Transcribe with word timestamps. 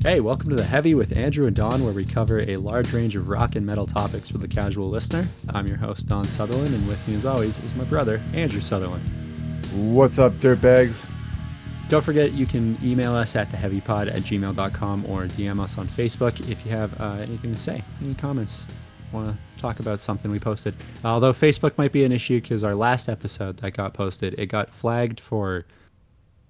Hey, 0.00 0.20
welcome 0.20 0.48
to 0.50 0.54
The 0.54 0.62
Heavy 0.62 0.94
with 0.94 1.16
Andrew 1.16 1.48
and 1.48 1.56
Don, 1.56 1.82
where 1.82 1.92
we 1.92 2.04
cover 2.04 2.38
a 2.38 2.54
large 2.54 2.92
range 2.92 3.16
of 3.16 3.28
rock 3.28 3.56
and 3.56 3.66
metal 3.66 3.84
topics 3.84 4.30
for 4.30 4.38
the 4.38 4.46
casual 4.46 4.88
listener. 4.88 5.26
I'm 5.48 5.66
your 5.66 5.76
host, 5.76 6.06
Don 6.06 6.24
Sutherland, 6.28 6.72
and 6.72 6.86
with 6.86 7.06
me, 7.08 7.16
as 7.16 7.26
always, 7.26 7.58
is 7.64 7.74
my 7.74 7.82
brother, 7.82 8.22
Andrew 8.32 8.60
Sutherland. 8.60 9.02
What's 9.92 10.20
up, 10.20 10.34
dirtbags? 10.34 11.10
Don't 11.88 12.04
forget, 12.04 12.32
you 12.32 12.46
can 12.46 12.78
email 12.80 13.12
us 13.12 13.34
at 13.34 13.50
theheavypod 13.50 14.06
at 14.06 14.22
gmail.com 14.22 15.04
or 15.06 15.26
DM 15.26 15.60
us 15.60 15.78
on 15.78 15.88
Facebook 15.88 16.48
if 16.48 16.64
you 16.64 16.70
have 16.70 17.00
uh, 17.00 17.14
anything 17.14 17.50
to 17.50 17.60
say, 17.60 17.82
any 18.00 18.14
comments, 18.14 18.68
want 19.10 19.26
to 19.26 19.60
talk 19.60 19.80
about 19.80 19.98
something 19.98 20.30
we 20.30 20.38
posted. 20.38 20.76
Although 21.04 21.32
Facebook 21.32 21.76
might 21.76 21.90
be 21.90 22.04
an 22.04 22.12
issue 22.12 22.40
because 22.40 22.62
our 22.62 22.76
last 22.76 23.08
episode 23.08 23.56
that 23.58 23.72
got 23.72 23.94
posted, 23.94 24.38
it 24.38 24.46
got 24.46 24.70
flagged 24.70 25.18
for 25.18 25.66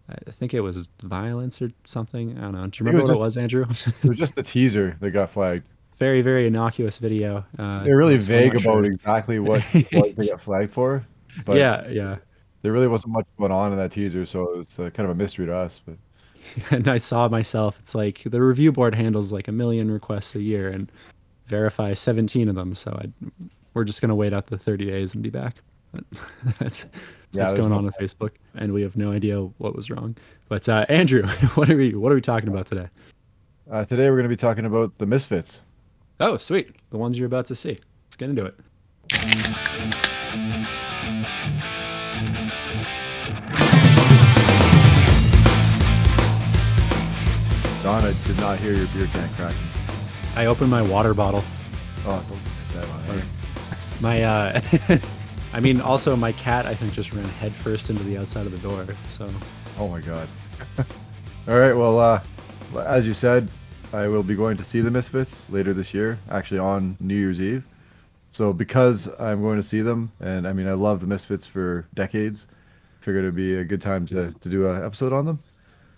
I 0.09 0.31
think 0.31 0.55
it 0.55 0.61
was 0.61 0.89
violence 1.03 1.61
or 1.61 1.71
something. 1.85 2.39
I 2.39 2.43
don't 2.43 2.53
know. 2.53 2.67
Do 2.67 2.83
you 2.83 2.87
remember 2.87 3.03
what 3.03 3.11
just, 3.11 3.21
it 3.21 3.23
was, 3.23 3.37
Andrew? 3.37 3.67
it 4.03 4.09
was 4.09 4.19
just 4.19 4.37
the 4.37 4.43
teaser 4.43 4.97
that 5.01 5.11
got 5.11 5.31
flagged. 5.31 5.69
Very, 5.99 6.23
very 6.23 6.47
innocuous 6.47 6.99
video. 6.99 7.45
Uh, 7.59 7.83
They're 7.83 7.97
really 7.97 8.17
vague 8.17 8.53
about 8.53 8.63
sure. 8.63 8.85
exactly 8.85 9.39
what 9.39 9.63
was 9.75 10.15
they 10.15 10.29
got 10.29 10.41
flagged 10.41 10.73
for. 10.73 11.05
But 11.45 11.57
yeah, 11.57 11.87
yeah. 11.89 12.17
There 12.63 12.73
really 12.73 12.89
wasn't 12.89 13.13
much 13.13 13.27
going 13.39 13.53
on 13.53 13.73
in 13.73 13.79
that 13.79 13.93
teaser, 13.93 14.25
so 14.25 14.53
it 14.53 14.59
was 14.59 14.79
uh, 14.79 14.91
kind 14.91 15.09
of 15.09 15.11
a 15.11 15.15
mystery 15.15 15.47
to 15.47 15.55
us. 15.55 15.81
But 15.85 15.97
and 16.71 16.89
I 16.89 16.99
saw 16.99 17.29
myself. 17.29 17.79
It's 17.79 17.95
like 17.95 18.23
the 18.25 18.43
review 18.43 18.73
board 18.73 18.95
handles 18.95 19.33
like 19.33 19.49
a 19.49 19.53
million 19.53 19.91
requests 19.91 20.35
a 20.35 20.43
year 20.43 20.69
and 20.69 20.91
verify 21.47 21.95
17 21.95 22.49
of 22.49 22.55
them. 22.55 22.75
So 22.75 22.93
I, 22.93 23.13
we're 23.75 23.85
just 23.85 24.01
gonna 24.01 24.15
wait 24.15 24.33
out 24.33 24.47
the 24.47 24.59
30 24.59 24.87
days 24.87 25.15
and 25.15 25.23
be 25.23 25.31
back. 25.31 25.57
that's 26.59 26.87
yeah, 27.33 27.43
what's 27.43 27.55
going 27.55 27.73
on 27.73 27.85
with 27.85 27.97
Facebook, 27.97 28.33
and 28.55 28.73
we 28.73 28.83
have 28.83 28.97
no 28.97 29.13
idea 29.13 29.41
what 29.59 29.75
was 29.75 29.91
wrong. 29.91 30.17
But 30.49 30.69
uh, 30.69 30.87
Andrew, 30.89 31.27
what 31.55 31.71
are 31.71 31.77
we 31.77 31.95
what 31.95 32.13
are 32.13 32.15
we 32.15 32.21
talking 32.21 32.49
about 32.49 32.67
today? 32.67 32.89
Uh, 33.71 33.85
today 33.85 34.09
we're 34.09 34.17
going 34.17 34.25
to 34.25 34.31
be 34.31 34.37
talking 34.37 34.65
about 34.65 34.97
the 34.97 35.07
Misfits. 35.07 35.61
Oh, 36.21 36.37
sweet! 36.39 36.75
The 36.91 36.99
ones 36.99 37.19
you're 37.19 37.27
about 37.27 37.47
to 37.47 37.55
see. 37.55 37.79
Let's 38.07 38.17
get 38.17 38.31
into 38.31 38.47
it. 38.47 38.59
Donna 47.83 48.13
did 48.27 48.37
not 48.39 48.59
hear 48.59 48.75
your 48.75 48.87
beer 48.89 49.07
can 49.07 49.29
cracking. 49.35 49.59
I 50.37 50.47
opened 50.47 50.71
my 50.71 50.83
water 50.83 51.15
bottle. 51.15 51.43
Oh, 52.05 52.25
don't 52.29 52.83
that 52.83 53.13
on. 53.13 53.23
My 54.01 54.23
uh, 54.23 54.61
I 55.53 55.61
mean, 55.61 55.81
also 55.81 56.15
my 56.17 56.33
cat 56.33 56.67
I 56.67 56.75
think 56.75 56.93
just 56.93 57.13
ran 57.13 57.25
headfirst 57.25 57.91
into 57.91 58.03
the 58.05 58.19
outside 58.19 58.47
of 58.47 58.53
the 58.53 58.59
door. 58.59 58.87
So. 59.09 59.31
Oh 59.79 59.89
my 59.89 60.01
god. 60.01 60.29
All 61.49 61.59
right. 61.59 61.73
Well, 61.73 61.99
uh, 61.99 62.21
as 62.85 63.07
you 63.07 63.15
said, 63.15 63.49
I 63.93 64.07
will 64.09 64.23
be 64.23 64.35
going 64.35 64.57
to 64.59 64.65
see 64.65 64.81
the 64.81 64.91
Misfits 64.91 65.47
later 65.49 65.73
this 65.73 65.95
year, 65.95 66.19
actually 66.31 66.59
on 66.59 66.97
New 67.01 67.17
Year's 67.17 67.41
Eve. 67.41 67.65
So 68.31 68.53
because 68.53 69.09
I'm 69.19 69.41
going 69.41 69.57
to 69.57 69.63
see 69.63 69.81
them, 69.81 70.13
and 70.21 70.47
I 70.47 70.53
mean 70.53 70.69
I 70.69 70.75
love 70.75 71.01
the 71.01 71.07
Misfits 71.07 71.47
for 71.47 71.87
decades, 71.95 72.47
figured 73.01 73.25
it'd 73.25 73.35
be 73.35 73.55
a 73.55 73.65
good 73.65 73.81
time 73.81 74.05
to 74.07 74.33
to 74.33 74.49
do 74.49 74.69
an 74.69 74.85
episode 74.85 75.13
on 75.15 75.25
them. 75.25 75.39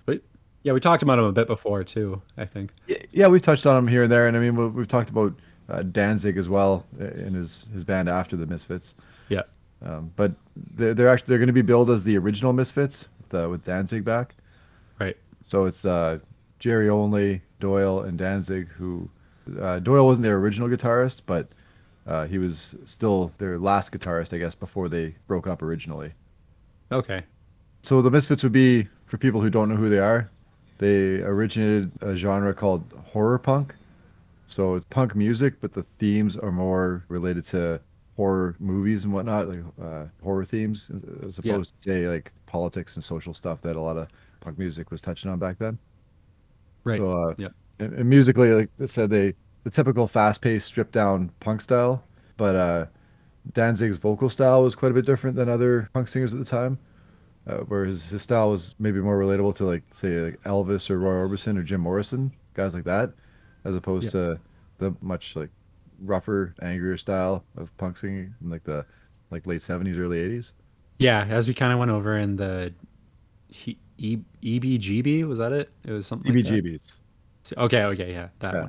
But 0.06 0.22
yeah, 0.62 0.72
we 0.72 0.80
talked 0.80 1.02
about 1.02 1.16
them 1.16 1.24
a 1.24 1.32
bit 1.32 1.48
before 1.48 1.82
too. 1.82 2.22
I 2.36 2.44
think. 2.44 2.70
Yeah, 3.10 3.26
we've 3.26 3.42
touched 3.42 3.66
on 3.66 3.74
them 3.74 3.88
here 3.88 4.04
and 4.04 4.12
there, 4.12 4.28
and 4.28 4.36
I 4.36 4.40
mean 4.40 4.74
we've 4.74 4.88
talked 4.88 5.10
about 5.10 5.34
uh, 5.68 5.82
Danzig 5.82 6.36
as 6.36 6.48
well 6.48 6.86
in 6.98 7.34
his 7.34 7.66
his 7.72 7.82
band 7.82 8.08
after 8.08 8.36
the 8.36 8.46
Misfits. 8.46 8.94
Yeah. 9.30 9.42
Um, 9.82 10.12
but 10.16 10.32
they're, 10.74 10.92
they're 10.92 11.08
actually 11.08 11.28
they're 11.28 11.38
going 11.38 11.46
to 11.46 11.54
be 11.54 11.62
billed 11.62 11.88
as 11.88 12.04
the 12.04 12.18
original 12.18 12.52
Misfits 12.52 13.08
with, 13.18 13.34
uh, 13.34 13.48
with 13.48 13.64
Danzig 13.64 14.04
back. 14.04 14.34
Right. 14.98 15.16
So 15.46 15.64
it's 15.64 15.86
uh, 15.86 16.18
Jerry 16.58 16.90
Only, 16.90 17.40
Doyle, 17.60 18.00
and 18.00 18.18
Danzig. 18.18 18.68
Who 18.68 19.08
uh, 19.58 19.78
Doyle 19.78 20.04
wasn't 20.04 20.24
their 20.24 20.36
original 20.36 20.68
guitarist, 20.68 21.22
but 21.24 21.48
uh, 22.06 22.26
he 22.26 22.36
was 22.36 22.76
still 22.84 23.32
their 23.38 23.58
last 23.58 23.92
guitarist, 23.92 24.34
I 24.34 24.38
guess, 24.38 24.54
before 24.54 24.90
they 24.90 25.14
broke 25.26 25.46
up 25.46 25.62
originally. 25.62 26.12
Okay. 26.92 27.22
So 27.82 28.02
the 28.02 28.10
Misfits 28.10 28.42
would 28.42 28.52
be 28.52 28.88
for 29.06 29.16
people 29.16 29.40
who 29.40 29.48
don't 29.48 29.70
know 29.70 29.76
who 29.76 29.88
they 29.88 29.98
are. 29.98 30.30
They 30.78 31.22
originated 31.22 31.90
a 32.00 32.16
genre 32.16 32.52
called 32.52 32.84
horror 33.12 33.38
punk. 33.38 33.74
So 34.46 34.74
it's 34.74 34.86
punk 34.86 35.14
music, 35.14 35.60
but 35.60 35.72
the 35.72 35.82
themes 35.82 36.36
are 36.36 36.50
more 36.50 37.04
related 37.08 37.46
to 37.46 37.80
horror 38.20 38.54
movies 38.58 39.04
and 39.04 39.14
whatnot, 39.14 39.48
like 39.48 39.60
uh, 39.82 40.04
horror 40.22 40.44
themes, 40.44 40.90
as 41.24 41.38
opposed 41.38 41.72
yeah. 41.78 41.94
to 41.94 42.00
say 42.00 42.06
like 42.06 42.32
politics 42.44 42.96
and 42.96 43.02
social 43.02 43.32
stuff 43.32 43.62
that 43.62 43.76
a 43.76 43.80
lot 43.80 43.96
of 43.96 44.08
punk 44.40 44.58
music 44.58 44.90
was 44.90 45.00
touching 45.00 45.30
on 45.30 45.38
back 45.38 45.56
then. 45.58 45.78
Right. 46.84 46.98
So, 46.98 47.12
uh, 47.12 47.34
yeah. 47.38 47.48
And, 47.78 47.94
and, 47.94 48.10
musically, 48.10 48.50
like 48.50 48.68
I 48.78 48.84
said, 48.84 49.08
they 49.08 49.32
the 49.62 49.70
typical 49.70 50.06
fast-paced, 50.06 50.66
stripped-down 50.66 51.30
punk 51.40 51.62
style, 51.62 52.04
but 52.36 52.54
uh, 52.54 52.86
Danzig's 53.54 53.96
vocal 53.96 54.28
style 54.28 54.62
was 54.64 54.74
quite 54.74 54.90
a 54.90 54.94
bit 54.94 55.06
different 55.06 55.34
than 55.34 55.48
other 55.48 55.88
punk 55.94 56.06
singers 56.08 56.34
at 56.34 56.40
the 56.40 56.44
time. 56.44 56.78
Uh, 57.46 57.60
where 57.68 57.86
his, 57.86 58.10
his 58.10 58.20
style 58.20 58.50
was 58.50 58.74
maybe 58.78 59.00
more 59.00 59.18
relatable 59.18 59.54
to 59.54 59.64
like 59.64 59.82
say 59.90 60.10
like 60.20 60.42
Elvis 60.42 60.90
or 60.90 60.98
Roy 60.98 61.26
Orbison 61.26 61.56
or 61.58 61.62
Jim 61.62 61.80
Morrison, 61.80 62.30
guys 62.52 62.74
like 62.74 62.84
that, 62.84 63.14
as 63.64 63.74
opposed 63.76 64.04
yeah. 64.04 64.10
to 64.10 64.40
the 64.76 64.94
much 65.00 65.36
like 65.36 65.48
rougher, 66.00 66.54
angrier 66.62 66.96
style 66.96 67.44
of 67.56 67.76
punk 67.76 67.96
singing 67.96 68.34
in 68.42 68.50
like 68.50 68.64
the 68.64 68.84
like 69.30 69.46
late 69.46 69.62
seventies, 69.62 69.98
early 69.98 70.18
eighties. 70.18 70.54
Yeah, 70.98 71.24
as 71.24 71.48
we 71.48 71.54
kind 71.54 71.72
of 71.72 71.78
went 71.78 71.90
over 71.90 72.16
in 72.16 72.36
the 72.36 72.74
he, 73.48 73.78
e, 73.98 74.18
EBGB, 74.42 75.26
was 75.26 75.38
that 75.38 75.52
it? 75.52 75.70
It 75.84 75.92
was 75.92 76.06
something. 76.06 76.32
EBGBs. 76.32 76.96
Like 77.50 77.58
okay, 77.58 77.84
okay, 77.84 78.12
yeah, 78.12 78.28
that 78.40 78.54
yeah. 78.54 78.68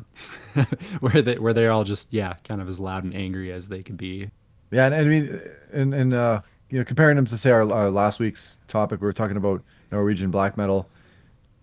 one. 0.54 0.68
where 1.00 1.22
they 1.22 1.38
where 1.38 1.54
they're 1.54 1.72
all 1.72 1.84
just 1.84 2.14
yeah, 2.14 2.34
kind 2.44 2.62
of 2.62 2.68
as 2.68 2.80
loud 2.80 3.04
and 3.04 3.14
angry 3.14 3.52
as 3.52 3.68
they 3.68 3.84
could 3.84 3.98
be. 3.98 4.30
Yeah, 4.72 4.86
and, 4.86 4.96
and 4.96 5.06
I 5.06 5.10
mean, 5.10 5.42
and 5.74 5.94
and 5.94 6.14
uh, 6.14 6.42
you 6.70 6.80
know, 6.80 6.86
comparing 6.86 7.18
them 7.18 7.26
to 7.26 7.38
say 7.38 7.52
our, 7.52 7.70
our 7.72 7.90
last 7.90 8.20
week's 8.20 8.58
topic, 8.68 9.02
we 9.02 9.06
were 9.06 9.14
talking 9.14 9.38
about 9.38 9.62
Norwegian 9.92 10.32
black 10.32 10.58
metal. 10.58 10.90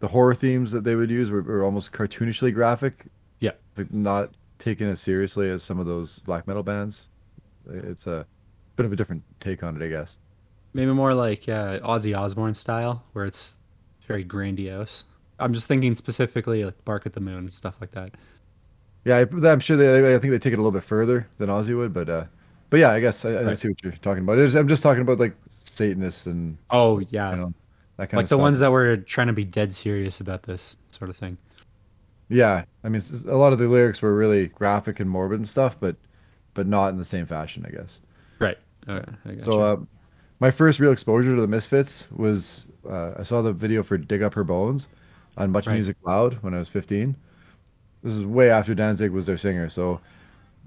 The 0.00 0.09
horror 0.09 0.35
themes 0.35 0.71
that 0.73 0.85
they 0.85 0.95
would 0.95 1.11
use 1.11 1.31
were, 1.31 1.43
were 1.43 1.65
almost 1.65 1.93
cartoonishly 1.93 2.55
graphic. 2.55 3.06
Yeah, 3.41 3.53
like 3.77 3.93
not 3.93 4.31
taken 4.58 4.88
as 4.88 5.00
seriously 5.00 5.48
as 5.50 5.62
some 5.62 5.78
of 5.78 5.86
those 5.86 6.19
black 6.20 6.46
metal 6.46 6.62
bands. 6.62 7.08
It's 7.69 8.06
a 8.06 8.26
bit 8.76 8.86
of 8.86 8.92
a 8.92 8.96
different 8.96 9.22
take 9.41 9.62
on 9.62 9.80
it, 9.80 9.84
I 9.84 9.88
guess. 9.88 10.19
Maybe 10.72 10.92
more 10.92 11.14
like 11.14 11.48
uh, 11.48 11.80
Ozzy 11.80 12.16
Osbourne 12.19 12.54
style, 12.54 13.04
where 13.12 13.24
it's 13.24 13.56
very 14.02 14.24
grandiose. 14.24 15.04
I'm 15.38 15.52
just 15.52 15.69
thinking 15.69 15.94
specifically 15.94 16.64
like 16.64 16.84
Bark 16.84 17.06
at 17.06 17.12
the 17.12 17.20
Moon 17.20 17.38
and 17.38 17.52
stuff 17.52 17.80
like 17.80 17.92
that. 17.92 18.16
Yeah, 19.04 19.19
I, 19.19 19.50
am 19.50 19.60
sure 19.60 19.76
they. 19.76 20.14
I 20.14 20.19
think 20.19 20.32
they 20.32 20.38
take 20.38 20.52
it 20.52 20.58
a 20.58 20.62
little 20.62 20.72
bit 20.72 20.82
further 20.82 21.28
than 21.38 21.48
Ozzy 21.48 21.76
would, 21.76 21.92
but 21.94 22.08
uh, 22.08 22.25
but 22.70 22.80
yeah, 22.80 22.90
I 22.90 23.00
guess 23.00 23.25
I, 23.25 23.34
right. 23.34 23.46
I 23.48 23.54
see 23.54 23.69
what 23.69 23.82
you're 23.82 23.92
talking 23.92 24.22
about. 24.22 24.38
I'm 24.38 24.69
just 24.69 24.82
talking 24.82 25.02
about 25.02 25.19
like 25.19 25.34
Satanists 25.48 26.26
and 26.26 26.58
oh 26.70 26.98
yeah, 27.10 27.30
you 27.30 27.36
know, 27.36 27.54
that 27.96 28.10
kind 28.10 28.19
like 28.19 28.25
of 28.25 28.28
the 28.28 28.34
stuff. 28.34 28.40
ones 28.40 28.58
that 28.58 28.70
were 28.70 28.96
trying 28.96 29.28
to 29.28 29.32
be 29.32 29.44
dead 29.44 29.72
serious 29.72 30.20
about 30.20 30.42
this 30.42 30.76
sort 30.88 31.10
of 31.10 31.16
thing. 31.16 31.38
Yeah, 32.28 32.65
I 32.84 32.89
mean, 32.89 33.03
a 33.27 33.37
lot 33.37 33.53
of 33.53 33.59
the 33.59 33.69
lyrics 33.69 34.03
were 34.03 34.15
really 34.15 34.49
graphic 34.49 35.00
and 35.00 35.09
morbid 35.09 35.39
and 35.39 35.49
stuff, 35.49 35.78
but 35.81 35.97
but 36.55 36.66
not 36.66 36.89
in 36.89 36.97
the 36.97 37.05
same 37.05 37.27
fashion, 37.27 37.65
I 37.66 37.71
guess. 37.71 38.00
Right. 38.39 38.59
Okay. 38.89 39.39
so, 39.39 39.61
uh, 39.61 39.77
my 40.41 40.50
first 40.50 40.81
real 40.81 40.93
exposure 40.93 41.34
to 41.34 41.41
the 41.41 41.47
Misfits 41.47 42.09
was 42.11 42.67
uh, 42.88 43.12
I 43.19 43.22
saw 43.22 43.43
the 43.43 43.53
video 43.53 43.83
for 43.83 43.97
"Dig 43.97 44.22
Up 44.22 44.34
Her 44.34 44.44
Bones" 44.44 44.88
on 45.37 45.50
Much 45.50 45.67
right. 45.67 45.75
Music 45.75 45.97
Loud 46.03 46.34
when 46.43 46.55
I 46.55 46.59
was 46.59 46.69
15. 46.69 47.17
This 48.03 48.15
is 48.15 48.25
way 48.25 48.50
after 48.50 48.75
Danzig 48.75 49.11
was 49.11 49.27
their 49.27 49.37
singer, 49.37 49.69
so 49.69 50.00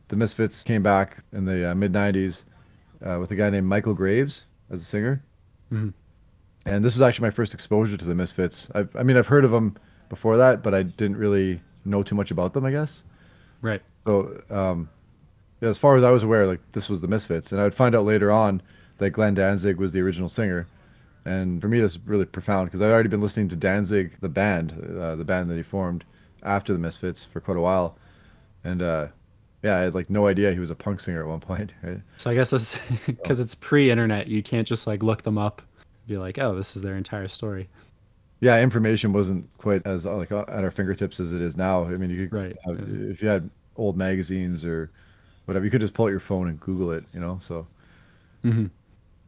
the 0.10 0.16
Misfits 0.16 0.64
came 0.64 0.84
back 0.84 1.24
in 1.32 1.46
the 1.46 1.72
uh, 1.72 1.76
mid 1.76 1.94
'90s 1.94 2.44
uh, 3.06 3.18
with 3.20 3.32
a 3.32 3.36
guy 3.36 3.50
named 3.50 3.68
Michael 3.68 3.94
Graves 3.94 4.46
as 4.70 4.82
a 4.82 4.86
singer. 4.86 5.24
Mm-hmm. 5.72 5.90
And 6.66 6.86
this 6.86 6.96
was 6.96 7.02
actually 7.02 7.28
my 7.28 7.32
first 7.32 7.54
exposure 7.54 7.98
to 7.98 8.06
the 8.06 8.16
Misfits. 8.16 8.70
i 8.76 8.86
I 8.96 9.04
mean, 9.04 9.18
I've 9.18 9.28
heard 9.28 9.46
of 9.46 9.52
them 9.52 9.78
before 10.12 10.36
that, 10.36 10.62
but 10.62 10.76
I 10.76 10.84
didn't 10.84 11.16
really 11.16 11.62
know 11.86 12.04
too 12.04 12.16
much 12.16 12.32
about 12.32 12.54
them, 12.54 12.66
I 12.66 12.72
guess. 12.72 13.02
Right. 13.62 13.82
So, 14.06 14.44
um, 14.50 14.90
as 15.62 15.78
far 15.78 15.96
as 15.96 16.04
I 16.04 16.12
was 16.12 16.22
aware, 16.22 16.46
like 16.46 16.60
this 16.74 16.90
was 16.90 17.00
the 17.00 17.08
Misfits, 17.08 17.54
and 17.54 17.62
I 17.62 17.64
would 17.64 17.74
find 17.74 17.96
out 17.96 18.04
later 18.04 18.30
on 18.30 18.62
that 18.98 19.12
Glenn 19.12 19.34
Danzig 19.34 19.78
was 19.78 19.94
the 19.94 20.02
original 20.02 20.28
singer. 20.28 20.68
And 21.24 21.62
for 21.62 21.70
me, 21.70 21.80
that's 21.80 21.98
really 22.06 22.26
profound 22.26 22.68
because 22.68 22.82
I'd 22.82 22.92
already 22.92 23.08
been 23.08 23.22
listening 23.22 23.48
to 23.50 23.56
Danzig, 23.56 24.20
the 24.20 24.30
band, 24.30 24.74
uh, 25.00 25.16
the 25.16 25.24
band 25.24 25.50
that 25.50 25.56
he 25.56 25.64
formed 25.64 26.04
after 26.44 26.74
the 26.74 26.80
Misfits 26.80 27.24
for 27.24 27.40
quite 27.40 27.58
a 27.58 27.62
while, 27.62 27.98
and 28.66 28.82
uh, 28.82 29.08
yeah, 29.64 29.78
I 29.78 29.80
had 29.82 29.96
like 29.96 30.10
no 30.10 30.28
idea 30.28 30.52
he 30.52 30.60
was 30.60 30.72
a 30.72 30.76
punk 30.76 31.00
singer 31.00 31.22
at 31.22 31.28
one 31.30 31.40
point. 31.40 31.72
Right? 31.84 32.02
So 32.18 32.30
I 32.30 32.34
guess 32.34 32.50
that's 32.50 32.78
because 33.06 33.40
it's 33.40 33.56
pre-internet, 33.56 34.28
you 34.28 34.44
can't 34.44 34.68
just 34.68 34.88
like 34.88 35.04
look 35.04 35.22
them 35.22 35.38
up, 35.38 35.62
be 36.06 36.18
like, 36.18 36.38
oh, 36.38 36.54
this 36.54 36.76
is 36.76 36.82
their 36.82 36.98
entire 36.98 37.30
story 37.30 37.70
yeah, 38.42 38.60
information 38.62 39.14
wasn't 39.14 39.48
quite 39.58 39.86
as 39.86 40.06
uh, 40.06 40.16
like 40.18 40.32
at 40.32 40.50
our 40.50 40.72
fingertips 40.72 41.20
as 41.20 41.32
it 41.32 41.42
is 41.42 41.56
now. 41.56 41.86
I 41.86 41.92
mean, 41.92 42.10
you 42.10 42.28
could 42.28 42.38
right. 42.38 42.58
Uh, 42.68 42.76
if 43.10 43.22
you 43.22 43.28
had 43.28 43.50
old 43.78 43.96
magazines 43.96 44.66
or 44.66 44.92
whatever, 45.46 45.64
you 45.64 45.72
could 45.72 45.82
just 45.82 45.94
pull 45.94 46.06
out 46.06 46.10
your 46.10 46.20
phone 46.20 46.50
and 46.50 46.60
Google 46.60 46.92
it. 46.92 47.06
You 47.14 47.20
know, 47.20 47.38
so. 47.42 47.68
Mm-hmm. 48.44 48.66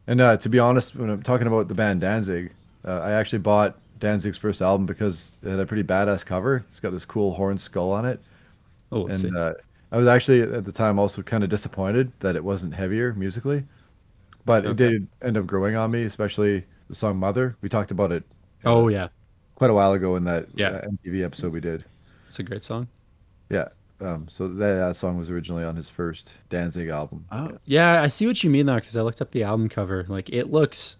And 0.06 0.20
uh, 0.20 0.36
to 0.36 0.48
be 0.48 0.58
honest, 0.58 0.96
when 0.96 1.08
I'm 1.08 1.22
talking 1.22 1.46
about 1.46 1.68
the 1.68 1.74
band 1.74 2.02
Danzig, 2.02 2.52
uh, 2.84 3.00
I 3.00 3.12
actually 3.12 3.38
bought 3.38 3.78
Danzig's 4.00 4.36
first 4.36 4.60
album 4.60 4.84
because 4.84 5.32
it 5.42 5.48
had 5.48 5.60
a 5.60 5.64
pretty 5.64 5.84
badass 5.84 6.26
cover. 6.26 6.64
It's 6.68 6.80
got 6.80 6.90
this 6.90 7.06
cool 7.06 7.32
horn 7.32 7.58
skull 7.58 7.92
on 7.92 8.04
it, 8.04 8.20
Oh, 8.94 9.06
and 9.06 9.36
uh, 9.36 9.54
I 9.90 9.96
was 9.96 10.06
actually 10.06 10.42
at 10.42 10.64
the 10.64 10.72
time 10.72 10.98
also 10.98 11.22
kind 11.22 11.42
of 11.42 11.50
disappointed 11.50 12.12
that 12.20 12.36
it 12.36 12.44
wasn't 12.44 12.74
heavier 12.74 13.12
musically, 13.14 13.64
but 14.44 14.64
it 14.64 14.76
did 14.76 15.08
end 15.22 15.36
up 15.36 15.46
growing 15.46 15.76
on 15.76 15.90
me, 15.90 16.02
especially 16.02 16.64
the 16.88 16.94
song 16.94 17.16
"Mother." 17.16 17.56
We 17.60 17.68
talked 17.68 17.90
about 17.90 18.12
it 18.12 18.24
oh 18.66 18.88
yeah, 18.88 19.08
quite 19.54 19.70
a 19.70 19.74
while 19.74 19.92
ago 19.92 20.16
in 20.16 20.24
that 20.24 20.46
Yeah. 20.54 20.68
uh, 20.68 20.88
MTV 20.88 21.24
episode 21.24 21.52
we 21.52 21.60
did. 21.60 21.84
it's 22.28 22.38
a 22.38 22.42
great 22.42 22.64
song. 22.64 22.88
Yeah. 23.50 23.68
Um, 24.00 24.26
so 24.28 24.48
that, 24.48 24.74
that 24.74 24.96
song 24.96 25.16
was 25.16 25.30
originally 25.30 25.64
on 25.64 25.76
his 25.76 25.88
first 25.88 26.34
Danzig 26.50 26.88
album. 26.88 27.24
Oh, 27.30 27.48
guess. 27.48 27.60
yeah, 27.64 28.02
I 28.02 28.08
see 28.08 28.26
what 28.26 28.42
you 28.42 28.50
mean 28.50 28.66
though, 28.66 28.74
because 28.74 28.96
I 28.96 29.02
looked 29.02 29.20
up 29.22 29.30
the 29.30 29.44
album 29.44 29.68
cover. 29.68 30.04
Like 30.08 30.28
it 30.30 30.50
looks, 30.50 30.96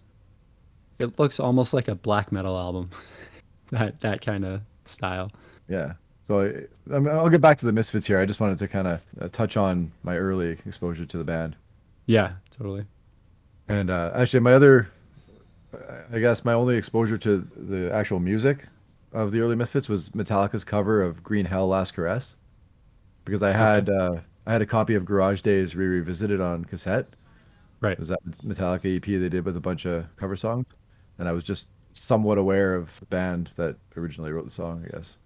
it 0.99 1.19
looks 1.19 1.41
almost 1.41 1.75
like 1.75 1.89
a 1.89 1.95
black 1.95 2.31
metal 2.33 2.57
album. 2.57 2.91
that 3.71 4.01
that 4.01 4.21
kind 4.25 4.45
of 4.45 4.61
style. 4.85 5.33
Yeah. 5.69 5.95
So 6.23 6.41
I, 6.41 6.95
I 6.95 6.99
mean, 7.01 7.09
I'll 7.09 7.29
get 7.29 7.41
back 7.43 7.59
to 7.59 7.67
the 7.67 7.73
Misfits 7.73 8.07
here. 8.07 8.19
I 8.21 8.25
just 8.27 8.41
wanted 8.41 8.59
to 8.59 8.69
kind 8.69 8.87
of 8.89 9.01
uh, 9.21 9.29
touch 9.29 9.57
on 9.57 9.91
my 10.05 10.17
early 10.17 10.51
exposure 10.65 11.05
to 11.05 11.19
the 11.19 11.25
band. 11.25 11.57
Yeah, 12.07 12.35
totally. 12.51 12.85
And 13.69 13.91
uh, 13.91 14.13
actually, 14.15 14.41
my 14.41 14.55
other, 14.55 14.89
I 16.13 16.19
guess, 16.21 16.45
my 16.45 16.53
only 16.53 16.77
exposure 16.77 17.19
to 17.19 17.39
the 17.57 17.93
actual 17.93 18.21
music 18.21 18.67
of 19.13 19.33
the 19.33 19.41
early 19.41 19.57
Misfits 19.57 19.89
was 19.89 20.11
Metallica's 20.11 20.65
cover 20.65 21.03
of 21.03 21.23
"Green 21.23 21.47
Hell, 21.47 21.69
Last 21.69 21.95
Caress," 21.95 22.37
because 23.25 23.43
I 23.43 23.53
had 23.53 23.89
uh, 23.91 24.17
I 24.47 24.53
had 24.53 24.63
a 24.63 24.67
copy 24.67 24.95
of 24.95 25.05
Garage 25.05 25.43
Days 25.43 25.77
Re 25.77 25.87
Revisited 25.87 26.41
on 26.41 26.65
cassette. 26.65 27.09
Right. 27.81 27.93
It 27.93 27.99
was 27.99 28.09
that 28.09 28.23
Metallica 28.45 28.97
EP 28.97 29.05
they 29.05 29.29
did 29.29 29.45
with 29.45 29.57
a 29.57 29.61
bunch 29.61 29.87
of 29.87 30.07
cover 30.17 30.37
songs, 30.37 30.69
and 31.19 31.29
I 31.29 31.33
was 31.33 31.45
just 31.45 31.69
somewhat 31.95 32.39
aware 32.39 32.75
of 32.75 32.99
the 33.01 33.07
band 33.07 33.53
that 33.57 33.77
originally 33.97 34.33
wrote 34.33 34.45
the 34.45 34.51
song, 34.51 34.85
I 34.87 34.97
guess. 34.97 35.19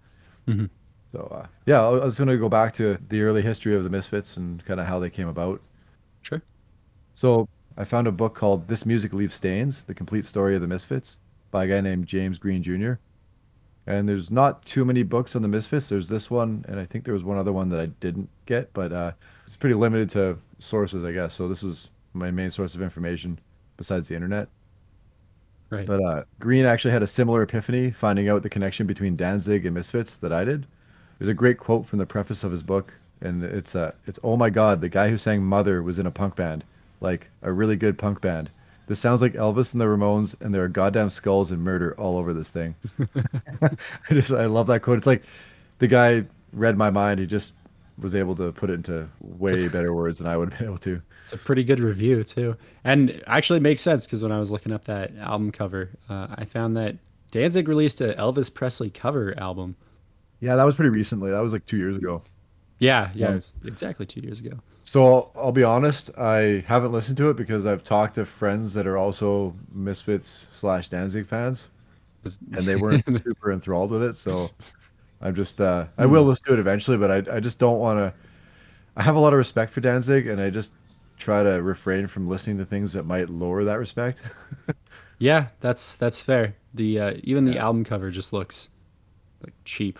Mhm. 0.47 0.69
So 1.11 1.21
uh, 1.31 1.47
yeah, 1.65 1.81
I 1.81 1.89
I 1.97 2.05
was 2.05 2.17
going 2.17 2.29
to 2.29 2.37
go 2.37 2.49
back 2.49 2.73
to 2.75 2.97
the 3.09 3.21
early 3.21 3.41
history 3.41 3.75
of 3.75 3.83
the 3.83 3.89
Misfits 3.89 4.37
and 4.37 4.63
kind 4.65 4.79
of 4.79 4.85
how 4.87 4.99
they 4.99 5.09
came 5.09 5.27
about. 5.27 5.61
Sure. 6.21 6.41
So 7.13 7.47
I 7.79 7.85
found 7.85 8.05
a 8.05 8.11
book 8.11 8.35
called 8.35 8.67
"This 8.67 8.85
Music 8.85 9.13
Leaves 9.13 9.33
Stains: 9.33 9.85
The 9.85 9.95
Complete 9.95 10.25
Story 10.25 10.53
of 10.53 10.61
the 10.61 10.67
Misfits" 10.67 11.17
by 11.49 11.63
a 11.63 11.67
guy 11.67 11.81
named 11.81 12.05
James 12.05 12.37
Green 12.37 12.61
Jr. 12.61 12.93
And 13.87 14.07
there's 14.07 14.29
not 14.29 14.63
too 14.65 14.85
many 14.85 15.01
books 15.01 15.35
on 15.35 15.41
the 15.41 15.47
Misfits. 15.47 15.89
There's 15.89 16.09
this 16.09 16.29
one, 16.29 16.63
and 16.67 16.79
I 16.79 16.85
think 16.85 17.05
there 17.05 17.13
was 17.13 17.23
one 17.23 17.39
other 17.39 17.53
one 17.53 17.69
that 17.69 17.79
I 17.79 17.87
didn't 17.87 18.29
get, 18.45 18.71
but 18.73 18.91
uh, 18.91 19.13
it's 19.47 19.55
pretty 19.55 19.73
limited 19.73 20.09
to 20.11 20.37
sources, 20.59 21.03
I 21.03 21.11
guess. 21.11 21.33
So 21.33 21.47
this 21.47 21.63
was 21.63 21.89
my 22.13 22.29
main 22.29 22.51
source 22.51 22.75
of 22.75 22.81
information 22.81 23.39
besides 23.77 24.07
the 24.07 24.15
internet. 24.15 24.49
Right. 25.69 25.87
But 25.87 26.03
uh, 26.03 26.23
Green 26.39 26.65
actually 26.65 26.91
had 26.91 27.03
a 27.03 27.07
similar 27.07 27.43
epiphany 27.43 27.91
finding 27.91 28.27
out 28.27 28.43
the 28.43 28.49
connection 28.49 28.87
between 28.87 29.15
Danzig 29.15 29.65
and 29.65 29.73
Misfits 29.73 30.17
that 30.17 30.33
I 30.33 30.43
did. 30.43 30.67
There's 31.17 31.29
a 31.29 31.33
great 31.33 31.57
quote 31.57 31.85
from 31.85 31.99
the 31.99 32.05
preface 32.05 32.43
of 32.43 32.51
his 32.51 32.63
book, 32.63 32.93
and 33.21 33.43
it's 33.43 33.75
uh, 33.75 33.93
it's 34.05 34.19
oh 34.23 34.37
my 34.37 34.49
god, 34.49 34.81
the 34.81 34.89
guy 34.89 35.09
who 35.09 35.17
sang 35.17 35.43
Mother 35.43 35.81
was 35.81 35.99
in 35.99 36.05
a 36.05 36.11
punk 36.11 36.35
band, 36.35 36.63
like 37.01 37.29
a 37.41 37.51
really 37.51 37.75
good 37.75 37.97
punk 37.97 38.21
band. 38.21 38.49
This 38.87 38.99
sounds 38.99 39.21
like 39.21 39.33
Elvis 39.33 39.73
and 39.73 39.79
the 39.81 39.85
Ramones, 39.85 40.39
and 40.41 40.53
there 40.53 40.63
are 40.63 40.67
goddamn 40.67 41.09
skulls 41.11 41.51
and 41.51 41.61
murder 41.63 41.93
all 41.99 42.17
over 42.17 42.33
this 42.33 42.51
thing. 42.51 42.75
I 43.61 43.69
just 44.09 44.31
I 44.31 44.45
love 44.47 44.67
that 44.67 44.81
quote. 44.81 44.97
It's 44.97 45.07
like 45.07 45.23
the 45.77 45.87
guy 45.87 46.25
read 46.53 46.77
my 46.77 46.89
mind. 46.89 47.19
He 47.19 47.27
just 47.27 47.53
was 47.99 48.15
able 48.15 48.33
to 48.35 48.51
put 48.53 48.69
it 48.69 48.73
into 48.73 49.07
way 49.21 49.67
better 49.67 49.93
words 49.93 50.19
than 50.19 50.27
I 50.27 50.37
would 50.37 50.49
have 50.51 50.59
been 50.59 50.67
able 50.69 50.77
to. 50.79 51.01
It's 51.23 51.33
a 51.33 51.37
pretty 51.37 51.63
good 51.63 51.79
review 51.79 52.23
too, 52.23 52.55
and 52.83 53.09
it 53.11 53.23
actually 53.27 53.59
makes 53.59 53.81
sense 53.81 54.05
because 54.05 54.23
when 54.23 54.31
I 54.31 54.39
was 54.39 54.51
looking 54.51 54.71
up 54.71 54.85
that 54.85 55.15
album 55.17 55.51
cover, 55.51 55.91
uh, 56.09 56.27
I 56.31 56.45
found 56.45 56.75
that 56.77 56.95
Danzig 57.31 57.67
released 57.67 58.01
an 58.01 58.15
Elvis 58.15 58.51
Presley 58.51 58.89
cover 58.89 59.37
album. 59.37 59.75
Yeah, 60.39 60.55
that 60.55 60.63
was 60.63 60.73
pretty 60.75 60.89
recently. 60.89 61.29
That 61.29 61.41
was 61.41 61.53
like 61.53 61.65
two 61.65 61.77
years 61.77 61.97
ago. 61.97 62.23
Yeah, 62.79 63.09
yeah, 63.13 63.27
Yeah. 63.27 63.31
it 63.33 63.35
was 63.35 63.53
exactly 63.65 64.05
two 64.07 64.21
years 64.21 64.39
ago. 64.39 64.57
So 64.83 65.05
I'll, 65.05 65.31
I'll 65.35 65.51
be 65.51 65.63
honest, 65.63 66.09
I 66.17 66.63
haven't 66.67 66.91
listened 66.91 67.17
to 67.17 67.29
it 67.29 67.37
because 67.37 67.65
I've 67.65 67.83
talked 67.83 68.15
to 68.15 68.25
friends 68.25 68.73
that 68.73 68.87
are 68.87 68.97
also 68.97 69.55
Misfits 69.71 70.47
slash 70.51 70.87
Danzig 70.89 71.27
fans, 71.27 71.67
and 72.23 72.65
they 72.65 72.75
weren't 72.75 73.07
super 73.23 73.51
enthralled 73.51 73.91
with 73.91 74.01
it. 74.03 74.15
So 74.15 74.49
I'm 75.21 75.35
just, 75.35 75.61
uh, 75.61 75.85
I 75.97 76.05
will 76.05 76.23
listen 76.23 76.47
to 76.47 76.53
it 76.53 76.59
eventually, 76.59 76.97
but 76.97 77.11
I, 77.11 77.37
I 77.37 77.39
just 77.39 77.59
don't 77.59 77.79
want 77.79 77.99
to. 77.99 78.13
I 78.95 79.03
have 79.03 79.15
a 79.15 79.19
lot 79.19 79.33
of 79.33 79.37
respect 79.37 79.71
for 79.71 79.81
Danzig, 79.81 80.27
and 80.27 80.41
I 80.41 80.49
just 80.49 80.73
try 81.17 81.43
to 81.43 81.61
refrain 81.61 82.07
from 82.07 82.27
listening 82.27 82.57
to 82.57 82.65
things 82.65 82.93
that 82.93 83.03
might 83.03 83.29
lower 83.29 83.63
that 83.63 83.77
respect. 83.77 84.23
Yeah, 85.19 85.49
that's 85.59 85.95
that's 85.97 86.21
fair. 86.21 86.55
The 86.73 86.99
uh, 86.99 87.13
even 87.23 87.43
the 87.43 87.57
album 87.57 87.83
cover 87.83 88.09
just 88.09 88.31
looks 88.31 88.69
like 89.43 89.53
cheap. 89.65 89.99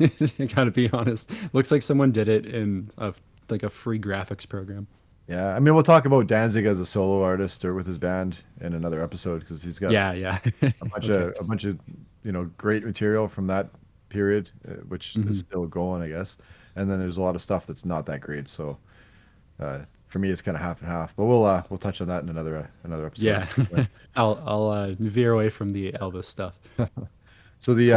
I 0.00 0.44
gotta 0.46 0.70
be 0.70 0.88
honest. 0.90 1.30
Looks 1.52 1.72
like 1.72 1.82
someone 1.82 2.12
did 2.12 2.28
it 2.28 2.46
in 2.46 2.90
a 2.96 3.12
like 3.52 3.62
a 3.62 3.70
free 3.70 4.00
graphics 4.00 4.48
program. 4.48 4.86
yeah, 5.28 5.54
I 5.54 5.60
mean, 5.60 5.74
we'll 5.74 5.82
talk 5.84 6.04
about 6.06 6.26
Danzig 6.26 6.66
as 6.66 6.80
a 6.80 6.86
solo 6.86 7.22
artist 7.22 7.64
or 7.64 7.74
with 7.74 7.86
his 7.86 7.98
band 7.98 8.38
in 8.60 8.72
another 8.74 9.02
episode 9.02 9.40
because 9.40 9.62
he's 9.62 9.78
got 9.78 9.92
Yeah, 9.92 10.12
yeah. 10.12 10.38
a 10.80 10.84
bunch 10.88 11.08
of 11.08 11.34
a 11.40 11.44
bunch 11.44 11.64
of 11.64 11.78
you 12.24 12.32
know 12.32 12.44
great 12.58 12.84
material 12.84 13.28
from 13.28 13.46
that 13.48 13.68
period, 14.08 14.50
uh, 14.68 14.72
which 14.88 15.14
Mm-hmm. 15.14 15.30
is 15.30 15.38
still 15.40 15.66
going, 15.66 16.02
I 16.02 16.08
guess. 16.08 16.36
And 16.76 16.90
then 16.90 16.98
there's 16.98 17.16
a 17.18 17.22
lot 17.22 17.34
of 17.36 17.42
stuff 17.42 17.66
that's 17.66 17.84
not 17.84 18.04
that 18.06 18.20
great. 18.20 18.48
So 18.48 18.78
uh, 19.60 19.80
for 20.08 20.18
me, 20.18 20.30
it's 20.30 20.42
kind 20.42 20.56
of 20.56 20.62
half 20.62 20.80
and 20.82 20.90
half. 20.90 21.14
But 21.16 21.26
we'll 21.26 21.44
uh, 21.44 21.62
we'll 21.70 21.78
touch 21.78 22.00
on 22.00 22.08
that 22.08 22.22
in 22.22 22.28
another 22.30 22.56
uh, 22.56 22.66
another 22.84 23.06
episode. 23.06 23.48
yeah. 23.72 23.86
I'll 24.16 24.42
I'll 24.46 24.68
uh, 24.70 24.92
veer 24.98 25.32
away 25.32 25.50
from 25.50 25.70
the 25.70 25.92
Elvis 25.92 26.24
stuff. 26.26 26.54
So 27.58 27.74
the 27.74 27.92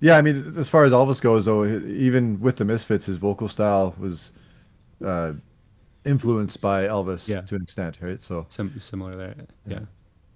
yeah, 0.00 0.16
I 0.16 0.22
mean, 0.22 0.54
as 0.56 0.68
far 0.68 0.84
as 0.84 0.92
Elvis 0.92 1.20
goes, 1.20 1.44
though, 1.46 1.64
even 1.64 2.40
with 2.40 2.56
the 2.56 2.64
Misfits, 2.64 3.06
his 3.06 3.16
vocal 3.16 3.48
style 3.48 3.94
was 3.98 4.32
uh, 5.04 5.32
influenced 6.04 6.62
by 6.62 6.84
Elvis 6.86 7.28
Yeah. 7.28 7.40
to 7.42 7.54
an 7.56 7.62
extent, 7.62 7.98
right? 8.00 8.20
So 8.20 8.44
Sim- 8.48 8.78
similar 8.80 9.16
there. 9.16 9.34
Yeah. 9.66 9.80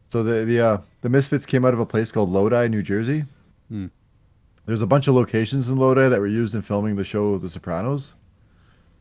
So 0.08 0.22
the 0.22 0.44
the 0.44 0.60
uh, 0.60 0.78
the 1.02 1.08
Misfits 1.08 1.46
came 1.46 1.64
out 1.64 1.74
of 1.74 1.80
a 1.80 1.86
place 1.86 2.10
called 2.10 2.30
Lodi, 2.30 2.68
New 2.68 2.82
Jersey. 2.82 3.24
Hmm. 3.68 3.86
There's 4.66 4.82
a 4.82 4.86
bunch 4.86 5.08
of 5.08 5.14
locations 5.14 5.68
in 5.70 5.76
Lodi 5.78 6.08
that 6.08 6.20
were 6.20 6.26
used 6.26 6.54
in 6.54 6.62
filming 6.62 6.96
the 6.96 7.04
show 7.04 7.38
The 7.38 7.48
Sopranos. 7.48 8.14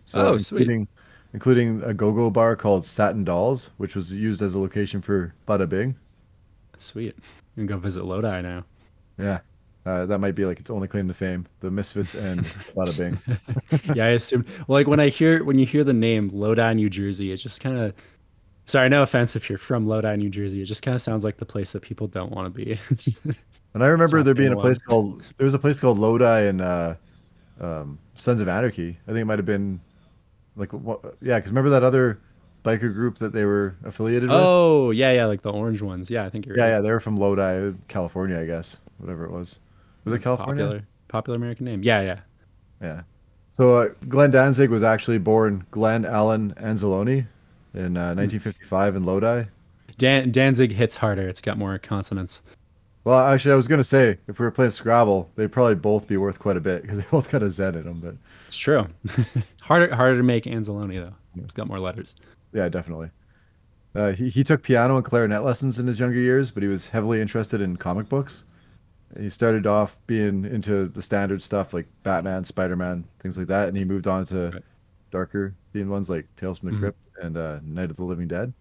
So 0.06 0.20
Oh, 0.34 0.38
sweet. 0.38 0.62
including 0.62 0.88
including 1.34 1.84
a 1.84 1.94
go-go 1.94 2.30
bar 2.32 2.56
called 2.56 2.84
Satin 2.86 3.24
Dolls, 3.24 3.70
which 3.78 3.96
was 3.96 4.12
used 4.12 4.42
as 4.42 4.56
a 4.56 4.60
location 4.60 5.00
for 5.02 5.34
Bada 5.48 5.70
Bing. 5.70 5.96
Sweet. 6.80 7.16
I'm 7.58 7.66
gonna 7.68 7.78
go 7.80 7.84
visit 7.84 8.04
Lodi 8.06 8.42
now. 8.42 8.66
Yeah. 9.20 9.40
Uh, 9.86 10.06
that 10.06 10.20
might 10.20 10.36
be 10.36 10.46
like 10.46 10.60
its 10.60 10.70
only 10.70 10.88
claim 10.88 11.08
to 11.08 11.14
fame, 11.14 11.48
the 11.62 11.72
Misfits 11.72 12.14
and 12.14 12.42
Bada 12.76 12.98
Bing. 12.98 13.96
yeah, 13.96 14.06
I 14.06 14.10
assume. 14.10 14.46
Like 14.68 14.88
when 14.88 15.00
I 15.00 15.10
hear 15.10 15.44
when 15.44 15.58
you 15.58 15.66
hear 15.66 15.84
the 15.84 15.94
name 15.94 16.30
Lodi, 16.34 16.74
New 16.74 16.90
Jersey, 16.90 17.32
it 17.32 17.38
just 17.38 17.62
kind 17.62 17.78
of. 17.78 17.94
Sorry, 18.66 18.88
no 18.88 19.02
offense 19.02 19.36
if 19.36 19.50
you're 19.50 19.58
from 19.58 19.88
Lodi, 19.88 20.16
New 20.18 20.30
Jersey. 20.30 20.62
It 20.62 20.66
just 20.66 20.84
kind 20.84 20.94
of 20.94 21.02
sounds 21.02 21.24
like 21.24 21.38
the 21.38 21.46
place 21.46 21.72
that 21.72 21.82
people 21.82 22.06
don't 22.08 22.32
want 22.32 22.54
to 22.54 22.66
be. 22.66 22.80
And 23.74 23.84
I 23.84 23.88
remember 23.88 24.24
there 24.24 24.34
being 24.34 24.52
a 24.52 24.58
place 24.58 24.80
called 24.80 25.22
there 25.38 25.46
was 25.46 25.54
a 25.54 25.60
place 25.60 25.80
called 25.80 26.00
Lodi 26.00 26.48
and 26.48 26.60
uh, 26.60 26.96
um, 27.60 28.00
Sons 28.16 28.42
of 28.42 28.48
Anarchy. 28.48 28.98
I 29.08 29.12
think 29.12 29.20
it 29.20 29.26
might 29.26 29.38
have 29.40 29.46
been 29.46 29.80
like 30.56 30.74
what, 30.74 31.02
yeah, 31.22 31.38
because 31.38 31.52
remember 31.52 31.70
that 31.70 31.84
other 31.84 32.20
biker 32.64 32.92
group 32.94 33.20
that 33.20 33.32
they 33.32 33.46
were 33.46 33.76
affiliated 33.86 34.30
with? 34.30 34.40
oh, 34.42 34.92
yeah, 34.92 35.12
yeah, 35.12 35.26
like 35.26 35.42
the 35.44 35.52
orange 35.52 35.82
ones. 35.82 36.10
Yeah, 36.10 36.26
I 36.26 36.30
think 36.30 36.46
you're 36.46 36.58
Yeah, 36.58 36.64
right. 36.64 36.70
yeah, 36.72 36.82
they 36.82 36.92
were 36.92 37.00
from 37.00 37.18
Lodi, 37.18 37.76
California, 37.88 38.40
I 38.40 38.46
guess. 38.46 38.78
Whatever 38.98 39.26
it 39.26 39.32
was. 39.32 39.60
Was 40.10 40.20
it 40.20 40.24
California? 40.24 40.64
Popular, 40.66 40.88
popular 41.08 41.36
American 41.38 41.66
name. 41.66 41.84
Yeah, 41.84 42.02
yeah. 42.02 42.20
Yeah. 42.82 43.02
So 43.52 43.76
uh, 43.78 43.88
Glenn 44.08 44.32
Danzig 44.32 44.70
was 44.70 44.84
actually 44.84 45.18
born 45.18 45.66
Glenn 45.72 46.06
Allen 46.06 46.54
Anzalone 46.58 47.28
in 47.74 47.98
uh, 47.98 48.14
1955 48.16 48.96
in 48.96 49.04
Lodi. 49.06 49.44
Dan- 49.98 50.32
Danzig 50.32 50.72
hits 50.72 50.96
harder. 50.98 51.28
It's 51.28 51.42
got 51.42 51.58
more 51.58 51.78
consonants. 51.78 52.42
Well, 53.04 53.20
actually, 53.20 53.54
I 53.54 53.56
was 53.56 53.68
gonna 53.68 53.84
say 53.84 54.18
if 54.28 54.40
we 54.40 54.46
were 54.46 54.52
playing 54.52 54.72
Scrabble, 54.72 55.30
they'd 55.36 55.52
probably 55.52 55.76
both 55.76 56.08
be 56.08 56.18
worth 56.18 56.38
quite 56.40 56.58
a 56.58 56.62
bit 56.62 56.82
because 56.84 57.00
they 57.00 57.06
both 57.12 57.32
got 57.32 57.42
a 57.44 57.50
Z 57.50 57.64
in 57.64 57.84
them. 57.84 58.00
But 58.02 58.16
It's 58.48 58.58
true. 58.58 58.88
harder, 59.62 59.94
harder 59.96 60.18
to 60.18 60.24
make 60.24 60.44
Anzalone 60.46 60.94
though. 60.96 61.42
It's 61.42 61.54
got 61.54 61.68
more 61.68 61.80
letters. 61.80 62.16
yeah, 62.54 62.70
definitely. 62.70 63.10
Uh, 63.96 64.12
he 64.12 64.30
he 64.30 64.44
took 64.44 64.62
piano 64.62 64.96
and 64.98 65.04
clarinet 65.06 65.44
lessons 65.44 65.80
in 65.80 65.88
his 65.88 66.00
younger 66.00 66.20
years, 66.20 66.52
but 66.52 66.62
he 66.62 66.70
was 66.70 66.90
heavily 66.90 67.20
interested 67.22 67.60
in 67.62 67.76
comic 67.78 68.08
books. 68.08 68.44
He 69.18 69.30
started 69.30 69.66
off 69.66 69.98
being 70.08 70.46
into 70.46 70.88
the 70.88 71.02
standard 71.02 71.42
stuff 71.42 71.74
like 71.74 71.88
Batman, 72.04 72.44
Spider 72.46 72.76
Man, 72.76 73.06
things 73.20 73.38
like 73.38 73.48
that, 73.48 73.68
and 73.68 73.76
he 73.78 73.84
moved 73.86 74.08
on 74.08 74.26
to 74.26 74.52
Right. 74.54 74.64
darker 75.12 75.56
themed 75.74 75.88
ones 75.88 76.10
like 76.10 76.28
Tales 76.36 76.60
from 76.60 76.70
the 76.70 76.76
Mhm. 76.76 76.80
Crypt 76.80 77.00
and 77.24 77.38
uh, 77.38 77.60
Night 77.64 77.90
of 77.90 77.98
the 77.98 78.04
Living 78.04 78.28
Dead. 78.28 78.54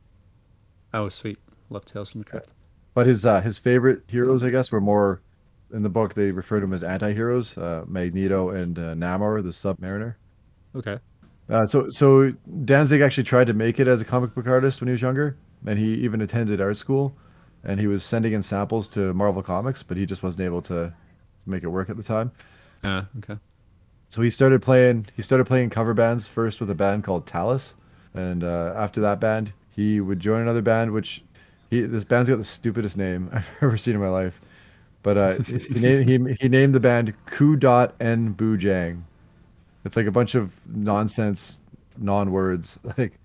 Oh, 0.95 1.09
sweet. 1.11 1.39
Love 1.71 1.85
Tales 1.85 2.11
from 2.11 2.21
the 2.21 2.25
Crypt. 2.25 2.55
But 2.95 3.07
his 3.07 3.27
uh, 3.27 3.41
his 3.43 3.59
favorite 3.59 4.03
heroes, 4.09 4.43
I 4.43 4.51
guess, 4.51 4.73
were 4.73 4.81
more 4.81 5.21
in 5.73 5.83
the 5.83 5.91
book. 5.91 6.15
They 6.15 6.33
refer 6.33 6.61
to 6.61 6.65
him 6.65 6.73
as 6.73 6.83
anti-heroes, 6.83 7.57
uh, 7.59 7.85
Magneto 7.87 8.51
and 8.51 8.79
uh, 8.79 8.95
Namor, 8.95 9.43
the 9.43 9.51
Submariner. 9.51 10.15
Okay. 10.75 10.99
Uh, 11.51 11.67
so 11.67 11.89
so 11.91 12.33
Danzig 12.65 13.01
actually 13.03 13.25
tried 13.25 13.47
to 13.49 13.55
make 13.55 13.79
it 13.79 13.87
as 13.87 14.01
a 14.01 14.05
comic 14.05 14.35
book 14.35 14.47
artist 14.47 14.81
when 14.81 14.89
he 14.89 14.93
was 14.93 15.03
younger, 15.03 15.37
and 15.67 15.79
he 15.79 15.95
even 15.97 16.23
attended 16.23 16.61
art 16.61 16.79
school. 16.79 17.15
And 17.65 17.81
he 17.81 17.87
was 17.87 18.05
sending 18.05 18.33
in 18.33 18.43
samples 18.43 18.89
to 18.89 19.13
Marvel 19.15 19.43
Comics, 19.43 19.83
but 19.83 19.97
he 19.97 20.07
just 20.07 20.23
wasn't 20.23 20.45
able 20.45 20.63
to 20.63 20.93
make 21.47 21.63
it 21.63 21.69
work 21.69 21.91
at 21.91 21.97
the 21.97 22.03
time. 22.03 22.31
Uh, 22.85 23.03
okay. 23.19 23.39
So 24.09 24.23
he 24.23 24.31
started 24.31 24.63
playing. 24.63 25.07
He 25.15 25.23
started 25.23 25.47
playing 25.47 25.71
cover 25.71 25.95
bands 25.95 26.27
first 26.27 26.61
with 26.61 26.71
a 26.71 26.75
band 26.75 27.05
called 27.05 27.27
Talus, 27.27 27.75
and 28.15 28.43
uh, 28.43 28.73
after 28.77 29.01
that 29.03 29.21
band, 29.21 29.53
he 29.71 30.01
would 30.01 30.21
join 30.21 30.43
another 30.43 30.63
band. 30.63 30.93
Which 30.93 31.23
he 31.71 31.83
this 31.83 32.05
band's 32.05 32.29
got 32.29 32.37
the 32.37 32.45
stupidest 32.45 32.97
name 32.97 33.29
I've 33.33 33.49
ever 33.61 33.77
seen 33.77 33.95
in 33.95 34.01
my 34.01 34.09
life. 34.09 34.41
But 35.03 35.19
uh, 35.19 35.35
he, 35.43 35.81
named, 35.81 36.09
he 36.09 36.37
he 36.41 36.49
named 36.49 36.75
the 36.75 36.81
band 36.81 37.13
Ku 37.27 37.57
Dot 37.57 37.95
N 38.01 38.35
Bujang. 38.35 39.03
It's 39.85 39.97
like 39.97 40.07
a 40.07 40.13
bunch 40.13 40.35
of 40.35 40.53
nonsense, 40.67 41.59
non 41.97 42.31
words. 42.31 42.79
Like 42.99 43.19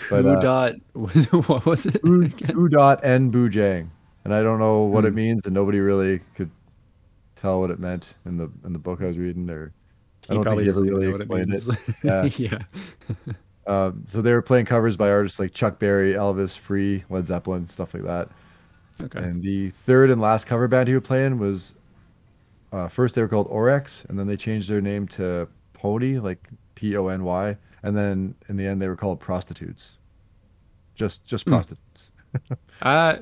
Ku 0.00 0.28
uh, 0.28 0.40
dot 0.40 0.74
what 0.92 1.66
was 1.66 1.86
it? 1.86 2.00
Ku, 2.02 2.28
Ku 2.28 2.68
dot 2.68 3.04
N 3.04 3.30
Bujang, 3.32 3.88
and 4.24 4.34
I 4.34 4.42
don't 4.42 4.58
know 4.58 4.82
what 4.82 5.04
mm. 5.04 5.08
it 5.08 5.10
hmm. 5.10 5.16
means, 5.16 5.44
and 5.44 5.54
nobody 5.54 5.80
really 5.80 6.20
could 6.34 6.50
tell 7.34 7.60
what 7.60 7.70
it 7.70 7.78
meant 7.78 8.14
in 8.26 8.36
the 8.36 8.50
in 8.64 8.72
the 8.72 8.78
book 8.78 9.00
I 9.00 9.06
was 9.06 9.18
reading, 9.18 9.48
or 9.50 9.72
I 10.28 10.34
don't 10.34 10.44
think 10.44 10.62
he 10.62 10.68
ever 10.68 10.82
really 10.82 11.10
explained 11.10 11.54
it. 11.54 11.68
it. 11.68 12.38
Yeah. 12.38 12.48
yeah. 12.48 13.32
Um, 13.68 14.04
so 14.06 14.22
they 14.22 14.32
were 14.32 14.40
playing 14.40 14.64
covers 14.64 14.96
by 14.96 15.10
artists 15.10 15.38
like 15.38 15.52
Chuck 15.52 15.78
Berry, 15.78 16.14
Elvis, 16.14 16.56
Free, 16.56 17.04
Led 17.10 17.26
Zeppelin, 17.26 17.68
stuff 17.68 17.92
like 17.92 18.04
that. 18.04 18.30
Okay. 18.98 19.18
And 19.18 19.42
the 19.42 19.68
third 19.68 20.08
and 20.08 20.22
last 20.22 20.46
cover 20.46 20.66
band 20.68 20.88
he 20.88 20.94
would 20.94 21.04
play 21.04 21.26
in 21.26 21.38
was 21.38 21.74
uh, 22.72 22.88
first 22.88 23.14
they 23.14 23.20
were 23.20 23.28
called 23.28 23.46
Orex, 23.50 24.08
and 24.08 24.18
then 24.18 24.26
they 24.26 24.38
changed 24.38 24.70
their 24.70 24.80
name 24.80 25.06
to 25.08 25.48
Pony, 25.74 26.18
like 26.18 26.48
P 26.76 26.96
O 26.96 27.08
N 27.08 27.24
Y, 27.24 27.58
and 27.82 27.96
then 27.96 28.34
in 28.48 28.56
the 28.56 28.66
end 28.66 28.80
they 28.80 28.88
were 28.88 28.96
called 28.96 29.20
Prostitutes. 29.20 29.98
Just 30.94 31.24
just 31.24 31.46
mm. 31.46 31.52
prostitutes. 31.52 32.12
uh, 32.82 33.16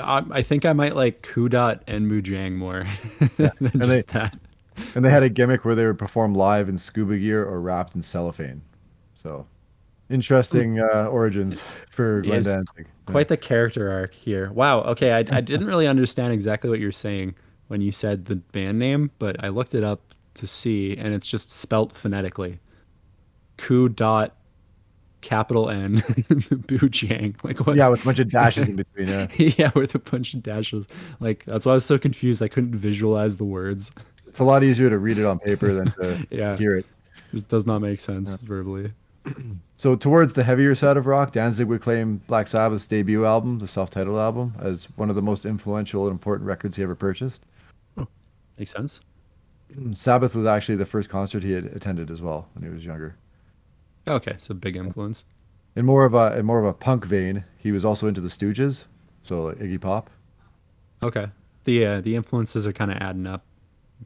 I 0.00 0.42
think 0.42 0.64
I 0.64 0.72
might 0.72 0.94
like 0.94 1.22
Kudot 1.22 1.80
and 1.86 2.10
Mujang 2.10 2.54
more 2.54 2.86
yeah. 3.38 3.50
than 3.58 3.70
and 3.72 3.82
just 3.82 4.08
they, 4.08 4.18
that. 4.18 4.38
And 4.94 5.04
they 5.04 5.10
had 5.10 5.22
a 5.22 5.28
gimmick 5.28 5.64
where 5.64 5.74
they 5.74 5.86
would 5.86 5.98
perform 5.98 6.34
live 6.34 6.68
in 6.68 6.78
scuba 6.78 7.18
gear 7.18 7.44
or 7.44 7.60
wrapped 7.60 7.94
in 7.94 8.02
cellophane. 8.02 8.62
So 9.16 9.46
interesting 10.10 10.80
uh, 10.80 11.06
origins 11.06 11.62
for 11.90 12.20
Glenn 12.22 12.42
Danzig. 12.42 12.86
Quite 13.06 13.28
the 13.28 13.36
character 13.36 13.90
arc 13.90 14.14
here. 14.14 14.52
Wow. 14.52 14.82
Okay, 14.82 15.12
I, 15.12 15.18
I 15.18 15.40
didn't 15.40 15.66
really 15.66 15.86
understand 15.86 16.32
exactly 16.32 16.70
what 16.70 16.78
you're 16.78 16.92
saying 16.92 17.34
when 17.68 17.80
you 17.80 17.90
said 17.92 18.26
the 18.26 18.36
band 18.36 18.78
name, 18.78 19.10
but 19.18 19.42
I 19.42 19.48
looked 19.48 19.74
it 19.74 19.84
up 19.84 20.14
to 20.34 20.46
see, 20.46 20.96
and 20.96 21.14
it's 21.14 21.26
just 21.26 21.50
spelt 21.50 21.92
phonetically. 21.92 22.60
Ku 23.62 23.88
dot 23.88 24.34
capital 25.20 25.70
N 25.70 25.96
Bujang. 26.66 27.42
Like 27.44 27.64
what? 27.64 27.76
Yeah, 27.76 27.88
with 27.88 28.02
a 28.02 28.04
bunch 28.04 28.18
of 28.18 28.28
dashes 28.28 28.68
in 28.68 28.76
between. 28.82 29.08
Yeah. 29.08 29.28
yeah, 29.38 29.70
with 29.76 29.94
a 29.94 30.00
bunch 30.00 30.34
of 30.34 30.42
dashes. 30.42 30.88
Like 31.20 31.44
that's 31.44 31.64
why 31.64 31.72
I 31.72 31.74
was 31.74 31.84
so 31.84 31.96
confused. 31.96 32.42
I 32.42 32.48
couldn't 32.48 32.74
visualize 32.74 33.36
the 33.36 33.44
words. 33.44 33.92
It's 34.26 34.40
a 34.40 34.44
lot 34.44 34.64
easier 34.64 34.90
to 34.90 34.98
read 34.98 35.18
it 35.18 35.24
on 35.24 35.38
paper 35.38 35.72
than 35.72 35.90
to 35.92 36.26
yeah. 36.30 36.56
hear 36.56 36.76
it. 36.76 36.86
This 37.32 37.44
does 37.44 37.64
not 37.64 37.78
make 37.78 38.00
sense 38.00 38.32
yeah. 38.32 38.46
verbally. 38.46 38.92
So 39.78 39.96
towards 39.96 40.34
the 40.34 40.44
heavier 40.44 40.76
side 40.76 40.96
of 40.96 41.08
rock, 41.08 41.32
Danzig 41.32 41.66
would 41.66 41.80
claim 41.80 42.18
Black 42.28 42.46
Sabbath's 42.46 42.86
debut 42.86 43.26
album, 43.26 43.58
the 43.58 43.66
self-titled 43.66 44.16
album, 44.16 44.54
as 44.60 44.84
one 44.94 45.10
of 45.10 45.16
the 45.16 45.22
most 45.22 45.44
influential 45.44 46.04
and 46.04 46.12
important 46.12 46.46
records 46.46 46.76
he 46.76 46.84
ever 46.84 46.94
purchased. 46.94 47.46
Oh, 47.98 48.06
makes 48.56 48.70
sense. 48.70 49.00
Sabbath 49.90 50.36
was 50.36 50.46
actually 50.46 50.76
the 50.76 50.86
first 50.86 51.10
concert 51.10 51.42
he 51.42 51.50
had 51.50 51.64
attended 51.64 52.12
as 52.12 52.22
well 52.22 52.48
when 52.54 52.62
he 52.62 52.72
was 52.72 52.84
younger. 52.84 53.16
Okay, 54.06 54.36
so 54.38 54.54
big 54.54 54.76
influence. 54.76 55.24
In 55.76 55.86
more 55.86 56.04
of 56.04 56.14
a 56.14 56.38
in 56.38 56.44
more 56.44 56.58
of 56.58 56.66
a 56.66 56.74
punk 56.74 57.06
vein, 57.06 57.44
he 57.56 57.72
was 57.72 57.84
also 57.84 58.06
into 58.06 58.20
the 58.20 58.28
Stooges, 58.28 58.84
so 59.22 59.44
like 59.44 59.58
Iggy 59.58 59.80
Pop. 59.80 60.10
Okay, 61.02 61.28
the 61.64 61.86
uh, 61.86 62.00
the 62.00 62.14
influences 62.16 62.66
are 62.66 62.72
kind 62.72 62.90
of 62.90 62.98
adding 62.98 63.26
up. 63.26 63.44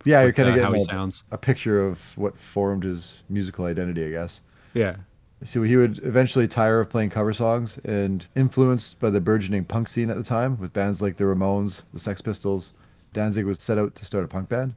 Yeah, 0.05 0.23
you're 0.23 0.33
kind 0.33 0.49
of 0.49 0.53
uh, 0.53 0.57
getting 0.57 0.67
how 0.67 0.73
he 0.73 0.79
a, 0.79 0.85
sounds. 0.85 1.25
a 1.31 1.39
picture 1.39 1.85
of 1.85 2.17
what 2.17 2.39
formed 2.39 2.85
his 2.85 3.23
musical 3.29 3.65
identity, 3.65 4.07
I 4.07 4.11
guess. 4.11 4.43
Yeah, 4.75 4.97
so 5.45 5.63
he 5.63 5.77
would 5.77 5.99
eventually 6.03 6.49
tire 6.49 6.81
of 6.81 6.89
playing 6.89 7.11
cover 7.11 7.33
songs 7.33 7.79
and 7.85 8.27
influenced 8.35 8.99
by 9.01 9.11
the 9.11 9.21
burgeoning 9.21 9.65
punk 9.65 9.89
scene 9.89 10.09
at 10.09 10.17
the 10.17 10.23
time 10.23 10.59
with 10.59 10.73
bands 10.73 11.03
like 11.03 11.17
the 11.17 11.25
Ramones, 11.25 11.83
the 11.93 11.99
Sex 11.99 12.23
Pistols, 12.23 12.73
Danzig 13.13 13.45
would 13.45 13.61
set 13.61 13.79
out 13.79 13.95
to 13.97 14.05
start 14.05 14.25
a 14.25 14.29
punk 14.29 14.49
band. 14.49 14.75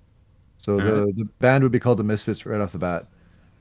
So 0.58 0.76
the, 0.78 1.14
the 1.16 1.26
band 1.40 1.64
would 1.64 1.72
be 1.72 1.80
called 1.80 2.00
the 2.00 2.04
Misfits 2.04 2.46
right 2.46 2.60
off 2.60 2.74
the 2.74 2.80
bat. 2.80 3.08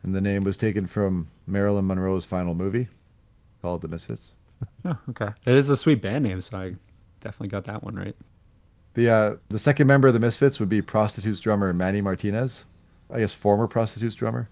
And 0.03 0.15
the 0.15 0.21
name 0.21 0.45
was 0.45 0.57
taken 0.57 0.87
from 0.87 1.29
Marilyn 1.47 1.87
Monroe's 1.87 2.25
final 2.25 2.55
movie 2.55 2.89
called 3.63 3.83
The 3.83 3.89
Misfits. 3.89 4.31
Oh, 4.85 4.99
okay. 5.11 5.29
It 5.47 5.55
is 5.55 5.69
a 5.69 5.77
sweet 5.77 6.03
band 6.03 6.25
name, 6.25 6.41
so 6.41 6.59
I 6.59 6.75
definitely 7.21 7.49
got 7.49 7.65
that 7.65 7.83
one 7.83 7.95
right. 7.95 8.17
The 8.95 9.11
uh, 9.11 9.37
the 9.49 9.59
second 9.59 9.87
member 9.87 10.09
of 10.09 10.15
the 10.15 10.21
Misfits 10.21 10.59
would 10.59 10.69
be 10.69 10.83
Prostitutes 10.83 11.41
drummer 11.41 11.73
Manny 11.73 12.01
Martinez. 12.01 12.65
I 13.11 13.21
guess 13.21 13.33
former 13.33 13.67
Prostitutes 13.67 14.15
drummer. 14.15 14.49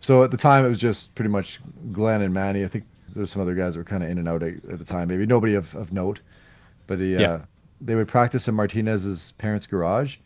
So 0.00 0.22
at 0.22 0.30
the 0.30 0.36
time, 0.36 0.64
it 0.64 0.68
was 0.68 0.78
just 0.78 1.14
pretty 1.14 1.30
much 1.30 1.60
Glenn 1.92 2.22
and 2.22 2.32
Manny. 2.32 2.64
I 2.64 2.68
think 2.68 2.84
there's 3.14 3.30
some 3.30 3.42
other 3.42 3.54
guys 3.54 3.74
that 3.74 3.80
were 3.80 3.84
kind 3.84 4.02
of 4.02 4.10
in 4.10 4.18
and 4.18 4.28
out 4.28 4.42
at, 4.42 4.54
at, 4.70 4.78
the 4.78 4.84
time. 4.84 5.08
Maybe 5.08 5.26
nobody 5.26 5.54
of, 5.54 5.74
of 5.74 5.92
note, 5.92 6.20
but 6.86 6.98
the, 6.98 7.06
yeah. 7.06 7.30
uh, 7.30 7.42
they 7.80 7.94
would 7.94 8.08
practice 8.08 8.46
in 8.46 8.54
Martinez's 8.54 9.32
parents' 9.32 9.66
garage, 9.66 10.18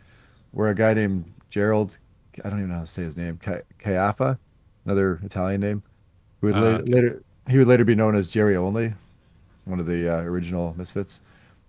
where 0.50 0.68
a 0.68 0.74
guy 0.74 0.92
named 0.94 1.32
Gerald, 1.50 1.98
I 2.44 2.50
don't 2.50 2.58
even 2.58 2.70
know 2.70 2.76
how 2.76 2.80
to 2.80 2.86
say 2.86 3.02
his 3.02 3.16
name, 3.16 3.38
Caiafa, 3.78 4.38
another 4.90 5.20
Italian 5.24 5.60
name, 5.60 5.82
who 6.40 6.48
would 6.48 6.56
uh, 6.56 6.60
later, 6.60 6.84
later, 6.84 7.22
he 7.48 7.58
would 7.58 7.68
later 7.68 7.84
be 7.84 7.94
known 7.94 8.14
as 8.14 8.28
Jerry 8.28 8.56
Only, 8.56 8.94
one 9.64 9.80
of 9.80 9.86
the 9.86 10.12
uh, 10.12 10.22
original 10.22 10.74
Misfits. 10.76 11.20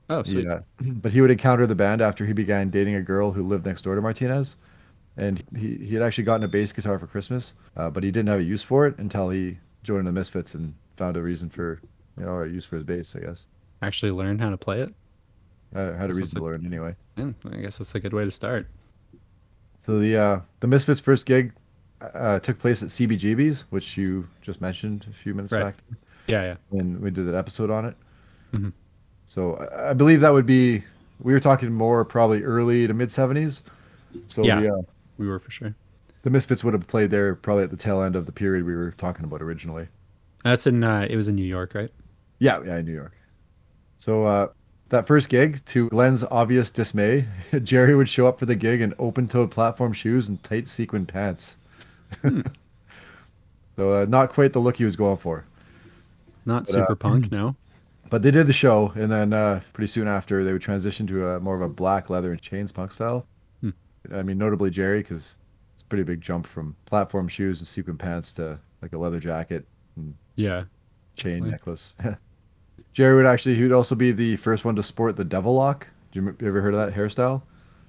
Oh, 0.10 0.24
sweet. 0.24 0.46
Yeah, 0.46 0.60
but 0.92 1.14
he 1.14 1.22
would 1.22 1.32
encounter 1.32 1.66
the 1.68 1.76
band 1.76 2.02
after 2.02 2.26
he 2.26 2.34
began 2.34 2.70
dating 2.70 2.96
a 2.96 3.02
girl 3.02 3.32
who 3.32 3.44
lived 3.44 3.66
next 3.66 3.84
door 3.84 3.96
to 3.96 4.02
Martinez 4.02 4.58
and 5.18 5.44
he, 5.56 5.76
he 5.76 5.94
had 5.94 6.04
actually 6.04 6.24
gotten 6.24 6.44
a 6.44 6.48
bass 6.48 6.72
guitar 6.72 6.98
for 6.98 7.08
Christmas, 7.08 7.54
uh, 7.76 7.90
but 7.90 8.04
he 8.04 8.12
didn't 8.12 8.30
have 8.30 8.40
a 8.40 8.44
use 8.44 8.64
for 8.64 8.88
it 8.88 8.98
until 8.98 9.30
he 9.30 9.58
joined 9.84 10.08
the 10.08 10.12
Misfits 10.12 10.56
and 10.56 10.74
found 10.96 11.18
a 11.18 11.22
reason 11.22 11.50
for 11.50 11.82
you 12.18 12.26
know 12.26 12.42
a 12.42 12.48
use 12.48 12.66
for 12.66 12.78
his 12.78 12.86
bass, 12.86 13.16
I 13.16 13.20
guess. 13.20 13.48
Actually, 13.82 14.12
learn 14.12 14.40
how 14.40 14.50
to 14.50 14.58
play 14.58 14.82
it. 14.82 14.94
Uh, 15.74 15.94
had 15.94 16.10
a 16.10 16.14
reason 16.14 16.40
to 16.40 16.46
learn 16.46 16.66
anyway. 16.66 16.96
Yeah, 17.18 17.32
I 17.52 17.58
guess 17.58 17.78
that's 17.78 17.96
a 17.96 18.00
good 18.00 18.14
way 18.14 18.26
to 18.26 18.32
start. 18.32 18.68
So 19.80 20.00
the 20.00 20.18
uh, 20.18 20.40
the 20.60 20.68
Misfits' 20.68 21.00
first 21.00 21.26
gig 21.26 21.54
uh, 22.14 22.40
took 22.40 22.60
place 22.60 22.84
at 22.84 22.90
CBGB's, 22.90 23.62
which 23.70 23.98
you 23.98 24.28
just 24.42 24.62
mentioned 24.62 25.06
a 25.10 25.14
few 25.14 25.34
minutes 25.34 25.54
right. 25.54 25.64
back. 25.64 25.78
Yeah, 26.28 26.44
yeah. 26.44 26.80
And 26.80 27.00
we 27.00 27.12
did 27.12 27.28
an 27.28 27.36
episode 27.36 27.70
on 27.70 27.86
it. 27.86 27.96
Mm-hmm. 28.54 28.70
So 29.26 29.66
I 29.76 29.94
believe 29.94 30.22
that 30.22 30.34
would 30.34 30.46
be 30.46 30.84
we 31.22 31.34
were 31.34 31.40
talking 31.40 31.72
more 31.72 32.04
probably 32.04 32.44
early 32.44 32.88
to 32.88 32.94
mid 32.94 33.10
'70s. 33.10 33.62
So 34.28 34.44
yeah. 34.44 34.62
The, 34.62 34.74
uh, 34.76 34.82
we 35.18 35.28
were 35.28 35.40
for 35.40 35.52
sure. 35.52 35.76
The 36.24 36.30
Misfits 36.30 36.64
would 36.64 36.74
have 36.74 36.86
played 36.88 37.12
there 37.12 37.36
probably 37.36 37.64
at 37.64 37.72
the 37.72 37.78
tail 37.78 38.02
end 38.02 38.16
of 38.16 38.26
the 38.26 38.32
period 38.32 38.66
we 38.66 38.76
were 38.76 38.92
talking 38.92 39.26
about 39.26 39.42
originally. 39.42 39.88
That's 40.44 40.68
in 40.68 40.84
uh, 40.84 41.08
it 41.10 41.16
was 41.16 41.28
in 41.28 41.36
New 41.36 41.46
York, 41.46 41.74
right? 41.74 41.92
Yeah, 42.40 42.62
yeah, 42.66 42.78
in 42.78 42.86
New 42.86 42.94
York. 42.94 43.16
So 43.98 44.26
uh, 44.26 44.48
that 44.90 45.08
first 45.08 45.30
gig, 45.30 45.64
to 45.66 45.90
Glenn's 45.90 46.24
obvious 46.24 46.72
dismay, 46.72 47.26
Jerry 47.64 47.96
would 47.96 48.10
show 48.10 48.28
up 48.28 48.40
for 48.40 48.46
the 48.46 48.56
gig 48.56 48.82
in 48.82 48.94
open-toed 48.98 49.52
platform 49.52 49.94
shoes 49.94 50.28
and 50.28 50.42
tight 50.44 50.68
sequin 50.68 51.06
pants. 51.06 51.58
Hmm. 52.22 52.42
so 53.76 53.94
uh, 53.94 54.06
not 54.08 54.30
quite 54.30 54.54
the 54.54 54.60
look 54.60 54.78
he 54.78 54.86
was 54.86 54.96
going 54.96 55.18
for. 55.18 55.46
Not 56.46 56.66
but, 56.66 56.70
uh, 56.70 56.74
super 56.74 56.96
punk, 56.96 57.32
no. 57.32 57.56
But 58.10 58.24
they 58.24 58.32
did 58.32 58.48
the 58.48 58.54
show, 58.54 58.92
and 58.96 59.12
then 59.12 59.32
uh, 59.32 59.62
pretty 59.74 59.88
soon 59.88 60.08
after, 60.08 60.44
they 60.44 60.52
would 60.52 60.62
transition 60.62 61.08
to 61.08 61.28
a 61.28 61.40
more 61.40 61.56
of 61.56 61.62
a 61.62 61.70
black 61.70 62.10
leather 62.10 62.32
and 62.32 62.42
chains 62.42 62.72
punk 62.72 62.92
style. 62.92 63.26
I 64.14 64.24
mean, 64.24 64.38
notably 64.38 64.70
Jerry, 64.70 65.00
because 65.00 65.36
it's 65.74 65.84
a 65.84 65.86
pretty 65.86 66.04
big 66.04 66.22
jump 66.22 66.48
from 66.48 66.76
platform 66.86 67.28
shoes 67.28 67.60
and 67.60 67.68
sequin 67.68 67.98
pants 67.98 68.34
to 68.34 68.60
like 68.82 68.94
a 68.94 68.98
leather 68.98 69.20
jacket 69.20 69.66
and 69.96 70.16
yeah, 70.36 70.64
chain 71.16 71.44
definitely. 71.44 71.52
necklace. 71.52 71.96
Jerry 72.94 73.16
would 73.16 73.26
actually 73.26 73.56
he 73.56 73.64
would 73.64 73.72
also 73.72 73.96
be 73.96 74.12
the 74.12 74.36
first 74.38 74.66
one 74.66 74.76
to 74.76 74.84
sport 74.84 75.16
the 75.16 75.24
devil 75.24 75.54
lock. 75.54 75.88
Do 76.12 76.22
you, 76.22 76.36
you 76.40 76.48
ever 76.48 76.62
heard 76.62 76.74
of 76.74 76.86
that 76.86 76.98
hairstyle? 76.98 77.42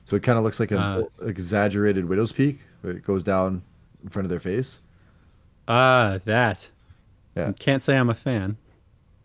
So 0.05 0.17
it 0.17 0.23
kind 0.23 0.37
of 0.37 0.45
looks 0.45 0.61
like 0.61 0.71
an 0.71 0.79
uh, 0.79 1.03
exaggerated 1.23 2.09
widow's 2.09 2.33
peak, 2.33 2.61
but 2.83 2.97
it 2.97 3.05
goes 3.05 3.23
down 3.23 3.63
in 4.03 4.09
front 4.09 4.27
of 4.27 4.31
their 4.31 4.41
face. 4.41 4.81
Ah, 5.69 6.13
uh, 6.13 6.19
that. 6.25 6.71
Yeah. 7.37 7.53
Can't 7.59 7.81
say 7.81 7.97
I'm 7.97 8.11
a 8.11 8.15
fan. 8.15 8.57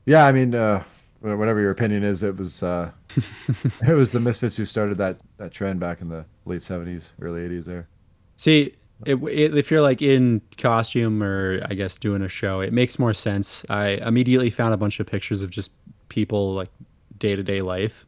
Yeah, 0.06 0.26
I 0.26 0.32
mean, 0.32 0.56
uh, 0.56 0.84
whatever 1.20 1.60
your 1.60 1.72
opinion 1.72 2.04
is, 2.04 2.24
it 2.24 2.38
was 2.38 2.64
uh, 2.64 2.92
it 3.88 3.94
was 3.94 4.12
the 4.12 4.20
Misfits 4.20 4.56
who 4.56 4.66
started 4.66 4.98
that 5.00 5.18
that 5.38 5.52
trend 5.52 5.80
back 5.80 6.02
in 6.02 6.10
the 6.10 6.26
late 6.46 6.64
seventies, 6.64 7.14
early 7.22 7.44
eighties. 7.44 7.66
There. 7.66 7.88
See, 8.36 8.74
it, 9.06 9.16
it, 9.16 9.58
if 9.58 9.70
you're 9.70 9.82
like 9.82 10.02
in 10.02 10.42
costume 10.58 11.22
or 11.22 11.62
I 11.70 11.74
guess 11.74 11.98
doing 11.98 12.22
a 12.22 12.30
show, 12.30 12.62
it 12.62 12.72
makes 12.72 12.98
more 12.98 13.14
sense. 13.14 13.66
I 13.70 13.90
immediately 14.06 14.50
found 14.50 14.74
a 14.74 14.78
bunch 14.78 15.00
of 15.00 15.08
pictures 15.08 15.44
of 15.44 15.52
just 15.52 15.72
people 16.10 16.54
like 16.54 16.70
day 17.18 17.36
to 17.36 17.44
day 17.44 17.62
life 17.62 18.06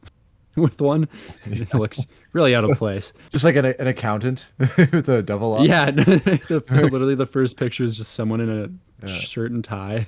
with 0.64 0.82
one. 0.82 1.08
It 1.46 1.74
looks 1.74 2.06
really 2.34 2.56
out 2.56 2.64
of 2.64 2.78
place. 2.78 3.14
Just 3.32 3.46
like 3.46 3.56
an, 3.56 3.66
an 3.66 3.88
accountant 3.88 4.48
with 4.58 5.10
a 5.10 5.22
devil 5.22 5.52
lock. 5.52 5.68
Yeah, 5.68 5.92
the, 5.92 6.64
literally 6.70 7.16
the 7.16 7.26
first 7.26 7.58
picture 7.58 7.84
is 7.84 7.98
just 7.98 8.14
someone 8.14 8.42
in 8.42 8.50
a 8.50 9.08
yeah. 9.08 9.14
shirt 9.14 9.52
and 9.52 9.64
tie. 9.64 10.06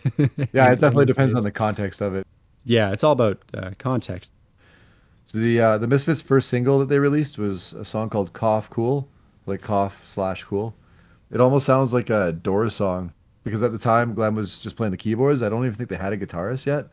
yeah, 0.53 0.71
it 0.71 0.79
definitely 0.79 1.05
depends 1.05 1.35
on 1.35 1.43
the 1.43 1.51
context 1.51 2.01
of 2.01 2.15
it. 2.15 2.27
Yeah, 2.63 2.91
it's 2.91 3.03
all 3.03 3.13
about 3.13 3.39
uh, 3.53 3.71
context. 3.77 4.33
So 5.25 5.37
the 5.37 5.59
uh, 5.59 5.77
the 5.77 5.87
Misfits' 5.87 6.21
first 6.21 6.49
single 6.49 6.79
that 6.79 6.89
they 6.89 6.99
released 6.99 7.37
was 7.37 7.73
a 7.73 7.85
song 7.85 8.09
called 8.09 8.33
"Cough 8.33 8.69
Cool," 8.69 9.07
like 9.45 9.61
cough 9.61 10.05
slash 10.05 10.43
cool. 10.43 10.75
It 11.31 11.39
almost 11.39 11.65
sounds 11.65 11.93
like 11.93 12.09
a 12.09 12.33
Doors 12.33 12.75
song 12.75 13.13
because 13.43 13.63
at 13.63 13.71
the 13.71 13.77
time 13.77 14.13
Glenn 14.13 14.35
was 14.35 14.59
just 14.59 14.75
playing 14.75 14.91
the 14.91 14.97
keyboards. 14.97 15.41
I 15.41 15.49
don't 15.49 15.65
even 15.65 15.75
think 15.75 15.89
they 15.89 15.95
had 15.95 16.13
a 16.13 16.17
guitarist 16.17 16.65
yet. 16.65 16.87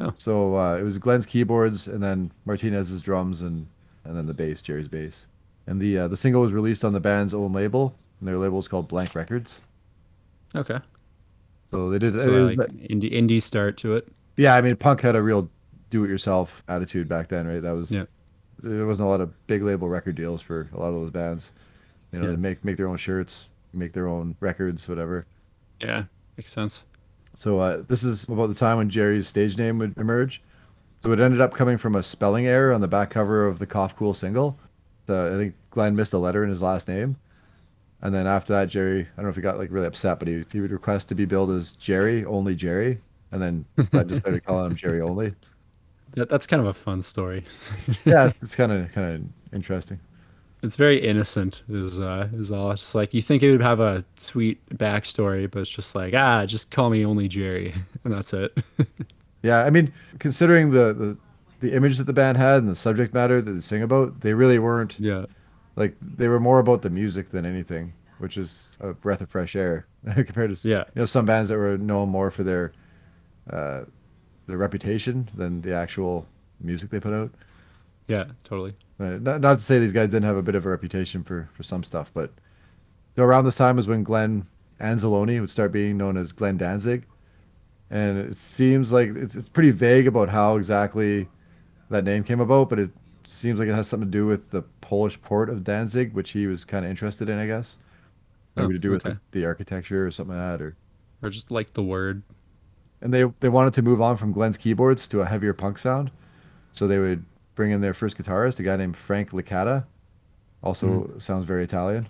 Oh. 0.00 0.12
So 0.14 0.56
uh, 0.56 0.76
it 0.78 0.82
was 0.82 0.98
Glenn's 0.98 1.26
keyboards 1.26 1.86
and 1.88 2.02
then 2.02 2.30
Martinez's 2.46 3.00
drums 3.00 3.40
and 3.42 3.66
and 4.04 4.16
then 4.16 4.26
the 4.26 4.34
bass, 4.34 4.62
Jerry's 4.62 4.88
bass. 4.88 5.26
And 5.66 5.80
the 5.80 5.98
uh, 5.98 6.08
the 6.08 6.16
single 6.16 6.40
was 6.42 6.52
released 6.52 6.84
on 6.84 6.92
the 6.92 7.00
band's 7.00 7.34
own 7.34 7.52
label, 7.52 7.94
and 8.18 8.28
their 8.28 8.38
label 8.38 8.58
is 8.58 8.66
called 8.68 8.88
Blank 8.88 9.14
Records. 9.14 9.60
Okay. 10.56 10.78
So 11.70 11.90
they 11.90 11.98
did. 11.98 12.20
So 12.20 12.32
it 12.34 12.40
was, 12.40 12.56
like 12.58 12.70
indie 12.70 13.12
indie 13.12 13.40
start 13.42 13.76
to 13.78 13.94
it. 13.94 14.08
yeah, 14.36 14.54
I 14.56 14.60
mean, 14.60 14.74
punk 14.76 15.02
had 15.02 15.14
a 15.16 15.22
real 15.22 15.48
do-it-yourself 15.90 16.62
attitude 16.68 17.08
back 17.08 17.28
then, 17.28 17.46
right? 17.46 17.60
That 17.62 17.72
was 17.72 17.92
Yeah. 17.94 18.04
there 18.60 18.86
wasn't 18.86 19.06
a 19.06 19.10
lot 19.10 19.20
of 19.20 19.46
big 19.46 19.62
label 19.62 19.88
record 19.88 20.14
deals 20.16 20.40
for 20.42 20.68
a 20.72 20.78
lot 20.80 20.88
of 20.88 20.94
those 20.94 21.10
bands. 21.10 21.52
You 22.12 22.18
know, 22.18 22.24
Yeah. 22.24 22.30
they 22.32 22.36
make 22.36 22.64
make 22.64 22.76
their 22.76 22.88
own 22.88 22.96
shirts, 22.96 23.48
make 23.72 23.92
their 23.92 24.08
own 24.08 24.34
records, 24.40 24.88
whatever. 24.88 25.26
Yeah, 25.80 26.04
makes 26.36 26.50
sense. 26.50 26.84
So 27.34 27.58
uh, 27.58 27.82
this 27.86 28.02
is 28.02 28.24
about 28.24 28.48
the 28.48 28.54
time 28.54 28.78
when 28.78 28.90
Jerry's 28.90 29.28
stage 29.28 29.56
name 29.56 29.78
would 29.78 29.96
emerge. 29.96 30.42
So 31.02 31.12
it 31.12 31.20
ended 31.20 31.40
up 31.40 31.54
coming 31.54 31.78
from 31.78 31.94
a 31.94 32.02
spelling 32.02 32.46
error 32.46 32.72
on 32.72 32.80
the 32.80 32.88
back 32.88 33.10
cover 33.10 33.46
of 33.46 33.58
the 33.58 33.66
Cough 33.66 33.96
Cool 33.96 34.12
single. 34.12 34.58
So 35.06 35.32
I 35.32 35.36
think 35.36 35.54
Glenn 35.70 35.96
missed 35.96 36.12
a 36.12 36.18
letter 36.18 36.44
in 36.44 36.50
his 36.50 36.62
last 36.62 36.88
name. 36.88 37.16
And 38.02 38.14
then 38.14 38.26
after 38.26 38.52
that, 38.54 38.68
Jerry, 38.68 39.02
I 39.02 39.16
don't 39.16 39.24
know 39.24 39.30
if 39.30 39.36
he 39.36 39.42
got 39.42 39.58
like 39.58 39.70
really 39.70 39.86
upset, 39.86 40.18
but 40.18 40.28
he, 40.28 40.44
he 40.50 40.60
would 40.60 40.70
request 40.70 41.08
to 41.10 41.14
be 41.14 41.24
billed 41.24 41.50
as 41.50 41.72
Jerry, 41.72 42.24
only 42.24 42.54
Jerry. 42.54 43.00
And 43.32 43.40
then 43.40 43.64
I 43.92 44.02
just 44.02 44.20
started 44.20 44.44
calling 44.44 44.70
him 44.70 44.76
Jerry 44.76 45.00
only. 45.00 45.34
That, 46.14 46.28
that's 46.28 46.44
kind 46.44 46.60
of 46.60 46.66
a 46.66 46.74
fun 46.74 47.02
story. 47.02 47.44
Yeah, 48.04 48.26
it's, 48.26 48.34
it's 48.42 48.56
kind 48.56 48.72
of 48.72 48.90
kind 48.92 49.14
of 49.14 49.54
interesting. 49.54 50.00
It's 50.62 50.76
very 50.76 50.98
innocent. 50.98 51.62
Is 51.68 51.98
uh 51.98 52.28
is 52.34 52.50
all. 52.52 52.70
It's 52.72 52.94
like 52.94 53.14
you 53.14 53.22
think 53.22 53.42
it 53.42 53.50
would 53.50 53.62
have 53.62 53.80
a 53.80 54.04
sweet 54.16 54.64
backstory, 54.70 55.50
but 55.50 55.60
it's 55.60 55.70
just 55.70 55.94
like 55.94 56.12
ah, 56.14 56.44
just 56.46 56.70
call 56.70 56.90
me 56.90 57.04
only 57.04 57.28
Jerry, 57.28 57.74
and 58.04 58.12
that's 58.12 58.32
it. 58.32 58.56
Yeah, 59.42 59.64
I 59.64 59.70
mean, 59.70 59.90
considering 60.18 60.70
the, 60.70 60.92
the 60.92 61.18
the 61.60 61.74
image 61.74 61.96
that 61.96 62.04
the 62.04 62.12
band 62.12 62.36
had 62.36 62.58
and 62.58 62.68
the 62.68 62.76
subject 62.76 63.14
matter 63.14 63.40
that 63.40 63.50
they 63.50 63.60
sing 63.60 63.82
about, 63.82 64.20
they 64.20 64.34
really 64.34 64.58
weren't 64.58 65.00
yeah. 65.00 65.24
like 65.76 65.96
they 66.02 66.28
were 66.28 66.38
more 66.40 66.58
about 66.58 66.82
the 66.82 66.90
music 66.90 67.30
than 67.30 67.46
anything, 67.46 67.94
which 68.18 68.36
is 68.36 68.76
a 68.80 68.92
breath 68.92 69.22
of 69.22 69.30
fresh 69.30 69.56
air 69.56 69.86
compared 70.14 70.54
to 70.54 70.68
Yeah. 70.68 70.84
you 70.94 71.00
know 71.00 71.06
some 71.06 71.24
bands 71.24 71.48
that 71.48 71.56
were 71.56 71.78
known 71.78 72.10
more 72.10 72.30
for 72.30 72.42
their 72.42 72.72
uh, 73.50 73.84
their 74.46 74.58
reputation 74.58 75.26
than 75.34 75.62
the 75.62 75.74
actual 75.74 76.26
music 76.60 76.90
they 76.90 77.00
put 77.00 77.14
out. 77.14 77.30
Yeah. 78.08 78.24
Totally. 78.44 78.74
Uh, 79.00 79.18
not, 79.20 79.40
not 79.40 79.58
to 79.58 79.64
say 79.64 79.78
these 79.78 79.92
guys 79.94 80.10
didn't 80.10 80.26
have 80.26 80.36
a 80.36 80.42
bit 80.42 80.54
of 80.54 80.66
a 80.66 80.68
reputation 80.68 81.24
for 81.24 81.48
for 81.54 81.62
some 81.62 81.82
stuff, 81.82 82.12
but 82.12 82.32
so 83.16 83.22
around 83.24 83.44
this 83.44 83.56
time 83.56 83.78
is 83.78 83.86
when 83.88 84.04
Glenn 84.04 84.46
Anzalone 84.80 85.40
would 85.40 85.50
start 85.50 85.72
being 85.72 85.96
known 85.96 86.16
as 86.16 86.32
Glenn 86.32 86.56
Danzig, 86.58 87.06
and 87.90 88.18
it 88.18 88.36
seems 88.36 88.92
like 88.92 89.08
it's, 89.10 89.34
it's 89.36 89.48
pretty 89.48 89.70
vague 89.70 90.06
about 90.06 90.28
how 90.28 90.56
exactly 90.56 91.28
that 91.88 92.04
name 92.04 92.22
came 92.24 92.40
about, 92.40 92.68
but 92.68 92.78
it 92.78 92.90
seems 93.24 93.58
like 93.58 93.68
it 93.68 93.74
has 93.74 93.88
something 93.88 94.08
to 94.10 94.18
do 94.18 94.26
with 94.26 94.50
the 94.50 94.62
Polish 94.80 95.20
port 95.22 95.48
of 95.50 95.64
Danzig, 95.64 96.12
which 96.14 96.30
he 96.32 96.46
was 96.46 96.64
kind 96.64 96.84
of 96.84 96.90
interested 96.90 97.28
in, 97.28 97.38
I 97.38 97.46
guess. 97.46 97.78
Maybe 98.56 98.68
Oh, 98.68 98.72
to 98.72 98.78
do 98.78 98.90
with 98.90 99.02
okay. 99.06 99.10
like, 99.10 99.18
the 99.32 99.44
architecture 99.46 100.06
or 100.06 100.10
something 100.10 100.36
like 100.36 100.58
that, 100.58 100.62
or 100.62 100.76
Or 101.22 101.30
just 101.30 101.50
like 101.50 101.72
the 101.74 101.82
word. 101.82 102.22
and 103.02 103.12
they 103.14 103.24
they 103.40 103.48
wanted 103.48 103.72
to 103.74 103.82
move 103.82 104.00
on 104.02 104.16
from 104.18 104.32
Glenn's 104.32 104.58
keyboards 104.58 105.08
to 105.08 105.20
a 105.22 105.26
heavier 105.26 105.54
punk 105.54 105.78
sound, 105.78 106.10
so 106.72 106.86
they 106.86 106.98
would 106.98 107.24
bring 107.60 107.72
in 107.72 107.82
their 107.82 107.92
first 107.92 108.16
guitarist, 108.16 108.58
a 108.58 108.62
guy 108.62 108.74
named 108.76 108.96
Frank 108.96 109.32
Licata. 109.32 109.84
Also 110.62 110.86
Mm-hmm. 110.86 111.18
sounds 111.18 111.44
very 111.44 111.62
Italian. 111.62 112.08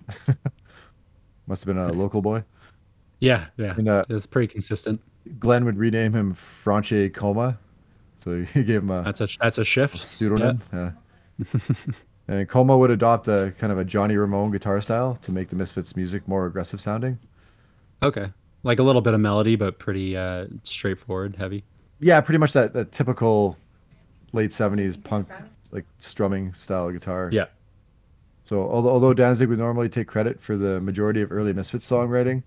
Must 1.49 1.65
have 1.65 1.75
been 1.75 1.83
a 1.83 1.93
local 1.93 2.23
boy. 2.23 2.45
Yeah. 3.19 3.47
Yeah. 3.57 3.75
And, 3.77 3.89
uh, 3.89 4.05
it's 4.09 4.27
pretty 4.27 4.47
consistent. 4.47 5.01
Glenn 5.41 5.65
would 5.65 5.77
rename 5.77 6.13
him 6.13 6.35
Franche 6.35 7.13
Coma, 7.13 7.59
so 8.17 8.43
he 8.55 8.63
gave 8.63 8.83
him 8.83 8.91
a 8.91 9.03
That's 9.03 9.21
a 9.21 9.27
that's 9.41 9.59
a 9.59 9.65
shift. 9.65 9.99
pseudonym. 9.99 10.61
Yeah. 10.73 10.93
and 12.29 12.49
Coma 12.49 12.79
would 12.79 12.91
adopt 12.93 13.27
a 13.27 13.53
kind 13.59 13.73
of 13.73 13.79
a 13.79 13.85
Johnny 13.85 14.17
Ramone 14.17 14.53
guitar 14.53 14.81
style 14.81 15.17
to 15.23 15.33
make 15.33 15.49
the 15.49 15.57
Misfits 15.57 15.97
music 15.97 16.29
more 16.29 16.47
aggressive 16.47 16.81
sounding. 16.81 17.19
Okay. 18.05 18.33
Like 18.63 18.79
a 18.79 18.85
little 18.85 19.03
bit 19.03 19.15
of 19.15 19.21
melody, 19.21 19.57
but 19.57 19.81
pretty 19.81 20.17
uh 20.17 20.47
straightforward, 20.63 21.35
heavy. 21.37 21.65
Yeah, 21.99 22.21
pretty 22.21 22.39
much 22.39 22.53
that, 22.53 22.73
that 22.75 22.93
typical 22.93 23.57
late 24.33 24.51
'70s 24.51 25.03
punk 25.03 25.29
like 25.71 25.87
strumming 25.99 26.53
style 26.53 26.91
guitar. 26.91 27.31
Yeah. 27.33 27.47
So 28.45 28.63
although, 28.69 28.89
although 28.91 29.15
Danzig 29.15 29.49
would 29.49 29.59
normally 29.59 29.89
take 29.89 30.09
credit 30.09 30.41
for 30.43 30.57
the 30.57 30.81
majority 30.81 31.21
of 31.23 31.31
early 31.31 31.53
Misfits 31.53 31.89
songwriting, 31.89 32.43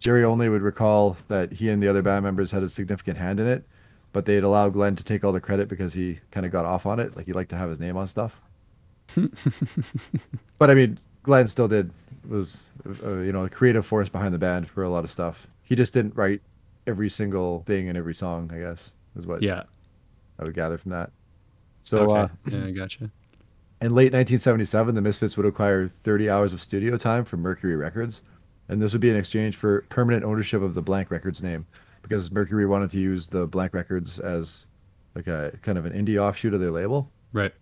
Jerry 0.00 0.24
only 0.24 0.48
would 0.48 0.62
recall 0.62 1.16
that 1.28 1.52
he 1.52 1.70
and 1.70 1.82
the 1.82 1.88
other 1.88 2.02
band 2.02 2.24
members 2.24 2.52
had 2.52 2.62
a 2.62 2.68
significant 2.68 3.16
hand 3.16 3.40
in 3.40 3.46
it, 3.46 3.64
but 4.12 4.26
they'd 4.26 4.44
allow 4.44 4.68
Glenn 4.68 4.96
to 4.96 5.04
take 5.04 5.24
all 5.24 5.32
the 5.32 5.40
credit 5.40 5.68
because 5.68 5.94
he 5.94 6.18
kind 6.30 6.44
of 6.44 6.52
got 6.52 6.66
off 6.66 6.84
on 6.86 7.00
it. 7.00 7.16
Like 7.16 7.26
he 7.26 7.32
liked 7.32 7.50
to 7.50 7.56
have 7.56 7.70
his 7.70 7.80
name 7.80 7.96
on 7.96 8.06
stuff. 8.06 8.40
but 10.58 10.70
I 10.70 10.74
mean, 10.74 10.98
Glenn 11.22 11.46
still 11.46 11.68
did 11.68 11.90
was 12.28 12.70
uh, 13.04 13.18
you 13.18 13.32
know 13.32 13.44
a 13.44 13.48
creative 13.48 13.86
force 13.86 14.08
behind 14.08 14.34
the 14.34 14.38
band 14.38 14.68
for 14.68 14.82
a 14.82 14.88
lot 14.88 15.04
of 15.04 15.10
stuff. 15.10 15.46
He 15.62 15.74
just 15.74 15.94
didn't 15.94 16.14
write 16.16 16.42
every 16.86 17.08
single 17.08 17.62
thing 17.66 17.86
in 17.86 17.96
every 17.96 18.14
song. 18.14 18.50
I 18.52 18.58
guess 18.58 18.92
is 19.16 19.26
what 19.26 19.42
Yeah. 19.42 19.62
I 20.38 20.44
would 20.44 20.54
gather 20.54 20.78
from 20.78 20.92
that. 20.92 21.10
So 21.82 22.10
okay. 22.10 22.20
uh, 22.20 22.28
yeah, 22.46 22.64
I 22.66 22.70
gotcha. 22.70 23.10
in 23.80 23.94
late 23.94 24.12
1977, 24.12 24.94
the 24.94 25.02
Misfits 25.02 25.36
would 25.36 25.46
acquire 25.46 25.88
30 25.88 26.30
hours 26.30 26.52
of 26.52 26.60
studio 26.60 26.96
time 26.96 27.24
from 27.24 27.40
Mercury 27.40 27.76
Records, 27.76 28.22
and 28.68 28.80
this 28.80 28.92
would 28.92 29.00
be 29.00 29.10
in 29.10 29.16
exchange 29.16 29.56
for 29.56 29.82
permanent 29.88 30.24
ownership 30.24 30.62
of 30.62 30.74
the 30.74 30.82
Blank 30.82 31.10
Records 31.10 31.42
name, 31.42 31.66
because 32.02 32.30
Mercury 32.30 32.66
wanted 32.66 32.90
to 32.90 32.98
use 32.98 33.28
the 33.28 33.46
Blank 33.46 33.74
Records 33.74 34.18
as 34.18 34.66
like 35.14 35.26
a 35.26 35.56
kind 35.62 35.78
of 35.78 35.84
an 35.84 35.92
indie 35.92 36.18
offshoot 36.18 36.54
of 36.54 36.60
their 36.60 36.70
label. 36.70 37.10
Right. 37.32 37.52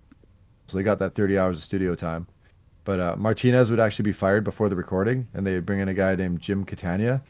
So 0.67 0.77
they 0.77 0.83
got 0.83 0.99
that 0.99 1.15
30 1.15 1.39
hours 1.39 1.59
of 1.59 1.65
studio 1.65 1.95
time. 1.95 2.27
But 2.85 3.01
uh, 3.01 3.17
Martinez 3.19 3.71
would 3.71 3.81
actually 3.81 4.05
be 4.05 4.13
fired 4.13 4.45
before 4.45 4.69
the 4.69 4.77
recording, 4.77 5.27
and 5.35 5.45
they 5.45 5.59
bring 5.59 5.81
in 5.81 5.89
a 5.89 5.95
guy 5.95 6.15
named 6.15 6.41
Jim 6.41 6.65
Catania. 6.65 7.21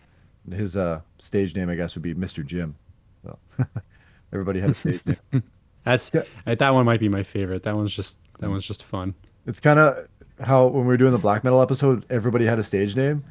His 0.52 0.76
uh, 0.76 1.00
stage 1.18 1.54
name, 1.54 1.70
I 1.70 1.74
guess, 1.74 1.94
would 1.94 2.02
be 2.02 2.14
Mr. 2.14 2.44
Jim. 2.44 2.76
So 3.24 3.38
everybody 4.32 4.60
had 4.60 4.70
a 4.70 4.74
stage 4.74 5.00
name. 5.06 5.42
That's 5.86 6.12
Yeah. 6.12 6.22
uh, 6.46 6.54
that 6.56 6.74
one 6.74 6.84
might 6.84 7.00
be 7.00 7.08
my 7.08 7.22
favorite. 7.22 7.62
That 7.62 7.74
one's 7.76 7.94
just 7.94 8.18
that 8.40 8.50
one's 8.50 8.66
just 8.66 8.84
fun. 8.84 9.14
It's 9.46 9.60
kind 9.60 9.78
of 9.78 10.06
how 10.42 10.66
when 10.66 10.82
we 10.82 10.88
were 10.88 10.96
doing 10.98 11.12
the 11.12 11.18
black 11.18 11.42
metal 11.44 11.62
episode, 11.62 12.04
everybody 12.10 12.44
had 12.44 12.58
a 12.58 12.62
stage 12.62 12.94
name, 12.94 13.24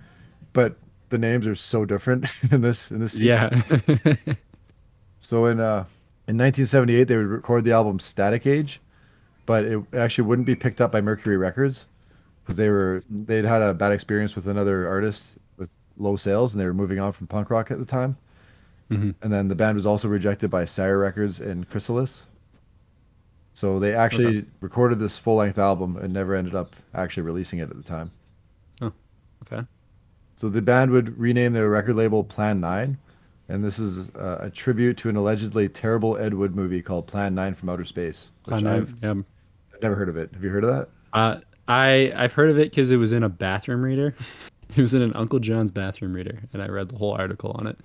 but 0.53 0.75
the 1.09 1.17
names 1.19 1.45
are 1.45 1.53
so 1.53 1.85
different 1.85 2.25
in 2.51 2.61
this 2.61 2.89
in 2.91 2.99
this. 3.01 3.19
Yeah. 3.19 3.49
So 5.19 5.45
in 5.47 5.59
uh 5.59 5.85
in 6.27 6.37
1978, 6.37 7.03
they 7.05 7.17
would 7.17 7.27
record 7.27 7.63
the 7.65 7.71
album 7.71 7.99
Static 7.99 8.45
Age, 8.47 8.79
but 9.45 9.63
it 9.65 9.83
actually 9.93 10.27
wouldn't 10.27 10.45
be 10.47 10.55
picked 10.55 10.81
up 10.81 10.91
by 10.91 11.01
Mercury 11.01 11.37
Records 11.37 11.87
because 12.43 12.57
they 12.57 12.69
were 12.69 13.01
they'd 13.09 13.45
had 13.45 13.61
a 13.61 13.73
bad 13.73 13.91
experience 13.91 14.35
with 14.35 14.47
another 14.47 14.87
artist 14.87 15.33
with 15.57 15.69
low 15.97 16.15
sales, 16.15 16.53
and 16.53 16.61
they 16.61 16.65
were 16.67 16.73
moving 16.73 16.99
on 16.99 17.11
from 17.11 17.27
punk 17.27 17.49
rock 17.49 17.71
at 17.71 17.79
the 17.79 17.85
time. 17.85 18.17
Mhm. 18.91 19.15
And 19.23 19.33
then 19.33 19.47
the 19.47 19.55
band 19.55 19.75
was 19.75 19.85
also 19.87 20.07
rejected 20.07 20.51
by 20.51 20.65
Sire 20.65 20.99
Records 20.99 21.39
and 21.39 21.67
Chrysalis. 21.69 22.25
So 23.55 23.79
they 23.79 23.95
actually 23.95 24.39
Okay. 24.39 24.47
recorded 24.59 24.99
this 24.99 25.17
full 25.17 25.37
length 25.37 25.57
album 25.57 25.95
and 25.95 26.13
never 26.13 26.35
ended 26.35 26.55
up 26.55 26.75
actually 26.93 27.23
releasing 27.23 27.59
it 27.59 27.69
at 27.69 27.77
the 27.77 27.83
time. 27.83 28.11
Oh, 28.81 28.91
okay. 29.43 29.65
So 30.35 30.49
the 30.49 30.61
band 30.61 30.91
would 30.91 31.17
rename 31.17 31.53
their 31.53 31.69
record 31.69 31.95
label 31.95 32.21
Plan 32.25 32.59
9, 32.59 32.97
and 33.47 33.63
this 33.63 33.79
is 33.79 34.13
uh, 34.15 34.39
a 34.41 34.49
tribute 34.49 34.97
to 34.97 35.09
an 35.09 35.15
allegedly 35.15 35.69
terrible 35.69 36.17
Ed 36.17 36.33
Wood 36.33 36.53
movie 36.53 36.81
called 36.81 37.07
Plan 37.07 37.33
9 37.33 37.53
from 37.53 37.69
Outer 37.69 37.85
Space, 37.85 38.29
Plan 38.43 38.67
I've, 38.67 39.01
nine, 39.01 39.25
I've 39.73 39.81
never 39.81 39.95
heard 39.95 40.09
of 40.09 40.17
it. 40.17 40.31
Have 40.33 40.43
you 40.43 40.49
heard 40.49 40.65
of 40.65 40.71
that? 40.75 40.89
Uh, 41.13 41.39
I 41.69 42.11
I've 42.13 42.33
heard 42.33 42.49
of 42.49 42.59
it 42.59 42.71
because 42.71 42.91
it 42.91 42.97
was 42.97 43.13
in 43.13 43.23
a 43.23 43.29
bathroom 43.29 43.81
reader. 43.83 44.13
it 44.75 44.81
was 44.81 44.93
in 44.93 45.01
an 45.01 45.13
Uncle 45.15 45.39
John's 45.39 45.71
bathroom 45.71 46.11
reader, 46.11 46.43
and 46.51 46.61
I 46.61 46.67
read 46.67 46.89
the 46.89 46.97
whole 46.97 47.13
article 47.13 47.51
on 47.57 47.67
it. 47.67 47.79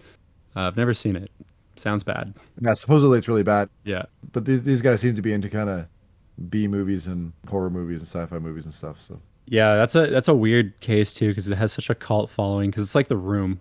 Uh, 0.56 0.62
I've 0.62 0.76
never 0.76 0.94
seen 0.94 1.14
it. 1.14 1.30
Sounds 1.80 2.04
bad. 2.04 2.34
Yeah, 2.60 2.74
supposedly 2.74 3.18
it's 3.18 3.26
really 3.28 3.42
bad, 3.42 3.68
Yeah. 3.84 4.04
but 4.32 4.44
these, 4.44 4.62
these 4.62 4.82
guys 4.82 5.00
seem 5.00 5.16
to 5.16 5.22
be 5.22 5.32
into 5.32 5.48
kind 5.48 5.68
of 5.70 5.86
B 6.50 6.68
movies 6.68 7.06
and 7.06 7.32
horror 7.48 7.70
movies 7.70 8.00
and 8.00 8.06
sci-fi 8.08 8.38
movies 8.38 8.64
and 8.66 8.74
stuff. 8.74 9.00
So 9.00 9.20
Yeah, 9.46 9.76
that's 9.76 9.94
a 9.94 10.06
that's 10.06 10.28
a 10.28 10.34
weird 10.34 10.78
case 10.80 11.12
too 11.14 11.28
because 11.30 11.48
it 11.48 11.56
has 11.56 11.72
such 11.72 11.90
a 11.90 11.94
cult 11.94 12.30
following. 12.30 12.70
Because 12.70 12.84
it's 12.84 12.94
like 12.94 13.08
The 13.08 13.16
Room, 13.16 13.60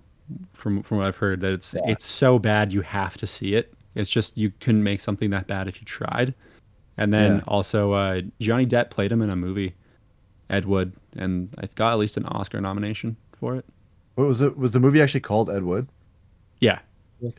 from 0.52 0.84
from 0.84 0.98
what 0.98 1.08
I've 1.08 1.18
heard, 1.18 1.42
that 1.42 1.54
it's 1.54 1.76
it's 1.86 2.06
so 2.06 2.38
bad 2.40 2.72
you 2.74 2.82
have 2.82 3.18
to 3.18 3.28
see 3.28 3.56
it. 3.56 3.74
It's 3.96 4.10
just 4.10 4.38
you 4.38 4.52
couldn't 4.60 4.84
make 4.84 5.02
something 5.02 5.30
that 5.32 5.48
bad 5.48 5.68
if 5.68 5.82
you 5.82 5.86
tried. 5.86 6.34
And 6.98 7.14
then 7.14 7.38
Yeah. 7.38 7.44
also 7.48 7.94
uh, 7.94 8.22
Johnny 8.40 8.66
Depp 8.66 8.90
played 8.92 9.12
him 9.12 9.22
in 9.22 9.30
a 9.30 9.36
movie, 9.36 9.76
Ed 10.50 10.66
Wood, 10.66 10.94
and 11.18 11.50
I 11.58 11.68
got 11.76 11.94
at 11.94 12.00
least 12.00 12.18
an 12.18 12.26
Oscar 12.26 12.60
nomination 12.62 13.16
for 13.32 13.56
it. 13.56 13.66
what 14.16 14.28
was 14.28 14.42
it? 14.42 14.58
Was 14.58 14.74
the 14.74 14.80
movie 14.82 15.02
actually 15.02 15.22
called 15.22 15.50
Ed 15.50 15.64
Wood? 15.64 15.88
Yeah, 16.60 16.80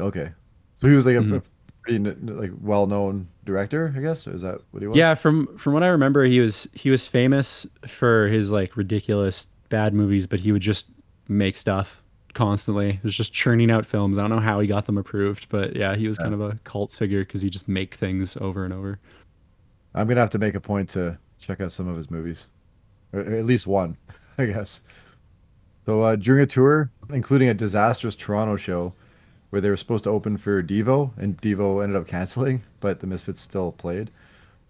Okay, 0.01 0.33
so 0.81 0.89
he 0.89 0.95
was 0.95 1.07
like 1.07 1.17
a, 1.17 1.21
Mhm. 1.21 1.37
a 1.39 1.43
pretty 1.83 1.99
like 2.33 2.53
well-known 2.61 3.27
director, 3.45 3.93
I 3.97 4.01
guess. 4.01 4.27
Is 4.27 4.43
that 4.43 4.61
what 4.71 4.83
he 4.83 4.89
was? 4.89 4.97
Yeah, 4.97 5.15
from 5.15 5.57
from 5.57 5.73
what 5.73 5.83
I 5.83 5.89
remember, 5.89 6.25
he 6.25 6.41
was 6.41 6.69
he 6.75 6.91
was 6.91 7.07
famous 7.07 7.67
for 7.87 8.29
his 8.29 8.51
like 8.53 8.77
ridiculous 8.77 9.47
bad 9.69 9.95
movies, 9.95 10.27
but 10.27 10.41
he 10.41 10.53
would 10.53 10.63
just 10.63 10.91
make 11.29 11.57
stuff 11.57 12.03
constantly. 12.35 12.93
He 12.93 13.01
was 13.03 13.17
just 13.17 13.33
churning 13.33 13.71
out 13.71 13.87
films. 13.87 14.19
I 14.19 14.23
don't 14.23 14.31
know 14.31 14.41
how 14.41 14.61
he 14.61 14.67
got 14.67 14.87
them 14.87 14.99
approved, 14.99 15.49
but 15.49 15.75
yeah, 15.77 15.97
he 15.97 16.07
was 16.09 16.17
yeah. 16.19 16.25
kind 16.25 16.35
of 16.35 16.41
a 16.41 16.59
cult 16.65 16.93
figure 16.93 17.21
because 17.21 17.41
he 17.43 17.51
just 17.51 17.69
make 17.69 17.95
things 17.95 18.37
over 18.37 18.65
and 18.65 18.73
over. 18.75 18.99
I'm 19.95 20.07
gonna 20.07 20.21
have 20.21 20.31
to 20.31 20.39
make 20.39 20.55
a 20.55 20.61
point 20.61 20.89
to 20.91 21.19
check 21.39 21.61
out 21.61 21.73
some 21.73 21.89
of 21.89 21.97
his 21.97 22.11
movies, 22.11 22.47
or 23.13 23.21
at 23.21 23.45
least 23.45 23.67
one, 23.67 23.97
I 24.39 24.47
guess. 24.47 24.81
So 25.87 26.03
uh, 26.03 26.17
during 26.17 26.43
a 26.43 26.47
tour, 26.47 26.91
including 27.11 27.49
a 27.49 27.55
disastrous 27.55 28.15
Toronto 28.15 28.57
show, 28.57 28.93
where 29.51 29.61
they 29.61 29.69
were 29.69 29.77
supposed 29.77 30.05
to 30.05 30.11
open 30.11 30.37
for 30.37 30.63
Devo, 30.63 31.17
and 31.19 31.41
Devo 31.41 31.83
ended 31.83 32.01
up 32.01 32.07
canceling, 32.07 32.63
but 32.81 33.01
the 33.01 33.07
Misfits 33.07 33.41
still 33.41 33.73
played. 33.73 34.11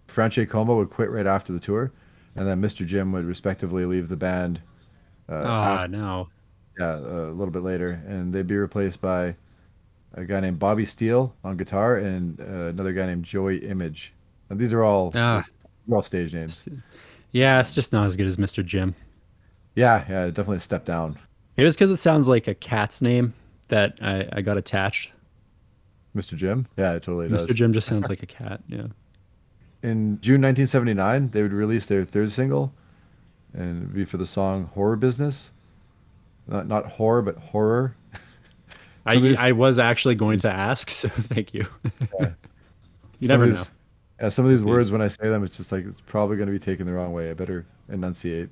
Franche 0.07 0.47
Coma 0.49 0.75
would 0.75 0.89
quit 0.89 1.09
right 1.09 1.27
after 1.27 1.53
the 1.53 1.59
tour, 1.59 1.91
and 2.35 2.47
then 2.47 2.61
Mr. 2.61 2.85
Jim 2.85 3.11
would 3.11 3.25
respectively 3.25 3.85
leave 3.85 4.09
the 4.09 4.17
band. 4.17 4.61
Uh, 5.29 5.43
ah, 5.45 5.87
no. 5.89 6.29
Yeah, 6.79 6.97
a 6.97 7.31
little 7.31 7.51
bit 7.51 7.63
later, 7.63 8.01
and 8.07 8.33
they'd 8.33 8.47
be 8.47 8.57
replaced 8.57 9.01
by 9.01 9.35
a 10.13 10.25
guy 10.25 10.39
named 10.39 10.59
Bobby 10.59 10.85
Steele 10.85 11.33
on 11.43 11.57
guitar 11.57 11.97
and 11.97 12.39
uh, 12.39 12.69
another 12.69 12.91
guy 12.91 13.05
named 13.05 13.23
Joey 13.23 13.59
Image. 13.59 14.13
And 14.49 14.59
these 14.59 14.73
are 14.73 14.83
all 14.83 15.11
ah. 15.15 15.45
all 15.89 16.03
stage 16.03 16.33
names. 16.33 16.67
Yeah, 17.31 17.59
it's 17.59 17.75
just 17.75 17.93
not 17.93 18.05
as 18.05 18.15
good 18.15 18.27
as 18.27 18.37
Mr. 18.37 18.65
Jim. 18.65 18.95
Yeah, 19.75 20.05
yeah, 20.09 20.25
definitely 20.27 20.57
a 20.57 20.61
step 20.61 20.83
down. 20.83 21.17
It 21.55 21.63
was 21.63 21.75
because 21.75 21.91
it 21.91 21.97
sounds 21.97 22.27
like 22.27 22.47
a 22.47 22.55
cat's 22.55 23.01
name 23.01 23.33
that 23.71 23.97
I, 24.01 24.27
I 24.31 24.41
got 24.41 24.57
attached. 24.57 25.11
Mr. 26.15 26.35
Jim? 26.35 26.67
Yeah, 26.77 26.93
it 26.93 27.03
totally 27.03 27.27
does. 27.27 27.45
Mr. 27.45 27.55
Jim 27.55 27.73
just 27.73 27.87
sounds 27.87 28.09
like 28.09 28.21
a 28.21 28.25
cat. 28.25 28.61
Yeah. 28.67 28.87
In 29.81 30.19
June 30.21 30.41
1979, 30.41 31.29
they 31.31 31.41
would 31.41 31.53
release 31.53 31.87
their 31.87 32.05
third 32.05 32.31
single, 32.31 32.73
and 33.53 33.83
it'd 33.83 33.95
be 33.95 34.05
for 34.05 34.17
the 34.17 34.27
song 34.27 34.65
"Horror 34.75 34.95
Business." 34.95 35.51
Not 36.47 36.67
not 36.67 36.85
horror, 36.85 37.21
but 37.21 37.37
horror. 37.37 37.95
I 39.05 39.35
I 39.39 39.51
was 39.53 39.79
actually 39.79 40.15
going 40.15 40.39
to 40.39 40.49
ask, 40.49 40.89
so 40.89 41.07
thank 41.09 41.53
you. 41.53 41.65
Yeah. 42.19 42.31
you 43.19 43.27
never 43.27 43.47
know. 43.47 43.63
Yeah, 44.21 44.29
some 44.29 44.45
of 44.45 44.51
these 44.51 44.61
words 44.61 44.91
when 44.91 45.01
I 45.01 45.07
say 45.07 45.29
them, 45.29 45.43
it's 45.43 45.57
just 45.57 45.71
like 45.71 45.85
it's 45.85 46.01
probably 46.01 46.37
going 46.37 46.47
to 46.47 46.53
be 46.53 46.59
taken 46.59 46.85
the 46.85 46.93
wrong 46.93 47.11
way. 47.11 47.31
I 47.31 47.33
better 47.33 47.65
enunciate. 47.89 48.49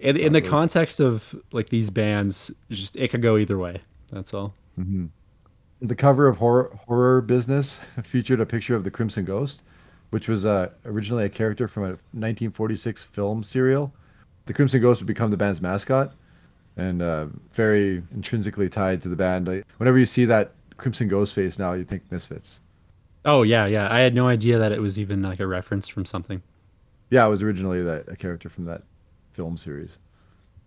In, 0.00 0.16
in 0.16 0.32
the 0.32 0.42
context 0.42 1.00
of 1.00 1.34
like 1.52 1.70
these 1.70 1.88
bands, 1.88 2.52
just 2.70 2.94
it 2.96 3.08
could 3.08 3.22
go 3.22 3.38
either 3.38 3.56
way. 3.56 3.80
That's 4.12 4.34
all. 4.34 4.54
Mm-hmm. 4.78 5.06
The 5.80 5.94
cover 5.94 6.26
of 6.26 6.38
horror 6.38 6.76
horror 6.86 7.20
business 7.20 7.78
featured 8.02 8.40
a 8.40 8.46
picture 8.46 8.74
of 8.74 8.84
the 8.84 8.90
Crimson 8.90 9.24
Ghost, 9.24 9.62
which 10.10 10.28
was 10.28 10.44
uh, 10.44 10.70
originally 10.84 11.24
a 11.24 11.28
character 11.28 11.68
from 11.68 11.84
a 11.84 11.88
1946 11.88 13.02
film 13.02 13.42
serial. 13.42 13.92
The 14.46 14.54
Crimson 14.54 14.80
Ghost 14.80 15.00
would 15.00 15.06
become 15.06 15.30
the 15.30 15.36
band's 15.36 15.60
mascot, 15.60 16.14
and 16.76 17.02
uh, 17.02 17.26
very 17.52 18.02
intrinsically 18.14 18.68
tied 18.68 19.02
to 19.02 19.08
the 19.08 19.16
band. 19.16 19.46
Like, 19.46 19.66
whenever 19.76 19.98
you 19.98 20.06
see 20.06 20.24
that 20.24 20.52
Crimson 20.78 21.06
Ghost 21.06 21.34
face 21.34 21.58
now, 21.58 21.74
you 21.74 21.84
think 21.84 22.10
Misfits. 22.10 22.60
Oh 23.24 23.42
yeah, 23.42 23.66
yeah. 23.66 23.92
I 23.92 24.00
had 24.00 24.14
no 24.14 24.26
idea 24.26 24.58
that 24.58 24.72
it 24.72 24.80
was 24.80 24.98
even 24.98 25.22
like 25.22 25.40
a 25.40 25.46
reference 25.46 25.86
from 25.86 26.04
something. 26.04 26.42
Yeah, 27.10 27.26
it 27.26 27.30
was 27.30 27.42
originally 27.42 27.82
that 27.82 28.08
a 28.08 28.16
character 28.16 28.48
from 28.48 28.64
that 28.66 28.82
film 29.30 29.56
series. 29.58 29.98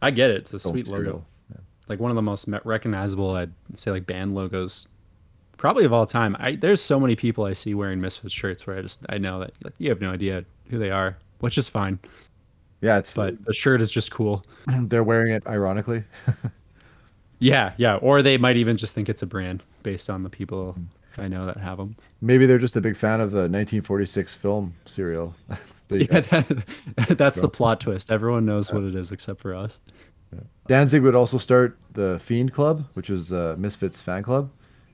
I 0.01 0.11
get 0.11 0.31
it. 0.31 0.37
It's 0.37 0.53
a 0.53 0.59
film 0.59 0.73
sweet 0.73 0.87
serial. 0.87 1.13
logo 1.13 1.25
like 1.91 1.99
one 1.99 2.09
of 2.09 2.15
the 2.15 2.21
most 2.21 2.47
recognizable, 2.63 3.35
I'd 3.35 3.51
say, 3.75 3.91
like 3.91 4.07
band 4.07 4.33
logos, 4.33 4.87
probably 5.57 5.83
of 5.83 5.91
all 5.91 6.05
time. 6.05 6.37
I 6.39 6.55
there's 6.55 6.81
so 6.81 6.99
many 6.99 7.17
people 7.17 7.43
I 7.43 7.51
see 7.51 7.73
wearing 7.73 7.99
Misfits 7.99 8.33
shirts 8.33 8.65
where 8.65 8.77
I 8.77 8.81
just 8.81 9.05
I 9.09 9.17
know 9.17 9.41
that 9.41 9.51
like 9.61 9.73
you 9.77 9.89
have 9.89 9.99
no 9.99 10.09
idea 10.09 10.45
who 10.69 10.79
they 10.79 10.89
are, 10.89 11.17
which 11.39 11.57
is 11.57 11.67
fine. 11.67 11.99
Yeah, 12.79 12.97
it's 12.97 13.13
but 13.13 13.43
the 13.43 13.53
shirt 13.53 13.81
is 13.81 13.91
just 13.91 14.09
cool. 14.09 14.45
They're 14.79 15.03
wearing 15.03 15.33
it 15.33 15.45
ironically. 15.45 16.05
yeah, 17.39 17.73
yeah, 17.75 17.97
or 17.97 18.21
they 18.21 18.37
might 18.37 18.55
even 18.55 18.77
just 18.77 18.95
think 18.95 19.09
it's 19.09 19.21
a 19.21 19.27
brand 19.27 19.63
based 19.83 20.09
on 20.09 20.23
the 20.23 20.29
people 20.29 20.77
I 21.17 21.27
know 21.27 21.45
that 21.45 21.57
have 21.57 21.77
them. 21.77 21.97
Maybe 22.21 22.45
they're 22.45 22.57
just 22.57 22.75
a 22.75 22.81
big 22.81 22.95
fan 22.95 23.19
of 23.19 23.31
the 23.31 23.41
1946 23.41 24.33
film 24.33 24.73
serial. 24.85 25.35
yeah, 25.89 26.19
that, 26.21 27.15
that's 27.17 27.39
the 27.39 27.49
plot 27.49 27.81
twist. 27.81 28.11
Everyone 28.11 28.45
knows 28.45 28.71
what 28.71 28.83
it 28.83 28.95
is 28.95 29.11
except 29.11 29.41
for 29.41 29.53
us. 29.53 29.79
Danzig 30.67 31.03
would 31.03 31.15
also 31.15 31.37
start 31.37 31.77
the 31.93 32.19
Fiend 32.19 32.53
Club, 32.53 32.85
which 32.93 33.09
was 33.09 33.33
uh, 33.33 33.55
Misfits 33.57 34.01
fan 34.01 34.23
club, 34.23 34.49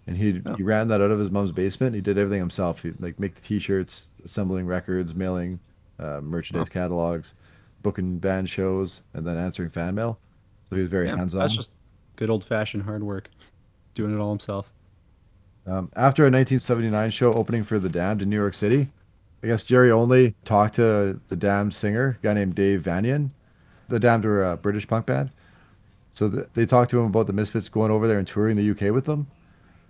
and 0.08 0.18
he 0.18 0.42
oh. 0.46 0.56
he 0.56 0.64
ran 0.64 0.88
that 0.88 1.02
out 1.02 1.12
of 1.12 1.20
his 1.20 1.30
mom's 1.30 1.52
basement. 1.52 1.94
He 1.94 2.02
did 2.02 2.18
everything 2.18 2.40
himself. 2.40 2.82
He 2.82 2.94
like 3.00 3.20
make 3.20 3.36
the 3.36 3.42
T-shirts, 3.42 4.16
assembling 4.24 4.66
records, 4.66 5.14
mailing 5.14 5.60
uh, 6.00 6.22
merchandise 6.22 6.68
oh. 6.70 6.74
catalogs, 6.74 7.36
booking 7.84 8.18
band 8.18 8.50
shows, 8.50 9.02
and 9.14 9.26
then 9.26 9.38
answering 9.38 9.70
fan 9.70 9.96
mail. 9.96 10.20
So 10.70 10.76
he 10.76 10.82
was 10.82 10.90
very 10.90 11.08
yeah, 11.08 11.16
hands-on. 11.16 11.42
That's 11.42 11.56
just 11.56 11.74
good 12.16 12.30
old-fashioned 12.30 12.84
hard 12.84 13.04
work, 13.04 13.30
doing 13.94 14.14
it 14.14 14.20
all 14.20 14.32
himself. 14.32 14.72
Um, 15.66 15.92
after 15.96 16.24
a 16.24 16.32
1979 16.32 17.12
show 17.12 17.34
opening 17.34 17.64
for 17.64 17.78
the 17.78 17.90
Damned 17.90 18.22
in 18.22 18.30
New 18.30 18.38
York 18.38 18.54
City, 18.54 18.90
I 19.44 19.48
guess 19.48 19.64
Jerry 19.64 19.92
only 19.92 20.34
talked 20.46 20.76
to 20.76 21.20
the 21.28 21.36
Damned 21.36 21.74
singer, 21.74 22.18
a 22.22 22.26
guy 22.26 22.34
named 22.34 22.56
Dave 22.56 22.84
Vanian, 22.84 23.32
the 23.88 24.00
Damned 24.00 24.26
were 24.26 24.44
a 24.44 24.58
British 24.58 24.88
punk 24.88 25.06
band. 25.06 25.32
So 26.12 26.28
the, 26.28 26.48
they 26.54 26.66
talked 26.66 26.92
to 26.92 27.00
him 27.00 27.06
about 27.06 27.28
the 27.28 27.34
Misfits 27.34 27.70
going 27.70 27.92
over 27.92 28.08
there 28.08 28.18
and 28.18 28.28
touring 28.28 28.58
the 28.58 28.72
UK 28.72 28.94
with 28.94 29.06
them. 29.06 29.28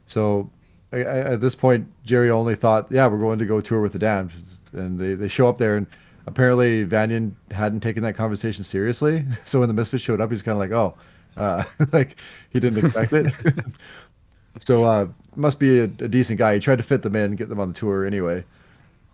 So 0.08 0.50
I, 0.92 0.98
I, 0.98 1.18
at 1.34 1.42
this 1.42 1.56
point, 1.56 1.88
Jerry 2.04 2.30
only 2.30 2.56
thought, 2.56 2.88
yeah, 2.92 3.08
we're 3.08 3.20
going 3.20 3.40
to 3.40 3.46
go 3.46 3.62
tour 3.62 3.82
with 3.82 3.94
the 3.94 4.00
Damned. 4.00 4.32
And 4.74 5.00
they, 5.00 5.14
they 5.14 5.28
show 5.28 5.48
up 5.48 5.58
there, 5.58 5.78
and 5.78 5.88
apparently 6.26 6.86
Vanian 6.86 7.34
hadn't 7.52 7.82
taken 7.82 8.04
that 8.04 8.16
conversation 8.16 8.64
seriously. 8.64 9.26
So 9.46 9.60
when 9.60 9.70
the 9.70 9.74
Misfits 9.74 10.04
showed 10.04 10.22
up, 10.22 10.32
he's 10.32 10.42
kind 10.42 10.54
of 10.54 10.60
like, 10.60 10.72
oh, 10.72 10.96
uh, 11.38 11.64
like 11.94 12.20
he 12.50 12.60
didn't 12.60 12.86
expect 12.86 13.14
it. 13.14 13.34
so 14.60 14.84
uh, 14.84 15.08
must 15.36 15.60
be 15.60 15.80
a, 15.80 15.84
a, 15.84 15.88
decent 15.88 16.40
guy. 16.40 16.56
He 16.56 16.60
tried 16.60 16.78
to 16.78 16.84
fit 16.84 17.04
them 17.04 17.16
in, 17.16 17.36
get 17.36 17.50
them 17.50 17.60
on 17.60 17.70
the 17.70 17.74
tour 17.74 18.06
anyway. 18.06 18.44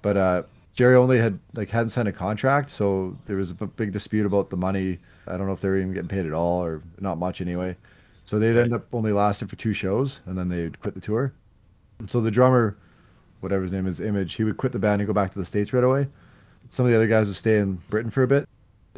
But 0.01 0.17
uh, 0.17 0.43
Jerry 0.73 0.95
only 0.95 1.19
had 1.19 1.39
like 1.53 1.69
hadn't 1.69 1.91
signed 1.91 2.07
a 2.07 2.11
contract, 2.11 2.71
so 2.71 3.17
there 3.25 3.37
was 3.37 3.51
a 3.51 3.53
big 3.53 3.91
dispute 3.91 4.25
about 4.25 4.49
the 4.49 4.57
money. 4.57 4.97
I 5.27 5.37
don't 5.37 5.47
know 5.47 5.53
if 5.53 5.61
they 5.61 5.69
were 5.69 5.77
even 5.77 5.93
getting 5.93 6.09
paid 6.09 6.25
at 6.25 6.33
all 6.33 6.63
or 6.63 6.81
not 6.99 7.19
much 7.19 7.41
anyway. 7.41 7.77
So 8.25 8.39
they'd 8.39 8.57
end 8.57 8.73
up 8.73 8.87
only 8.93 9.11
lasting 9.11 9.49
for 9.49 9.55
two 9.55 9.73
shows, 9.73 10.21
and 10.25 10.37
then 10.37 10.49
they'd 10.49 10.79
quit 10.79 10.95
the 10.95 11.01
tour. 11.01 11.33
So 12.07 12.21
the 12.21 12.31
drummer, 12.31 12.77
whatever 13.41 13.63
his 13.63 13.71
name 13.71 13.85
is, 13.85 14.01
Image, 14.01 14.33
he 14.33 14.43
would 14.43 14.57
quit 14.57 14.71
the 14.71 14.79
band 14.79 15.01
and 15.01 15.07
go 15.07 15.13
back 15.13 15.31
to 15.31 15.39
the 15.39 15.45
states 15.45 15.73
right 15.73 15.83
away. 15.83 16.07
Some 16.69 16.85
of 16.85 16.91
the 16.91 16.95
other 16.97 17.07
guys 17.07 17.27
would 17.27 17.35
stay 17.35 17.57
in 17.59 17.75
Britain 17.89 18.09
for 18.09 18.23
a 18.23 18.27
bit. 18.27 18.47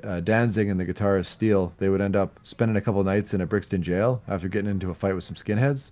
Uh, 0.04 0.20
Danzig 0.22 0.70
and 0.70 0.80
the 0.80 0.86
guitarist 0.86 1.26
Steele, 1.26 1.74
they 1.78 1.90
would 1.90 2.02
end 2.02 2.16
up 2.16 2.40
spending 2.44 2.78
a 2.78 2.82
couple 2.82 3.04
nights 3.04 3.34
in 3.34 3.42
a 3.42 3.46
Brixton 3.46 3.82
jail 3.82 4.22
after 4.28 4.48
getting 4.48 4.70
into 4.70 4.90
a 4.90 4.94
fight 4.94 5.16
with 5.16 5.24
some 5.24 5.36
skinheads, 5.36 5.92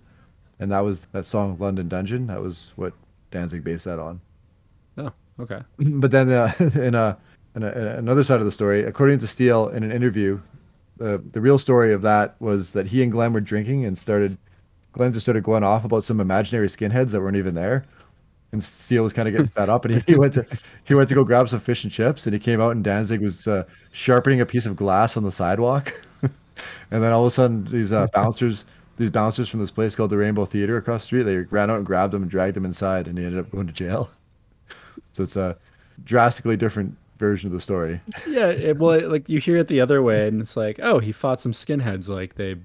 and 0.60 0.70
that 0.70 0.80
was 0.80 1.06
that 1.06 1.24
song 1.24 1.56
"London 1.58 1.88
Dungeon." 1.88 2.26
That 2.26 2.40
was 2.40 2.72
what 2.76 2.92
Danzig 3.30 3.64
based 3.64 3.86
that 3.86 3.98
on. 3.98 4.20
Okay. 5.40 5.60
But 5.78 6.10
then 6.10 6.30
uh, 6.30 6.52
in, 6.60 6.94
a, 6.94 7.18
in, 7.54 7.62
a, 7.62 7.72
in 7.72 7.86
another 7.86 8.24
side 8.24 8.40
of 8.40 8.44
the 8.44 8.52
story, 8.52 8.84
according 8.84 9.18
to 9.20 9.26
Steele 9.26 9.68
in 9.68 9.82
an 9.82 9.92
interview, 9.92 10.40
the 10.96 11.22
the 11.32 11.40
real 11.40 11.58
story 11.58 11.92
of 11.92 12.02
that 12.02 12.36
was 12.40 12.72
that 12.72 12.86
he 12.86 13.02
and 13.02 13.10
Glenn 13.10 13.32
were 13.32 13.40
drinking 13.40 13.84
and 13.84 13.98
started. 13.98 14.38
Glenn 14.92 15.12
just 15.12 15.24
started 15.24 15.42
going 15.42 15.64
off 15.64 15.84
about 15.84 16.04
some 16.04 16.20
imaginary 16.20 16.68
skinheads 16.68 17.10
that 17.10 17.20
weren't 17.20 17.36
even 17.36 17.54
there, 17.54 17.84
and 18.52 18.62
Steele 18.62 19.02
was 19.02 19.12
kind 19.12 19.26
of 19.26 19.32
getting 19.32 19.48
fed 19.48 19.68
up, 19.68 19.84
and 19.84 19.94
he, 19.94 20.02
he, 20.06 20.16
went 20.16 20.34
to 20.34 20.46
he 20.84 20.94
went 20.94 21.08
to 21.08 21.14
go 21.16 21.24
grab 21.24 21.48
some 21.48 21.58
fish 21.58 21.82
and 21.82 21.92
chips, 21.92 22.26
and 22.26 22.32
he 22.32 22.38
came 22.38 22.60
out 22.60 22.70
and 22.70 22.84
Danzig 22.84 23.20
was 23.20 23.48
uh, 23.48 23.64
sharpening 23.90 24.40
a 24.40 24.46
piece 24.46 24.66
of 24.66 24.76
glass 24.76 25.16
on 25.16 25.24
the 25.24 25.32
sidewalk, 25.32 26.00
and 26.22 27.02
then 27.02 27.12
all 27.12 27.22
of 27.22 27.26
a 27.26 27.30
sudden 27.30 27.64
these 27.64 27.92
uh, 27.92 28.06
bouncers. 28.12 28.66
These 28.96 29.10
bouncers 29.10 29.48
from 29.48 29.58
this 29.58 29.72
place 29.72 29.96
called 29.96 30.10
the 30.10 30.16
Rainbow 30.16 30.44
Theater 30.44 30.76
across 30.76 31.02
the 31.02 31.06
street, 31.06 31.22
they 31.24 31.38
ran 31.38 31.68
out 31.68 31.78
and 31.78 31.84
grabbed 31.84 32.14
him 32.14 32.22
and 32.22 32.30
dragged 32.30 32.56
him 32.56 32.64
inside, 32.64 33.08
and 33.08 33.18
he 33.18 33.24
ended 33.24 33.40
up 33.40 33.50
going 33.50 33.66
to 33.66 33.72
jail. 33.72 34.08
So 35.14 35.22
it's 35.22 35.36
a 35.36 35.56
drastically 36.04 36.56
different 36.56 36.96
version 37.18 37.46
of 37.46 37.52
the 37.52 37.60
story. 37.60 38.00
Yeah, 38.28 38.48
it, 38.48 38.78
well, 38.78 39.08
like 39.08 39.28
you 39.28 39.38
hear 39.38 39.56
it 39.58 39.68
the 39.68 39.80
other 39.80 40.02
way, 40.02 40.26
and 40.26 40.40
it's 40.40 40.56
like, 40.56 40.80
oh, 40.82 40.98
he 40.98 41.12
fought 41.12 41.40
some 41.40 41.52
skinheads. 41.52 42.08
Like 42.08 42.34
they, 42.34 42.56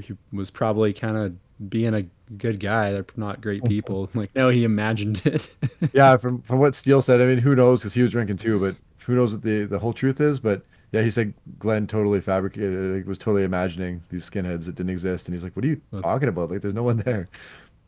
he 0.00 0.14
was 0.32 0.50
probably 0.50 0.92
kind 0.92 1.16
of 1.16 1.70
being 1.70 1.94
a 1.94 2.04
good 2.36 2.60
guy. 2.60 2.92
They're 2.92 3.06
not 3.16 3.40
great 3.40 3.64
people. 3.64 4.10
Like 4.14 4.34
no, 4.34 4.50
he 4.50 4.64
imagined 4.64 5.22
it. 5.24 5.48
yeah, 5.92 6.16
from 6.16 6.42
from 6.42 6.58
what 6.58 6.74
Steele 6.74 7.00
said, 7.00 7.20
I 7.20 7.26
mean, 7.26 7.38
who 7.38 7.54
knows? 7.54 7.80
Because 7.80 7.94
he 7.94 8.02
was 8.02 8.10
drinking 8.10 8.36
too, 8.36 8.58
but 8.58 8.76
who 9.06 9.14
knows 9.14 9.32
what 9.32 9.42
the 9.42 9.64
the 9.64 9.78
whole 9.78 9.92
truth 9.92 10.20
is? 10.20 10.38
But 10.38 10.62
yeah, 10.92 11.02
he 11.02 11.10
said 11.10 11.32
Glenn 11.58 11.86
totally 11.86 12.20
fabricated. 12.20 12.96
Like, 12.96 13.06
was 13.06 13.18
totally 13.18 13.44
imagining 13.44 14.02
these 14.10 14.28
skinheads 14.28 14.66
that 14.66 14.74
didn't 14.74 14.90
exist, 14.90 15.26
and 15.26 15.34
he's 15.34 15.44
like, 15.44 15.54
"What 15.54 15.64
are 15.64 15.68
you 15.68 15.80
that's, 15.92 16.02
talking 16.02 16.28
about? 16.28 16.50
Like, 16.50 16.60
there's 16.60 16.74
no 16.74 16.82
one 16.82 16.98
there." 16.98 17.26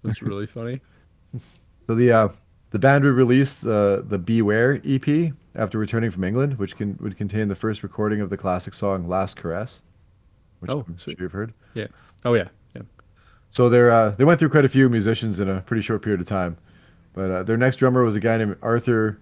That's 0.02 0.22
really 0.22 0.46
funny. 0.46 0.80
so 1.86 1.94
the 1.94 2.12
uh, 2.12 2.28
the 2.72 2.78
band 2.78 3.04
would 3.04 3.14
release 3.14 3.64
uh, 3.64 4.02
the 4.04 4.18
Beware 4.18 4.80
EP 4.84 5.32
after 5.54 5.78
returning 5.78 6.10
from 6.10 6.24
England, 6.24 6.58
which 6.58 6.76
can, 6.76 6.98
would 7.00 7.16
contain 7.16 7.48
the 7.48 7.54
first 7.54 7.82
recording 7.82 8.20
of 8.20 8.30
the 8.30 8.36
classic 8.36 8.74
song 8.74 9.06
"Last 9.06 9.36
Caress," 9.36 9.82
which 10.58 10.70
oh, 10.70 10.84
I'm 10.88 10.96
sure 10.96 11.14
you've 11.18 11.32
heard. 11.32 11.52
Yeah. 11.74 11.88
Oh 12.24 12.34
yeah. 12.34 12.48
Yeah. 12.74 12.82
So 13.50 13.68
they 13.68 13.88
uh, 13.88 14.10
they 14.10 14.24
went 14.24 14.38
through 14.38 14.48
quite 14.48 14.64
a 14.64 14.70
few 14.70 14.88
musicians 14.88 15.38
in 15.38 15.48
a 15.48 15.60
pretty 15.60 15.82
short 15.82 16.02
period 16.02 16.20
of 16.20 16.26
time. 16.26 16.56
But 17.12 17.30
uh, 17.30 17.42
their 17.42 17.58
next 17.58 17.76
drummer 17.76 18.02
was 18.02 18.16
a 18.16 18.20
guy 18.20 18.38
named 18.38 18.56
Arthur 18.62 19.20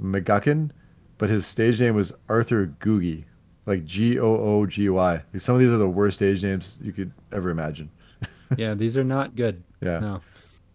McGuckin, 0.00 0.70
but 1.16 1.30
his 1.30 1.46
stage 1.46 1.80
name 1.80 1.94
was 1.94 2.12
Arthur 2.28 2.66
Googy, 2.78 3.24
like 3.64 3.86
G 3.86 4.18
O 4.20 4.26
O 4.26 4.66
G 4.66 4.90
Y. 4.90 5.22
Some 5.38 5.54
of 5.54 5.60
these 5.60 5.70
are 5.70 5.78
the 5.78 5.88
worst 5.88 6.16
stage 6.16 6.42
names 6.42 6.78
you 6.82 6.92
could 6.92 7.10
ever 7.32 7.48
imagine. 7.48 7.90
yeah, 8.58 8.74
these 8.74 8.98
are 8.98 9.04
not 9.04 9.34
good. 9.34 9.62
Yeah. 9.80 9.98
No. 9.98 10.20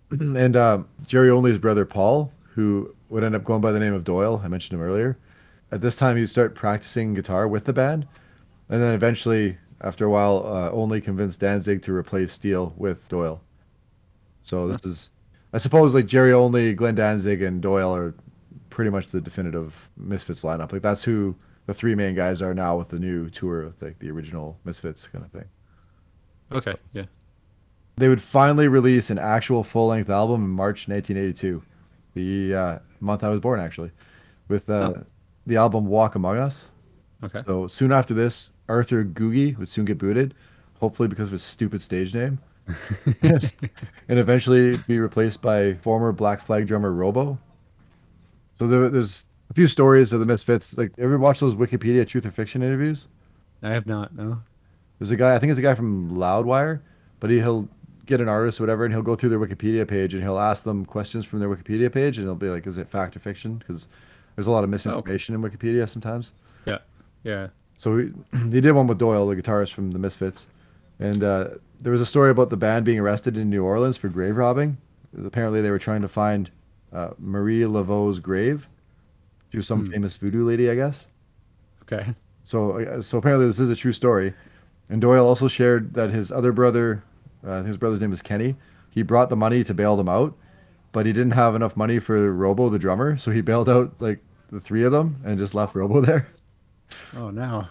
and 0.11 0.55
uh, 0.55 0.83
Jerry 1.05 1.29
Only's 1.29 1.57
brother 1.57 1.85
Paul, 1.85 2.31
who 2.53 2.95
would 3.09 3.23
end 3.23 3.35
up 3.35 3.43
going 3.43 3.61
by 3.61 3.71
the 3.71 3.79
name 3.79 3.93
of 3.93 4.03
Doyle, 4.03 4.41
I 4.43 4.47
mentioned 4.47 4.79
him 4.79 4.85
earlier. 4.85 5.17
At 5.71 5.81
this 5.81 5.97
time, 5.97 6.17
he'd 6.17 6.27
start 6.27 6.55
practicing 6.55 7.13
guitar 7.13 7.47
with 7.47 7.65
the 7.65 7.73
band, 7.73 8.07
and 8.69 8.81
then 8.81 8.93
eventually, 8.93 9.57
after 9.81 10.05
a 10.05 10.09
while, 10.09 10.45
uh, 10.45 10.71
Only 10.71 11.01
convinced 11.01 11.39
Danzig 11.39 11.81
to 11.83 11.93
replace 11.93 12.31
Steele 12.31 12.73
with 12.77 13.09
Doyle. 13.09 13.41
So 14.43 14.67
this 14.67 14.85
is, 14.85 15.09
I 15.51 15.57
suppose, 15.57 15.93
like 15.93 16.05
Jerry 16.05 16.31
Only, 16.31 16.73
Glenn 16.73 16.95
Danzig, 16.95 17.41
and 17.41 17.61
Doyle 17.61 17.93
are 17.93 18.15
pretty 18.69 18.91
much 18.91 19.07
the 19.07 19.19
definitive 19.19 19.89
Misfits 19.97 20.43
lineup. 20.43 20.71
Like 20.71 20.81
that's 20.81 21.03
who 21.03 21.35
the 21.65 21.73
three 21.73 21.95
main 21.95 22.15
guys 22.15 22.41
are 22.41 22.53
now 22.53 22.77
with 22.77 22.89
the 22.89 22.99
new 22.99 23.29
tour, 23.29 23.65
with 23.65 23.81
like 23.81 23.99
the 23.99 24.09
original 24.09 24.57
Misfits 24.63 25.07
kind 25.07 25.25
of 25.25 25.31
thing. 25.31 25.45
Okay. 26.51 26.75
Yeah. 26.93 27.05
They 27.97 28.09
would 28.09 28.21
finally 28.21 28.67
release 28.67 29.09
an 29.09 29.17
actual 29.19 29.63
full 29.63 29.87
length 29.87 30.09
album 30.09 30.43
in 30.43 30.49
March 30.51 30.87
1982, 30.87 31.63
the 32.13 32.55
uh, 32.55 32.79
month 32.99 33.23
I 33.23 33.29
was 33.29 33.39
born, 33.39 33.59
actually, 33.59 33.91
with 34.47 34.69
uh, 34.69 34.93
Oh. 34.95 35.03
the 35.47 35.57
album 35.57 35.87
Walk 35.87 36.15
Among 36.15 36.37
Us. 36.37 36.71
Okay. 37.23 37.39
So 37.47 37.67
soon 37.67 37.91
after 37.91 38.13
this, 38.13 38.51
Arthur 38.69 39.03
Googy 39.03 39.57
would 39.57 39.67
soon 39.69 39.85
get 39.85 39.97
booted, 39.97 40.35
hopefully 40.79 41.07
because 41.07 41.29
of 41.29 41.31
his 41.33 41.41
stupid 41.43 41.81
stage 41.81 42.13
name, 42.13 42.37
and 43.23 43.49
eventually 44.09 44.77
be 44.87 44.99
replaced 44.99 45.41
by 45.41 45.73
former 45.75 46.11
Black 46.11 46.39
Flag 46.39 46.67
drummer 46.67 46.93
Robo. 46.93 47.39
So 48.59 48.67
there, 48.67 48.89
there's 48.89 49.25
a 49.49 49.53
few 49.53 49.67
stories 49.67 50.13
of 50.13 50.19
the 50.19 50.25
Misfits. 50.27 50.77
Like, 50.77 50.91
ever 50.99 51.17
watch 51.17 51.39
those 51.39 51.55
Wikipedia 51.55 52.07
Truth 52.07 52.25
or 52.27 52.31
Fiction 52.31 52.61
interviews? 52.61 53.07
I 53.63 53.69
have 53.71 53.87
not. 53.87 54.15
No. 54.15 54.41
There's 54.99 55.11
a 55.11 55.15
guy, 55.15 55.33
I 55.35 55.39
think 55.39 55.49
it's 55.51 55.59
a 55.59 55.63
guy 55.63 55.73
from 55.75 56.11
Loudwire, 56.11 56.81
but 57.19 57.29
he, 57.29 57.37
he'll 57.37 57.67
get 58.07 58.19
an 58.21 58.27
artist 58.29 58.59
or 58.59 58.63
whatever, 58.63 58.85
and 58.85 58.93
he'll 58.93 59.03
go 59.03 59.15
through 59.15 59.29
their 59.29 59.39
Wikipedia 59.39 59.87
page 59.87 60.13
and 60.13 60.23
he'll 60.23 60.39
ask 60.39 60.63
them 60.63 60.85
questions 60.85 61.25
from 61.25 61.39
their 61.39 61.49
Wikipedia 61.49 61.91
page, 61.91 62.17
and 62.17 62.25
he'll 62.25 62.35
be 62.35 62.49
like, 62.49 62.65
"Is 62.65 62.77
it 62.77 62.87
fact 62.89 63.15
or 63.15 63.19
fiction?" 63.19 63.57
Because 63.57 63.87
there's 64.35 64.47
a 64.47 64.51
lot 64.51 64.63
of 64.63 64.69
misinformation 64.69 65.35
in 65.35 65.41
Wikipedia 65.41 65.87
sometimes. 65.87 66.31
Yeah. 66.65 66.79
Yeah. 67.23 67.47
So 67.77 67.97
he, 67.97 68.11
he 68.51 68.61
did 68.61 68.71
one 68.71 68.87
with 68.87 68.97
Doyle, 68.97 69.27
the 69.27 69.35
guitarist 69.35 69.73
from 69.73 69.91
the 69.91 69.99
Misfits, 69.99 70.47
and 70.99 71.23
uh, 71.23 71.49
there 71.79 71.91
was 71.91 72.01
a 72.01 72.05
story 72.05 72.31
about 72.31 72.49
the 72.49 72.57
band 72.57 72.85
being 72.85 72.99
arrested 72.99 73.37
in 73.37 73.49
New 73.49 73.63
Orleans 73.63 73.97
for 73.97 74.07
grave 74.09 74.35
robbing. 74.37 74.77
Apparently, 75.25 75.61
they 75.61 75.69
were 75.71 75.79
trying 75.79 76.01
to 76.01 76.07
find 76.07 76.49
uh, 76.93 77.11
Marie 77.19 77.65
Laveau's 77.65 78.19
grave. 78.19 78.67
She 79.51 79.57
was 79.57 79.67
some 79.67 79.85
Hmm. 79.85 79.91
famous 79.91 80.17
voodoo 80.17 80.43
lady, 80.43 80.69
I 80.69 80.75
guess. 80.75 81.07
Okay. 81.83 82.13
So, 82.43 82.79
uh, 82.79 83.01
so 83.01 83.17
apparently 83.17 83.45
this 83.47 83.59
is 83.59 83.69
a 83.69 83.75
true 83.75 83.91
story. 83.93 84.33
And 84.89 85.01
Doyle 85.01 85.25
also 85.25 85.47
shared 85.47 85.93
that 85.95 86.11
his 86.11 86.31
other 86.31 86.51
brother, 86.53 87.03
uh, 87.45 87.63
his 87.63 87.77
brother's 87.77 88.01
name 88.01 88.13
is 88.13 88.21
Kenny, 88.21 88.55
he 88.89 89.03
brought 89.03 89.29
the 89.29 89.35
money 89.35 89.63
to 89.63 89.73
bail 89.73 89.95
them 89.95 90.09
out, 90.09 90.35
but 90.91 91.05
he 91.05 91.13
didn't 91.13 91.31
have 91.33 91.55
enough 91.55 91.75
money 91.77 91.99
for 91.99 92.33
Robo, 92.33 92.69
the 92.69 92.79
drummer, 92.79 93.17
so 93.17 93.31
he 93.31 93.41
bailed 93.41 93.69
out 93.69 94.01
like 94.01 94.19
the 94.51 94.59
three 94.59 94.83
of 94.83 94.91
them 94.91 95.21
and 95.25 95.37
just 95.37 95.53
left 95.53 95.75
Robo 95.75 96.01
there. 96.01 96.27
Oh 97.15 97.29
no. 97.29 97.67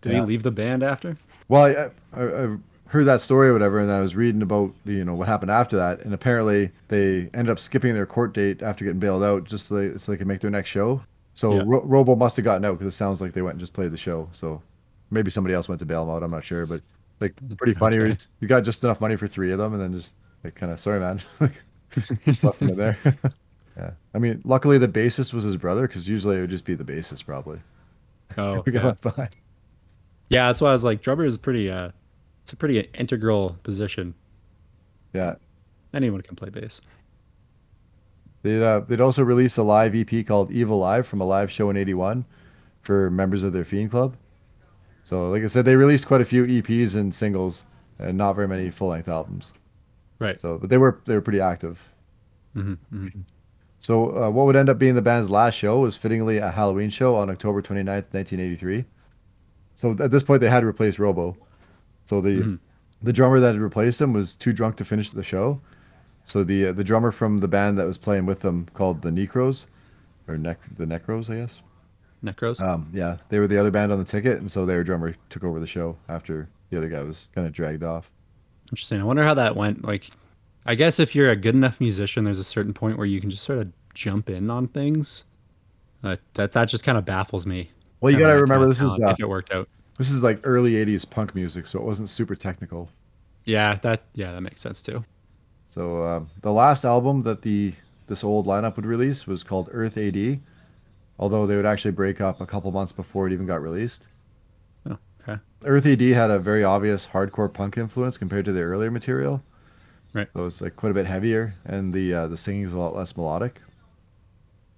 Did 0.00 0.12
Yeah. 0.12 0.20
he 0.20 0.26
leave 0.26 0.42
the 0.42 0.50
band 0.50 0.82
after? 0.82 1.16
Well, 1.48 1.64
I, 1.64 2.18
I, 2.18 2.44
I 2.44 2.56
heard 2.86 3.04
that 3.04 3.20
story 3.20 3.48
or 3.48 3.52
whatever, 3.52 3.80
and 3.80 3.90
I 3.90 4.00
was 4.00 4.14
reading 4.14 4.42
about 4.42 4.72
the, 4.84 4.92
you 4.94 5.04
know 5.04 5.14
what 5.14 5.28
happened 5.28 5.50
after 5.50 5.76
that, 5.76 6.00
and 6.04 6.14
apparently 6.14 6.70
they 6.88 7.28
ended 7.34 7.50
up 7.50 7.58
skipping 7.58 7.94
their 7.94 8.06
court 8.06 8.32
date 8.34 8.62
after 8.62 8.84
getting 8.84 9.00
bailed 9.00 9.22
out, 9.24 9.44
just 9.44 9.66
so 9.68 9.74
they, 9.74 9.98
so 9.98 10.12
they 10.12 10.18
could 10.18 10.26
make 10.28 10.40
their 10.40 10.50
next 10.50 10.68
show. 10.70 11.02
So 11.34 11.56
Yeah. 11.56 11.62
Ro- 11.66 11.84
Robo 11.84 12.14
must 12.14 12.36
have 12.36 12.44
gotten 12.44 12.64
out 12.64 12.78
because 12.78 12.86
it 12.94 12.96
sounds 12.96 13.20
like 13.20 13.32
they 13.32 13.42
went 13.42 13.54
and 13.54 13.60
just 13.60 13.72
played 13.72 13.90
the 13.90 13.96
show. 13.96 14.28
So 14.32 14.62
maybe 15.10 15.30
somebody 15.30 15.54
else 15.54 15.68
went 15.68 15.80
to 15.80 15.86
bail 15.86 16.04
him 16.04 16.10
out. 16.10 16.22
I'm 16.22 16.30
not 16.30 16.44
sure, 16.44 16.64
but 16.66 16.80
like 17.20 17.34
pretty 17.56 17.74
funny. 17.74 17.98
Okay. 17.98 18.16
got 18.46 18.60
just 18.60 18.84
enough 18.84 19.00
money 19.00 19.16
for 19.16 19.26
three 19.26 19.52
of 19.52 19.58
them, 19.58 19.72
and 19.72 19.82
then 19.82 19.92
just 19.92 20.14
like 20.42 20.54
kind 20.54 20.72
of 20.72 20.80
sorry, 20.80 21.00
man, 21.00 21.20
left 22.42 22.62
him 22.62 22.74
there. 22.76 22.98
yeah, 23.76 23.90
I 24.14 24.18
mean, 24.18 24.40
luckily 24.44 24.78
the 24.78 24.88
bassist 24.88 25.32
was 25.32 25.44
his 25.44 25.56
brother 25.56 25.86
because 25.86 26.08
usually 26.08 26.36
it 26.36 26.40
would 26.40 26.50
just 26.50 26.64
be 26.64 26.74
the 26.74 26.84
bassist 26.84 27.26
probably. 27.26 27.60
Oh. 28.36 28.62
We 28.66 28.72
got 28.72 28.84
yeah. 28.84 28.92
behind. 29.00 29.36
yeah, 30.28 30.46
that's 30.48 30.60
why 30.60 30.70
I 30.70 30.72
was 30.72 30.84
like, 30.84 31.00
drummer 31.02 31.24
is 31.24 31.36
pretty. 31.36 31.70
Uh, 31.70 31.90
it's 32.42 32.52
a 32.52 32.56
pretty 32.56 32.80
integral 32.94 33.56
position. 33.62 34.14
Yeah, 35.14 35.36
Anyone 35.94 36.22
can 36.22 36.34
play 36.34 36.50
bass. 36.50 36.80
They'd, 38.42 38.62
uh, 38.62 38.80
they'd 38.80 39.00
also 39.00 39.22
release 39.22 39.56
a 39.56 39.62
live 39.62 39.94
EP 39.94 40.26
called 40.26 40.50
Evil 40.50 40.78
Live 40.78 41.06
from 41.06 41.20
a 41.20 41.24
live 41.24 41.50
show 41.50 41.70
in 41.70 41.76
81 41.76 42.26
for 42.82 43.10
members 43.10 43.44
of 43.44 43.52
their 43.52 43.64
Fiend 43.64 43.90
Club. 43.92 44.16
So, 45.04 45.30
like 45.30 45.44
I 45.44 45.48
said, 45.48 45.64
they 45.64 45.76
released 45.76 46.06
quite 46.06 46.20
a 46.22 46.24
few 46.24 46.44
EPs 46.44 46.94
and 46.96 47.14
singles 47.14 47.64
and 47.98 48.16
not 48.18 48.32
very 48.34 48.48
many 48.48 48.70
full 48.70 48.88
length 48.88 49.08
albums. 49.08 49.52
Right. 50.18 50.40
So, 50.40 50.58
but 50.58 50.70
they 50.70 50.78
were 50.78 51.00
they 51.04 51.14
were 51.14 51.20
pretty 51.20 51.40
active. 51.40 51.86
hmm 52.54 52.74
hmm 52.90 53.08
So, 53.80 54.16
uh, 54.24 54.30
what 54.30 54.46
would 54.46 54.56
end 54.56 54.68
up 54.70 54.78
being 54.78 54.94
the 54.94 55.02
band's 55.02 55.30
last 55.30 55.54
show 55.54 55.80
was 55.80 55.96
fittingly 55.96 56.38
a 56.38 56.50
Halloween 56.50 56.88
show 56.90 57.16
on 57.16 57.28
October 57.30 57.60
29th, 57.60 58.12
1983. 58.14 58.84
So, 59.74 59.96
at 60.00 60.10
this 60.10 60.22
point, 60.22 60.40
they 60.40 60.48
had 60.48 60.60
to 60.60 60.66
replace 60.66 60.98
Robo. 60.98 61.36
So, 62.06 62.20
the 62.20 62.30
Mhm. 62.42 62.58
the 63.02 63.12
drummer 63.12 63.40
that 63.40 63.52
had 63.54 63.60
replaced 63.62 64.00
him 64.00 64.12
was 64.14 64.32
too 64.34 64.52
drunk 64.54 64.76
to 64.76 64.84
finish 64.84 65.10
the 65.10 65.22
show. 65.22 65.60
So, 66.24 66.42
the 66.44 66.66
uh, 66.68 66.72
the 66.72 66.84
drummer 66.84 67.10
from 67.10 67.38
the 67.38 67.48
band 67.48 67.78
that 67.78 67.86
was 67.86 67.98
playing 67.98 68.24
with 68.24 68.40
them 68.40 68.66
called 68.72 69.02
the 69.02 69.10
Necros, 69.10 69.66
or 70.26 70.38
Nec 70.38 70.58
the 70.78 70.86
Necros, 70.86 71.28
I 71.28 71.36
guess. 71.36 71.62
Necros. 72.24 72.60
Um, 72.60 72.88
yeah, 72.92 73.18
they 73.28 73.38
were 73.38 73.46
the 73.46 73.58
other 73.58 73.70
band 73.70 73.92
on 73.92 73.98
the 73.98 74.04
ticket, 74.04 74.38
and 74.38 74.50
so 74.50 74.66
their 74.66 74.82
drummer 74.82 75.14
took 75.30 75.44
over 75.44 75.60
the 75.60 75.66
show 75.66 75.96
after 76.08 76.48
the 76.70 76.78
other 76.78 76.88
guy 76.88 77.02
was 77.02 77.28
kind 77.34 77.46
of 77.46 77.52
dragged 77.52 77.84
off. 77.84 78.10
Interesting. 78.70 79.00
I 79.00 79.04
wonder 79.04 79.22
how 79.22 79.34
that 79.34 79.56
went. 79.56 79.84
Like, 79.84 80.08
I 80.66 80.74
guess 80.74 80.98
if 80.98 81.14
you're 81.14 81.30
a 81.30 81.36
good 81.36 81.54
enough 81.54 81.80
musician, 81.80 82.24
there's 82.24 82.38
a 82.38 82.44
certain 82.44 82.72
point 82.72 82.96
where 82.96 83.06
you 83.06 83.20
can 83.20 83.30
just 83.30 83.44
sort 83.44 83.58
of 83.58 83.72
jump 83.94 84.30
in 84.30 84.50
on 84.50 84.68
things. 84.68 85.24
Uh, 86.02 86.16
that 86.34 86.52
that 86.52 86.66
just 86.66 86.84
kind 86.84 86.98
of 86.98 87.04
baffles 87.04 87.46
me. 87.46 87.70
Well, 88.00 88.12
you 88.12 88.18
gotta 88.18 88.38
remember 88.38 88.66
this 88.66 88.82
is 88.82 88.94
uh, 88.94 89.08
if 89.08 89.20
it 89.20 89.28
worked 89.28 89.52
out. 89.52 89.68
this 89.96 90.10
is 90.10 90.22
like 90.22 90.40
early 90.44 90.72
'80s 90.72 91.08
punk 91.08 91.34
music, 91.34 91.66
so 91.66 91.78
it 91.78 91.84
wasn't 91.84 92.10
super 92.10 92.34
technical. 92.34 92.90
Yeah, 93.44 93.76
that 93.76 94.02
yeah, 94.14 94.32
that 94.32 94.42
makes 94.42 94.60
sense 94.60 94.82
too. 94.82 95.04
So 95.64 96.04
um, 96.04 96.30
the 96.42 96.52
last 96.52 96.84
album 96.84 97.22
that 97.22 97.42
the 97.42 97.72
this 98.06 98.22
old 98.22 98.46
lineup 98.46 98.76
would 98.76 98.86
release 98.86 99.26
was 99.26 99.42
called 99.42 99.68
Earth 99.72 99.96
AD, 99.96 100.40
although 101.18 101.46
they 101.46 101.56
would 101.56 101.66
actually 101.66 101.92
break 101.92 102.20
up 102.20 102.40
a 102.40 102.46
couple 102.46 102.70
months 102.72 102.92
before 102.92 103.26
it 103.26 103.32
even 103.32 103.46
got 103.46 103.62
released. 103.62 104.08
Oh, 104.88 104.98
okay. 105.22 105.40
Earth 105.64 105.86
AD 105.86 106.00
had 106.00 106.30
a 106.30 106.38
very 106.38 106.64
obvious 106.64 107.08
hardcore 107.08 107.52
punk 107.52 107.76
influence 107.76 108.18
compared 108.18 108.44
to 108.44 108.52
the 108.52 108.62
earlier 108.62 108.90
material. 108.90 109.42
Right. 110.12 110.28
So 110.34 110.46
it's 110.46 110.60
like 110.60 110.76
quite 110.76 110.90
a 110.90 110.94
bit 110.94 111.06
heavier, 111.06 111.56
and 111.64 111.92
the 111.92 112.14
uh, 112.14 112.26
the 112.28 112.36
singing 112.36 112.62
is 112.62 112.72
a 112.72 112.78
lot 112.78 112.94
less 112.94 113.16
melodic. 113.16 113.60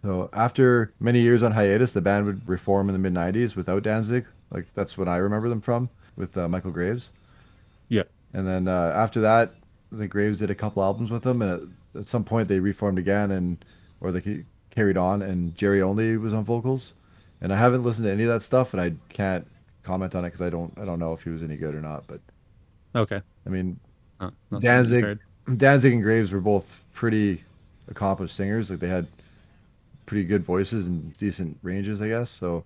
So 0.03 0.31
after 0.33 0.95
many 0.99 1.21
years 1.21 1.43
on 1.43 1.53
hiatus, 1.53 1.93
the 1.93 2.01
band 2.01 2.27
would 2.27 2.49
reform 2.49 2.89
in 2.89 2.95
the 2.95 2.99
mid 2.99 3.13
'90s 3.13 3.55
without 3.55 3.83
Danzig. 3.83 4.27
Like 4.51 4.67
that's 4.75 4.97
what 4.97 5.09
I 5.09 5.17
remember 5.17 5.49
them 5.49 5.61
from 5.61 5.91
with 6.17 6.39
uh, 6.39 6.49
Michael 6.49 6.71
Graves. 6.71 7.13
Yeah. 7.89 8.05
And 8.33 8.47
then 8.47 8.67
uh, 8.67 8.93
after 8.95 9.21
that, 9.21 9.55
the 9.93 10.09
Graves 10.09 10.39
did 10.39 10.51
a 10.51 10.55
couple 10.55 10.83
albums 10.83 11.11
with 11.11 11.23
them, 11.23 11.43
and 11.43 11.51
at, 11.51 12.01
at 12.01 12.07
some 12.07 12.25
point 12.25 12.49
they 12.49 12.61
reformed 12.61 12.99
again, 12.99 13.31
and 13.31 13.65
or 14.01 14.13
they 14.13 14.45
carried 14.77 14.97
on, 14.97 15.23
and 15.23 15.55
Jerry 15.57 15.83
Only 15.83 16.17
was 16.19 16.33
on 16.35 16.45
vocals. 16.45 16.93
And 17.41 17.53
I 17.53 17.57
haven't 17.57 17.83
listened 17.83 18.07
to 18.07 18.13
any 18.13 18.23
of 18.23 18.29
that 18.29 18.43
stuff, 18.43 18.73
and 18.73 18.81
I 18.81 18.95
can't 19.09 19.47
comment 19.83 20.15
on 20.15 20.25
it 20.25 20.29
because 20.29 20.43
I 20.43 20.51
don't 20.51 20.73
I 20.79 20.85
don't 20.85 20.99
know 20.99 21.13
if 21.13 21.23
he 21.23 21.31
was 21.31 21.43
any 21.43 21.57
good 21.57 21.75
or 21.75 21.81
not. 21.81 22.07
But 22.07 22.21
Okay. 22.95 23.21
I 23.45 23.49
mean, 23.49 23.79
Oh, 24.21 24.31
Danzig. 24.61 25.19
Danzig 25.59 25.93
and 25.93 26.03
Graves 26.03 26.33
were 26.33 26.41
both 26.41 26.83
pretty 26.95 27.45
accomplished 27.89 28.35
singers. 28.35 28.71
Like 28.71 28.81
they 28.81 28.89
had 28.89 29.07
pretty 30.07 30.25
good 30.25 30.43
voices 30.43 30.89
and 30.89 31.13
decent 31.19 31.59
ranges, 31.63 32.01
I 32.01 32.09
guess. 32.09 32.31
So 32.31 32.65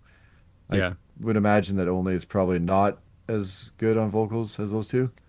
I 0.71 0.77
Yeah. 0.77 0.93
would 1.21 1.37
imagine 1.37 1.77
that 1.79 1.89
Only 1.89 2.15
is 2.15 2.25
probably 2.25 2.59
not 2.61 2.99
as 3.29 3.71
good 3.79 3.97
on 3.97 4.11
vocals 4.11 4.59
as 4.61 4.71
those 4.71 4.89
two. 4.89 5.11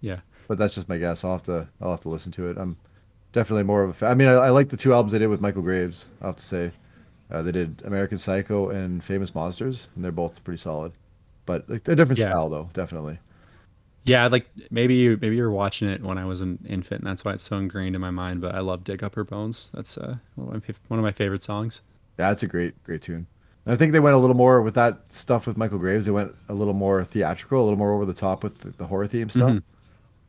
Yeah. 0.00 0.20
But 0.48 0.58
that's 0.58 0.74
just 0.74 0.88
my 0.88 0.98
guess. 0.98 1.24
I'll 1.24 1.32
have 1.32 1.42
to 1.44 1.66
I'll 1.80 1.90
have 1.90 2.00
to 2.00 2.08
listen 2.10 2.32
to 2.32 2.48
it. 2.48 2.58
I'm 2.58 2.76
definitely 3.36 3.62
more 3.64 3.84
of 3.84 3.90
a 3.90 3.92
fan. 3.92 4.10
I 4.10 4.14
mean, 4.14 4.26
I, 4.28 4.32
I 4.32 4.48
like 4.50 4.70
the 4.70 4.76
two 4.76 4.92
albums 4.94 5.12
they 5.12 5.18
did 5.20 5.28
with 5.28 5.40
Michael 5.42 5.62
Graves. 5.62 6.06
I 6.22 6.26
have 6.26 6.36
to 6.36 6.44
say, 6.44 6.72
uh, 7.30 7.42
they 7.42 7.52
did 7.52 7.82
American 7.84 8.16
Psycho 8.18 8.70
and 8.70 9.04
Famous 9.04 9.34
Monsters, 9.34 9.90
and 9.94 10.02
they're 10.02 10.10
both 10.10 10.42
pretty 10.42 10.58
solid. 10.58 10.92
But 11.44 11.68
like 11.68 11.86
a 11.86 11.94
different 11.94 12.18
Yeah. 12.18 12.30
style, 12.30 12.48
though, 12.48 12.68
definitely. 12.72 13.18
Yeah, 14.04 14.28
like 14.28 14.48
maybe 14.70 14.94
you 14.94 15.18
maybe 15.20 15.36
you 15.36 15.42
were 15.42 15.50
watching 15.50 15.88
it 15.88 16.00
when 16.02 16.16
I 16.16 16.24
was 16.24 16.40
an 16.40 16.58
infant, 16.68 17.00
and 17.02 17.10
that's 17.10 17.24
why 17.24 17.32
it's 17.32 17.44
so 17.44 17.58
ingrained 17.58 17.94
in 17.94 18.00
my 18.00 18.10
mind. 18.12 18.40
But 18.40 18.54
I 18.54 18.60
love 18.60 18.84
"Dig 18.84 19.02
Up 19.04 19.16
Her 19.16 19.24
Bones." 19.24 19.70
That's 19.74 19.98
uh, 19.98 20.16
one, 20.36 20.56
of 20.56 20.68
my, 20.68 20.74
one 20.88 20.98
of 21.00 21.04
my 21.04 21.10
favorite 21.12 21.42
songs. 21.42 21.82
Yeah, 22.18 22.30
it's 22.30 22.42
a 22.42 22.46
great, 22.46 22.82
great 22.84 23.02
tune. 23.02 23.26
And 23.64 23.74
I 23.74 23.76
think 23.76 23.92
they 23.92 23.98
went 24.00 24.14
a 24.14 24.18
little 24.18 24.36
more 24.36 24.62
with 24.62 24.74
that 24.76 25.12
stuff 25.12 25.44
with 25.46 25.56
Michael 25.56 25.78
Graves. 25.78 26.06
They 26.06 26.12
went 26.12 26.32
a 26.48 26.54
little 26.54 26.72
more 26.72 27.02
theatrical, 27.04 27.60
a 27.60 27.64
little 27.64 27.78
more 27.78 27.92
over 27.92 28.04
the 28.06 28.14
top 28.14 28.44
with 28.44 28.60
the, 28.60 28.70
the 28.70 28.86
horror 28.86 29.08
theme 29.08 29.28
stuff. 29.28 29.50
Mhm. 29.50 29.62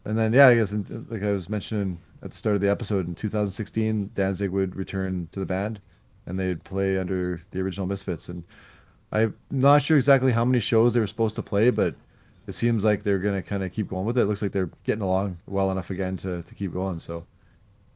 and 0.05 0.17
then 0.17 0.33
yeah, 0.33 0.47
I 0.47 0.55
guess 0.55 0.73
like 1.09 1.21
I 1.21 1.31
was 1.31 1.47
mentioning 1.47 1.99
at 2.23 2.31
the 2.31 2.37
start 2.37 2.55
of 2.55 2.61
the 2.61 2.69
episode 2.69 3.07
in 3.07 3.15
2016, 3.15 4.11
Danzig 4.13 4.49
would 4.51 4.75
return 4.75 5.27
to 5.31 5.39
the 5.39 5.45
band, 5.45 5.79
and 6.25 6.39
they'd 6.39 6.63
play 6.63 6.97
under 6.97 7.41
the 7.51 7.59
original 7.61 7.85
Misfits. 7.87 8.29
And 8.29 8.43
I'm 9.11 9.35
not 9.51 9.81
sure 9.81 9.97
exactly 9.97 10.31
how 10.31 10.43
many 10.45 10.59
shows 10.59 10.93
they 10.93 10.99
were 10.99 11.07
supposed 11.07 11.35
to 11.35 11.41
play, 11.43 11.69
but 11.69 11.95
it 12.47 12.53
seems 12.53 12.83
like 12.85 13.03
they're 13.03 13.19
gonna 13.19 13.41
kind 13.41 13.63
of 13.63 13.71
keep 13.71 13.87
going 13.89 14.05
with 14.05 14.17
it. 14.17 14.21
It 14.21 14.25
looks 14.25 14.41
like 14.41 14.51
they're 14.51 14.69
getting 14.83 15.01
along 15.03 15.37
well 15.47 15.69
enough 15.71 15.89
again 15.89 16.17
to 16.17 16.43
to 16.43 16.55
keep 16.55 16.73
going. 16.73 16.99
So 16.99 17.25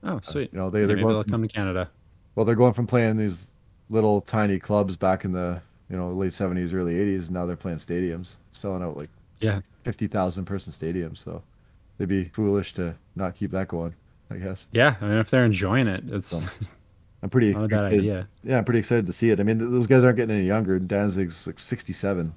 Oh, 0.04 0.20
sweet. 0.24 0.52
you 0.52 0.58
know, 0.60 0.70
they 0.70 0.80
they're 0.86 0.96
maybe 0.98 1.02
going 1.04 1.14
they'll 1.16 1.24
come 1.24 1.42
to 1.42 1.48
Canada. 1.48 1.90
well, 2.36 2.46
they're 2.46 2.56
going 2.56 2.74
from 2.74 2.88
playing 2.88 3.18
these 3.18 3.54
little 3.90 4.22
tiny 4.22 4.58
clubs 4.60 4.96
back 4.98 5.26
in 5.26 5.32
the 5.32 5.62
you 5.90 5.98
know 5.98 6.10
late 6.12 6.32
70s, 6.32 6.74
early 6.74 6.96
80s. 6.96 7.24
and 7.28 7.32
Now 7.32 7.46
they're 7.46 7.56
playing 7.56 7.78
stadiums, 7.80 8.36
selling 8.52 8.84
out 8.84 8.98
like 8.98 9.10
Yeah. 9.42 9.62
50,000 9.84 10.46
person 10.46 10.72
stadiums. 10.74 11.18
So 11.20 11.44
they'd 11.98 12.08
be 12.08 12.26
foolish 12.26 12.74
to 12.74 12.96
not 13.16 13.36
keep 13.36 13.52
that 13.52 13.68
going. 13.68 13.94
I 14.32 14.38
guess. 14.38 14.68
Yeah. 14.72 14.96
I 15.02 15.06
mean, 15.06 15.18
if 15.18 15.30
they're 15.30 15.46
enjoying 15.46 15.88
it, 15.88 16.04
it's 16.08 16.30
So- 16.42 16.66
I'm 17.24 17.30
pretty 17.30 17.54
Not 17.54 17.66
a 17.66 17.68
bad 17.68 17.86
excited- 17.86 18.00
idea. 18.00 18.28
Yeah, 18.44 18.58
I'm 18.58 18.66
pretty 18.66 18.80
excited 18.80 19.06
to 19.06 19.14
see 19.14 19.30
it. 19.30 19.40
I 19.40 19.44
mean, 19.44 19.58
those 19.60 19.86
guys 19.86 20.04
aren't 20.04 20.18
getting 20.18 20.36
any 20.36 20.48
younger. 20.48 20.80
Danzig's 20.80 21.46
like 21.46 21.60
67. 21.60 22.34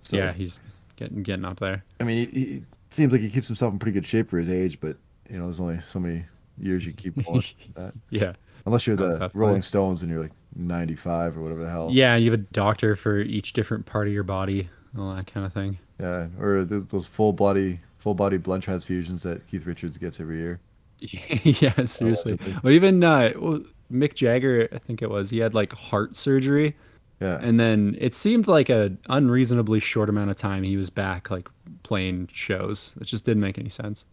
So 0.00 0.16
yeah, 0.16 0.32
he's 0.32 0.60
getting 0.96 1.22
getting 1.22 1.44
up 1.44 1.60
there. 1.60 1.84
I 2.00 2.04
mean, 2.04 2.30
he, 2.30 2.40
he 2.44 2.62
seems 2.90 3.12
like 3.12 3.20
he 3.20 3.28
keeps 3.28 3.46
himself 3.46 3.72
in 3.74 3.78
pretty 3.78 3.92
good 3.92 4.06
shape 4.06 4.28
for 4.30 4.38
his 4.38 4.48
age, 4.48 4.80
but 4.80 4.96
you 5.28 5.36
know, 5.38 5.44
there's 5.44 5.60
only 5.60 5.80
so 5.80 5.98
many 6.00 6.24
years 6.58 6.86
you 6.86 6.92
keep 6.92 7.22
going. 7.24 7.42
that. 7.74 7.92
Yeah. 8.10 8.32
Unless 8.64 8.86
you're 8.86 8.96
the. 8.96 9.30
Rolling 9.34 9.60
Stones 9.62 10.02
and 10.02 10.10
you're 10.10 10.20
like 10.22 10.32
95 10.56 11.36
or 11.36 11.42
whatever 11.42 11.60
the 11.62 11.70
hell. 11.70 11.88
Yeah, 11.92 12.16
you 12.16 12.30
have 12.30 12.40
a 12.40 12.42
doctor 12.42 12.96
for 12.96 13.18
each 13.18 13.52
different 13.52 13.84
part 13.86 14.06
of 14.06 14.12
your 14.14 14.22
body, 14.22 14.68
and 14.92 15.02
all 15.02 15.14
that 15.14 15.26
kind 15.26 15.44
of 15.44 15.52
thing. 15.52 15.78
Yeah, 16.00 16.28
or 16.40 16.64
th- 16.64 16.84
those 16.88 17.06
full 17.06 17.32
body 17.32 17.80
full 17.98 18.14
body 18.14 18.36
blood 18.38 18.62
transfusions 18.62 19.22
that 19.24 19.46
Keith 19.46 19.66
Richards 19.66 19.98
gets 19.98 20.20
every 20.20 20.38
year. 20.38 20.58
yeah, 21.44 21.84
seriously. 21.84 22.38
Well, 22.62 22.72
even 22.72 23.02
uh, 23.02 23.32
well, 23.36 23.60
Mick 23.90 24.14
Jagger, 24.14 24.68
I 24.72 24.78
think 24.78 25.02
it 25.02 25.10
was, 25.10 25.30
he 25.30 25.38
had 25.38 25.54
like 25.54 25.72
heart 25.72 26.16
surgery, 26.16 26.76
Yeah. 27.20 27.38
and 27.40 27.58
then 27.58 27.96
it 28.00 28.14
seemed 28.14 28.46
like 28.48 28.70
a 28.70 28.96
unreasonably 29.08 29.80
short 29.80 30.08
amount 30.08 30.30
of 30.30 30.36
time 30.36 30.62
he 30.62 30.76
was 30.76 30.90
back, 30.90 31.30
like 31.30 31.48
playing 31.82 32.28
shows. 32.32 32.94
It 33.00 33.04
just 33.04 33.24
didn't 33.24 33.42
make 33.42 33.58
any 33.58 33.68
sense. 33.68 34.06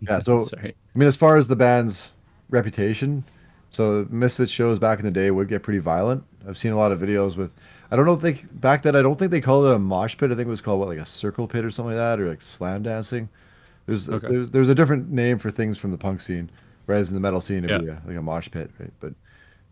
yeah, 0.00 0.18
so 0.24 0.40
Sorry. 0.40 0.74
I 0.94 0.98
mean, 0.98 1.08
as 1.08 1.16
far 1.16 1.36
as 1.36 1.48
the 1.48 1.56
band's 1.56 2.12
reputation, 2.50 3.24
so 3.70 4.06
Misfits 4.10 4.50
shows 4.50 4.78
back 4.78 4.98
in 4.98 5.04
the 5.04 5.10
day 5.10 5.30
would 5.30 5.48
get 5.48 5.62
pretty 5.62 5.80
violent. 5.80 6.24
I've 6.48 6.56
seen 6.58 6.72
a 6.72 6.76
lot 6.76 6.92
of 6.92 7.00
videos 7.00 7.36
with, 7.36 7.54
I 7.90 7.96
don't 7.96 8.06
know 8.06 8.14
if 8.14 8.20
they 8.20 8.34
back 8.52 8.82
then. 8.82 8.96
I 8.96 9.02
don't 9.02 9.18
think 9.18 9.30
they 9.30 9.40
called 9.40 9.66
it 9.66 9.74
a 9.74 9.78
mosh 9.78 10.16
pit. 10.16 10.30
I 10.30 10.34
think 10.34 10.46
it 10.46 10.50
was 10.50 10.60
called 10.60 10.80
what, 10.80 10.88
like 10.88 10.98
a 10.98 11.06
circle 11.06 11.46
pit 11.48 11.64
or 11.64 11.70
something 11.70 11.96
like 11.96 12.00
that, 12.18 12.20
or 12.20 12.28
like 12.28 12.40
slam 12.42 12.82
dancing. 12.82 13.28
There's 13.86 14.08
Okay. 14.08 14.28
there's, 14.28 14.50
there's 14.50 14.68
a 14.68 14.74
different 14.74 15.10
name 15.10 15.38
for 15.38 15.50
things 15.50 15.78
from 15.78 15.92
the 15.92 15.98
punk 15.98 16.20
scene, 16.20 16.50
whereas 16.86 17.10
in 17.10 17.14
the 17.14 17.20
metal 17.20 17.40
scene 17.40 17.64
it'd 17.64 17.78
be 17.78 17.88
a, 17.88 18.02
like 18.06 18.16
a 18.16 18.22
mosh 18.22 18.50
pit, 18.50 18.70
right? 18.78 18.92
But 19.00 19.14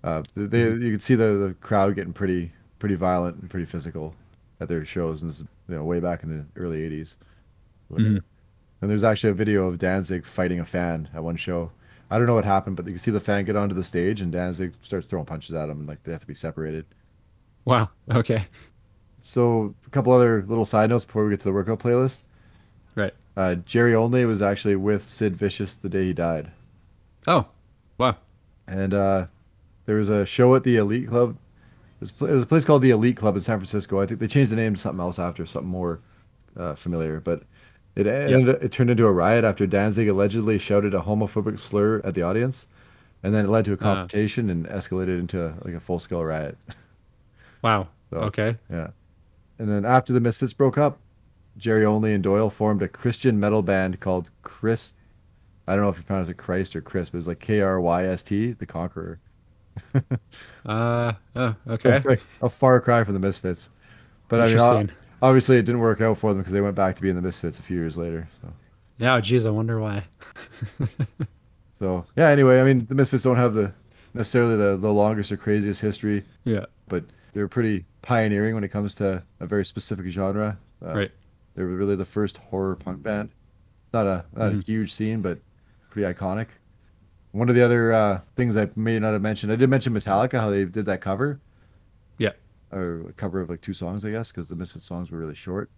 uh, 0.05 0.23
they 0.37 0.63
you 0.71 0.93
could 0.93 1.03
see 1.03 1.15
the, 1.15 1.25
the 1.49 1.57
crowd 1.61 1.95
getting 1.95 2.13
pretty 2.13 2.53
pretty 2.79 2.95
violent 2.95 3.39
and 3.41 3.51
pretty 3.51 3.67
physical 3.67 4.15
at 4.61 4.69
their 4.69 4.85
shows, 4.85 5.23
and 5.23 5.31
this 5.31 5.41
is 5.41 5.47
you 5.69 5.75
know 5.77 5.85
way 5.85 6.01
back 6.01 6.23
in 6.23 6.29
the 6.31 6.47
early 6.61 6.79
'80s. 6.83 7.17
Mhm. 7.91 8.23
And 8.81 8.91
there's 8.91 9.05
actually 9.05 9.31
a 9.31 9.35
video 9.35 9.67
of 9.67 9.79
Danzig 9.79 10.27
fighting 10.27 10.61
a 10.61 10.65
fan 10.65 11.09
at 11.15 11.25
one 11.25 11.37
show. 11.37 11.73
I 12.11 12.19
don't 12.19 12.27
know 12.27 12.35
what 12.35 12.45
happened, 12.45 12.77
but 12.77 12.87
you 12.87 12.93
can 12.93 12.99
see 12.99 13.11
the 13.11 13.21
fan 13.21 13.45
get 13.45 13.57
onto 13.57 13.75
the 13.75 13.83
stage 13.85 14.21
and 14.21 14.31
Danzig 14.31 14.75
starts 14.83 15.07
throwing 15.07 15.27
punches 15.27 15.55
at 15.55 15.69
him, 15.71 15.81
and 15.81 15.89
like 15.89 16.03
they 16.05 16.13
have 16.13 16.21
to 16.21 16.27
be 16.27 16.35
separated. 16.35 16.85
Wow. 17.65 17.91
Okay. 18.11 18.45
So 19.23 19.75
a 19.87 19.91
couple 19.91 20.13
other 20.13 20.43
little 20.47 20.67
side 20.67 20.91
notes 20.91 21.05
before 21.05 21.25
we 21.25 21.31
get 21.31 21.41
to 21.41 21.45
the 21.45 21.53
workout 21.53 21.79
playlist. 21.81 22.25
Right. 22.95 23.15
Uh, 23.37 23.57
Jerry 23.57 23.95
Only 23.95 24.25
was 24.25 24.41
actually 24.43 24.77
with 24.77 25.03
Sid 25.03 25.37
Vicious 25.37 25.77
the 25.77 25.89
day 25.89 26.05
he 26.07 26.13
died, 26.13 26.51
Oh. 27.27 27.47
Wow. 27.99 28.17
and 28.67 28.93
uh, 28.95 29.27
there 29.87 29.97
was 29.97 30.09
a 30.09 30.25
show 30.27 30.55
at 30.55 30.63
the 30.65 30.77
Elite 30.77 31.09
Club. 31.09 31.37
It 32.01 32.01
was, 32.01 32.11
it 32.31 32.35
was 32.35 32.43
a 32.43 32.47
place 32.47 32.65
called 32.65 32.83
the 32.83 32.91
Elite 32.91 33.17
Club 33.17 33.35
in 33.37 33.41
San 33.43 33.59
Francisco. 33.59 34.01
I 34.01 34.07
think 34.07 34.21
they 34.21 34.27
changed 34.29 34.53
the 34.53 34.57
name 34.57 34.75
to 34.75 34.81
something 34.81 35.01
else 35.01 35.19
after, 35.19 35.45
something 35.47 35.71
more 35.71 36.01
uh, 36.57 36.75
familiar. 36.75 37.21
But 37.21 37.43
it 37.97 38.07
ended, 38.07 38.63
it 38.63 38.73
turned 38.73 38.91
into 38.91 39.07
a 39.07 39.13
riot 39.13 39.45
after 39.45 39.67
Danzig 39.67 40.09
allegedly 40.09 40.59
shouted 40.59 40.95
a 40.95 41.01
homophobic 41.01 41.59
slur 41.59 42.01
at 42.05 42.15
the 42.15 42.23
audience, 42.23 42.67
and 43.23 43.33
then 43.35 43.47
it 43.47 43.49
led 43.49 43.65
to 43.67 43.73
a 43.73 43.75
Ah. 43.75 43.79
confrontation 43.79 44.51
and 44.51 44.67
escalated 44.67 45.19
into 45.19 45.55
like 45.65 45.75
a 45.75 45.81
full 45.81 45.99
scale 45.99 46.25
riot. 46.25 46.57
Wow. 47.63 47.89
So- 48.11 48.19
Okay. 48.19 48.59
Yeah. 48.71 48.89
And 49.59 49.69
then 49.69 49.85
after 49.85 50.13
the 50.13 50.21
Misfits 50.21 50.53
broke 50.53 50.79
up, 50.79 50.99
Jerry 51.57 51.85
Only 51.85 52.13
and 52.15 52.23
Doyle 52.23 52.51
formed 52.51 52.83
a 52.83 52.89
Christian 52.89 53.39
metal 53.39 53.63
band 53.63 54.01
called 54.01 54.31
Chris. 54.43 54.95
I 55.67 55.75
don't 55.75 55.85
know 55.85 55.91
if 55.91 55.97
you 55.99 56.03
pronounce 56.05 56.29
it 56.29 56.35
Christ 56.35 56.77
or 56.77 56.81
Chris, 56.83 57.11
but 57.11 57.17
it 57.17 57.19
was 57.21 57.29
like 57.29 57.41
K 57.41 57.61
R 57.61 57.81
Y 57.81 58.05
S 58.07 58.23
T, 58.23 58.53
the 58.53 58.67
Conqueror. 58.67 59.21
Uh. 60.67 61.13
Oh. 61.37 61.55
Okay. 61.69 62.01
A 62.43 62.49
far 62.49 62.81
cry 62.81 63.03
from 63.05 63.15
the 63.15 63.21
Misfits. 63.21 63.71
But 64.29 64.41
I 64.41 64.47
mean, 64.83 64.91
obviously, 65.21 65.57
it 65.59 65.63
didn't 65.67 65.81
work 65.81 66.01
out 66.01 66.17
for 66.19 66.31
them 66.33 66.39
because 66.39 66.53
they 66.53 66.61
went 66.61 66.75
back 66.77 66.97
to 66.97 67.03
being 67.03 67.17
the 67.17 67.23
Misfits 67.23 67.59
a 67.59 67.63
few 67.63 67.77
years 67.77 67.97
later. 67.97 68.27
So, 68.41 68.53
Yeah. 68.99 69.17
oh, 69.17 69.21
Geez, 69.21 69.45
I 69.47 69.51
wonder 69.51 69.81
why. 69.81 70.05
so 71.75 72.05
yeah. 72.17 72.29
Anyway, 72.29 72.61
I 72.61 72.65
mean, 72.65 72.87
the 72.87 72.95
Misfits 72.95 73.25
don't 73.25 73.37
have 73.37 73.55
the 73.55 73.73
necessarily 74.15 74.57
the, 74.57 74.77
the 74.77 74.93
longest 74.93 75.33
or 75.33 75.37
craziest 75.37 75.81
history, 75.81 76.25
Yeah. 76.45 76.67
but 76.89 77.05
they're 77.33 77.49
pretty 77.49 77.85
pioneering 78.03 78.55
when 78.55 78.63
it 78.65 78.69
comes 78.69 78.95
to 78.97 79.23
a 79.41 79.47
very 79.47 79.65
specific 79.65 80.07
genre. 80.07 80.57
Uh, 80.85 80.95
Right. 80.95 81.11
They 81.55 81.63
were 81.63 81.77
really 81.77 81.97
the 81.97 82.05
first 82.05 82.37
horror 82.39 82.77
punk 82.77 83.03
band. 83.03 83.31
It's 83.83 83.93
not 83.93 84.07
a 84.07 84.25
not 84.35 84.53
a 84.53 84.57
huge 84.59 84.93
scene, 84.93 85.23
but 85.23 85.39
pretty 85.91 86.13
iconic. 86.13 86.49
One 87.33 87.49
of 87.49 87.55
the 87.55 87.65
other 87.65 87.93
uh, 87.93 88.21
things 88.37 88.57
I 88.57 88.69
may 88.77 88.99
not 88.99 89.13
have 89.13 89.23
mentioned, 89.23 89.53
I 89.53 89.57
did 89.57 89.69
mention 89.69 89.93
Metallica, 89.93 90.39
how 90.41 90.51
they 90.51 90.65
did 90.65 90.87
that 90.87 91.01
cover, 91.01 91.41
Yeah. 92.19 92.31
or 92.71 93.09
a 93.09 93.13
cover 93.13 93.41
of 93.41 93.51
like 93.51 93.61
two 93.61 93.75
songs, 93.75 94.05
I 94.05 94.11
guess, 94.13 94.31
because 94.31 94.49
the 94.49 94.55
Misfits 94.55 94.87
songs 94.87 95.11
were 95.11 95.19
really 95.19 95.35
short. 95.35 95.69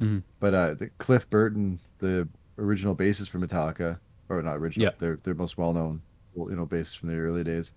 Mhm. 0.00 0.22
But 0.40 0.54
uh, 0.54 0.74
the 0.74 0.88
Cliff 0.98 1.28
Burton, 1.30 1.78
the 1.98 2.28
original 2.58 2.96
bassist 2.96 3.28
for 3.28 3.38
Metallica, 3.38 3.98
or 4.28 4.42
not 4.42 4.56
original, 4.56 4.84
Yeah. 4.86 4.90
their 4.98 5.16
their 5.22 5.34
most 5.34 5.58
well 5.58 5.72
known, 5.72 6.02
you 6.36 6.56
know, 6.56 6.66
bassist 6.66 6.98
from 6.98 7.08
the 7.08 7.16
early 7.16 7.44
days. 7.44 7.72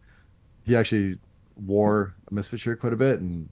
He 0.64 0.76
actually 0.76 1.20
wore 1.56 2.16
a 2.30 2.34
Misfit 2.34 2.60
shirt 2.60 2.80
quite 2.80 2.94
a 2.94 2.98
bit, 2.98 3.20
and 3.20 3.50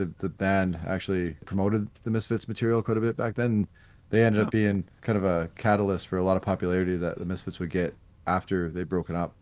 the 0.00 0.10
the 0.18 0.28
band 0.28 0.78
actually 0.86 1.32
promoted 1.44 1.88
the 2.04 2.10
Misfits 2.10 2.48
material 2.48 2.82
quite 2.82 2.96
a 2.96 3.00
bit 3.00 3.16
back 3.16 3.34
then. 3.34 3.68
They 4.10 4.24
ended 4.24 4.42
Oh. 4.42 4.46
up 4.46 4.50
being 4.50 4.84
kind 5.02 5.16
of 5.16 5.24
a 5.24 5.48
catalyst 5.56 6.08
for 6.08 6.16
a 6.18 6.22
lot 6.24 6.36
of 6.36 6.42
popularity 6.42 6.96
that 6.96 7.18
the 7.18 7.24
Misfits 7.24 7.58
would 7.60 7.70
get 7.70 7.94
after 8.26 8.68
they 8.70 8.82
broken 8.84 9.14
up. 9.14 9.34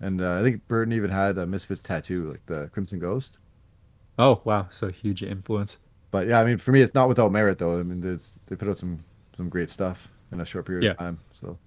And 0.00 0.20
uh, 0.20 0.38
I 0.38 0.42
think 0.42 0.66
Burton 0.68 0.92
even 0.92 1.10
had 1.10 1.38
a 1.38 1.46
Misfits 1.46 1.82
tattoo, 1.82 2.24
like 2.30 2.44
the 2.46 2.68
Crimson 2.72 2.98
Ghost. 2.98 3.38
Oh. 4.18 4.40
Wow. 4.44 4.66
So 4.70 4.88
huge 4.90 5.22
influence. 5.22 5.78
But 6.10 6.28
yeah, 6.28 6.40
I 6.40 6.44
mean, 6.44 6.58
for 6.58 6.70
me, 6.72 6.82
it's 6.82 6.94
not 6.94 7.08
without 7.08 7.32
merit 7.32 7.58
though. 7.58 7.80
I 7.80 7.82
mean, 7.82 8.02
it's, 8.04 8.38
they 8.46 8.54
put 8.56 8.68
out 8.68 8.78
some 8.78 9.00
some 9.36 9.48
great 9.48 9.70
stuff 9.70 10.08
in 10.32 10.40
a 10.40 10.44
short 10.44 10.66
period 10.66 10.84
Yeah. 10.84 10.92
of 10.92 10.98
time. 10.98 11.18
So, 11.40 11.48
all 11.48 11.58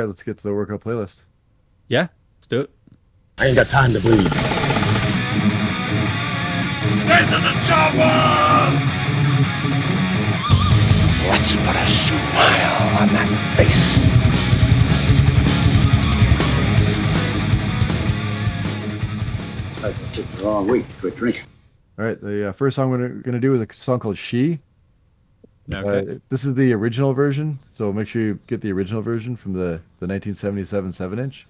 right, 0.00 0.04
let's 0.06 0.22
get 0.22 0.38
to 0.38 0.42
the 0.44 0.54
workout 0.54 0.80
playlist. 0.80 1.24
Yeah. 1.88 2.08
Let's 2.36 2.46
do 2.46 2.60
it. 2.60 2.70
I 3.38 3.46
ain't 3.46 3.56
got 3.56 3.68
time 3.68 3.92
to 3.92 4.00
bleed. 4.00 4.91
Let's 11.28 11.56
put 11.56 11.76
a 11.76 11.86
smile 11.86 13.00
on 13.00 13.08
that 13.12 13.28
face. 13.56 13.98
I 19.84 19.92
took 20.12 20.26
the 20.32 20.44
wrong 20.44 20.68
week 20.68 20.88
to 20.88 20.94
quit 20.94 21.16
drinking. 21.16 21.42
All 21.98 22.04
right, 22.04 22.20
the 22.20 22.48
uh, 22.48 22.52
first 22.52 22.76
song 22.76 22.90
we're 22.90 23.08
gonna 23.08 23.40
do 23.40 23.54
is 23.54 23.60
a 23.60 23.66
song 23.72 23.98
called 23.98 24.16
"She." 24.16 24.60
Okay. 25.72 26.12
Uh, 26.12 26.18
this 26.28 26.44
is 26.44 26.54
the 26.54 26.72
original 26.72 27.12
version, 27.12 27.58
so 27.72 27.92
make 27.92 28.08
sure 28.08 28.22
you 28.22 28.38
get 28.46 28.60
the 28.60 28.72
original 28.72 29.02
version 29.02 29.36
from 29.36 29.52
the 29.52 29.80
the 30.00 30.06
1977 30.06 30.92
seven 30.92 31.18
inch. 31.18 31.46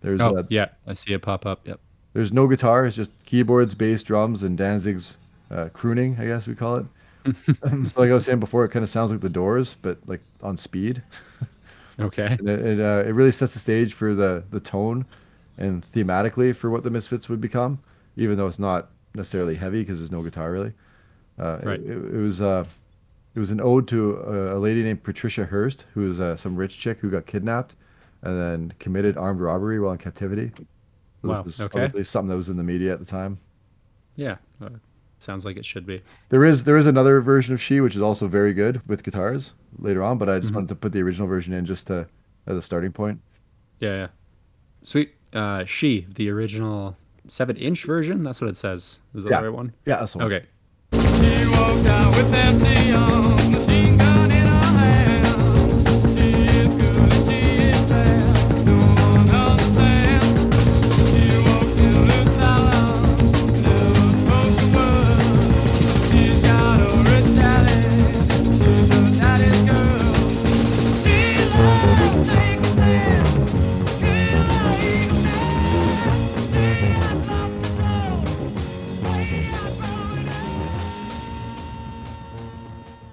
There's 0.00 0.20
oh. 0.20 0.36
uh, 0.36 0.42
Yeah. 0.50 0.68
I 0.86 0.94
see 0.94 1.14
it 1.14 1.22
pop 1.22 1.46
up. 1.46 1.66
Yep. 1.66 1.80
There's 2.14 2.32
no 2.32 2.48
guitar, 2.48 2.86
it's 2.86 2.96
just 2.96 3.12
keyboards, 3.26 3.76
bass, 3.76 4.02
drums, 4.04 4.42
and 4.44 4.58
Danzig's 4.58 5.18
uh, 5.50 5.70
crooning, 5.74 6.16
I 6.20 6.26
guess 6.26 6.46
we 6.48 6.56
call 6.56 6.76
it. 6.78 6.86
so 7.88 8.00
like 8.00 8.10
I 8.10 8.14
was 8.14 8.26
saying 8.26 8.40
before, 8.40 8.64
it 8.64 8.70
kind 8.70 8.82
of 8.84 8.90
sounds 8.90 9.10
like 9.12 9.20
the 9.22 9.30
Doors, 9.30 9.76
but 9.82 9.98
like 10.06 10.22
on 10.42 10.58
speed. 10.58 11.02
Okay. 11.98 12.38
And 12.38 12.48
it 12.48 12.60
it, 12.60 12.80
uh, 12.80 13.04
it 13.08 13.12
really 13.14 13.32
sets 13.32 13.52
the 13.54 13.60
stage 13.60 13.92
for 13.94 14.14
the 14.14 14.44
the 14.50 14.60
tone 14.60 15.06
and 15.58 15.84
thematically 15.92 16.54
for 16.54 16.70
what 16.70 16.82
the 16.82 16.90
Misfits 16.90 17.28
would 17.28 17.40
become, 17.40 17.78
even 18.16 18.36
though 18.36 18.48
it's 18.48 18.58
not 18.58 18.90
necessarily 19.14 19.54
heavy 19.54 19.82
because 19.82 19.98
there's 20.00 20.10
no 20.10 20.22
guitar 20.22 20.50
really. 20.52 20.72
Uh, 21.38 21.60
it- 21.62 21.66
Right. 21.66 21.80
It, 21.80 21.90
it 22.14 22.18
was 22.20 22.40
uh, 22.42 22.64
it 23.34 23.38
was 23.40 23.50
an 23.50 23.60
ode 23.60 23.88
to 23.88 24.16
a, 24.16 24.56
a 24.56 24.60
lady 24.60 24.82
named 24.82 25.02
Patricia 25.04 25.46
Hearst, 25.46 25.86
who 25.94 26.02
was 26.02 26.20
uh, 26.20 26.36
some 26.36 26.56
rich 26.56 26.78
chick 26.78 27.00
who 27.00 27.10
got 27.10 27.26
kidnapped 27.26 27.76
and 28.22 28.38
then 28.38 28.72
committed 28.78 29.16
armed 29.16 29.40
robbery 29.40 29.80
while 29.80 29.92
in 29.92 29.98
captivity. 29.98 30.52
So 31.24 31.30
Wow, 31.30 31.42
This 31.42 31.58
was 31.58 31.66
okay. 31.66 31.84
obviously 31.84 32.04
something 32.04 32.28
that 32.30 32.36
was 32.36 32.48
in 32.50 32.56
the 32.56 32.62
media 32.62 32.92
at 32.92 32.98
the 32.98 33.04
time. 33.06 33.38
Yeah. 34.16 34.36
Uh, 34.62 34.68
sounds 35.18 35.44
like 35.46 35.56
it 35.56 35.64
should 35.64 35.86
be. 35.86 36.02
There 36.28 36.44
is 36.44 36.64
there 36.64 36.76
is 36.76 36.86
another 36.86 37.20
version 37.22 37.54
of 37.54 37.60
She 37.62 37.80
which 37.80 37.96
is 37.96 38.02
also 38.02 38.28
very 38.28 38.52
good 38.52 38.86
with 38.86 39.02
guitars 39.02 39.54
later 39.78 40.02
on, 40.02 40.18
but 40.18 40.28
I 40.28 40.32
Mm-hmm. 40.32 40.40
just 40.42 40.54
wanted 40.54 40.68
to 40.68 40.74
put 40.74 40.92
the 40.92 41.00
original 41.02 41.26
version 41.26 41.54
in 41.54 41.64
just 41.64 41.86
to 41.86 42.08
as 42.46 42.56
a 42.58 42.62
starting 42.62 42.92
point. 42.92 43.20
Yeah, 43.80 43.94
yeah. 43.96 44.06
Sweet. 44.82 45.14
Uh, 45.32 45.64
she, 45.64 46.06
the 46.14 46.28
original 46.30 46.96
seven 47.26 47.56
inch 47.56 47.84
version. 47.84 48.22
That's 48.22 48.40
what 48.42 48.50
it 48.50 48.56
says. 48.56 49.00
Is 49.14 49.24
that 49.24 49.30
Yeah. 49.30 49.40
the 49.40 49.46
right 49.48 49.56
one? 49.56 49.72
Yeah, 49.86 49.96
that's 50.00 50.12
the 50.12 50.18
one. 50.18 50.32
Okay. 50.32 50.46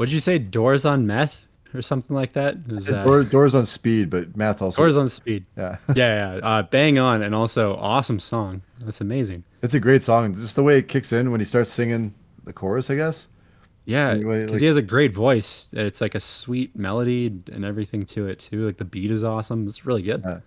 What 0.02 0.08
did 0.08 0.16
you 0.16 0.20
say? 0.20 0.40
Doors 0.40 0.84
on 0.84 1.06
meth 1.06 1.48
or 1.76 1.84
something 1.84 2.16
like 2.16 2.34
that? 2.34 2.56
Is 2.70 2.88
that 2.88 3.06
Door, 3.06 3.26
doors 3.26 3.54
on 3.54 3.68
speed, 3.68 4.10
but 4.10 4.36
math 4.36 4.60
also. 4.60 4.82
doors 4.82 4.98
on 4.98 5.08
speed? 5.08 5.46
yeah, 5.56 5.78
Yeah, 5.94 6.38
yeah. 6.38 6.40
Uh, 6.42 6.64
bang 6.64 6.98
on, 6.98 7.22
and 7.22 7.36
also 7.36 7.76
awesome 7.76 8.20
song. 8.20 8.64
That's 8.80 9.00
amazing. 9.00 9.44
it's 9.62 9.76
a 9.76 9.80
great 9.80 10.02
song. 10.02 10.34
Just 10.34 10.56
the 10.56 10.64
way 10.64 10.80
it 10.80 10.88
kicks 10.88 11.14
in 11.14 11.30
when 11.30 11.40
he 11.40 11.46
starts 11.46 11.72
singing 11.72 12.16
the 12.46 12.52
chorus, 12.52 12.90
I 12.90 12.96
guess. 12.96 13.28
Yeah, 13.86 14.10
Anyway, 14.10 14.40
because 14.40 14.54
like- 14.54 14.62
he 14.62 14.66
has 14.66 14.76
a 14.76 14.82
great 14.82 15.14
voice. 15.14 15.70
It's 15.72 16.02
like 16.02 16.16
a 16.16 16.20
sweet 16.20 16.76
melody 16.76 17.28
and 17.52 17.64
everything 17.64 18.04
to 18.06 18.28
it 18.28 18.40
too. 18.40 18.66
Like 18.66 18.78
the 18.78 18.86
beat 18.86 19.12
is 19.12 19.24
awesome. 19.24 19.68
It's 19.68 19.86
really 19.86 20.02
good. 20.02 20.24
So 20.24 20.42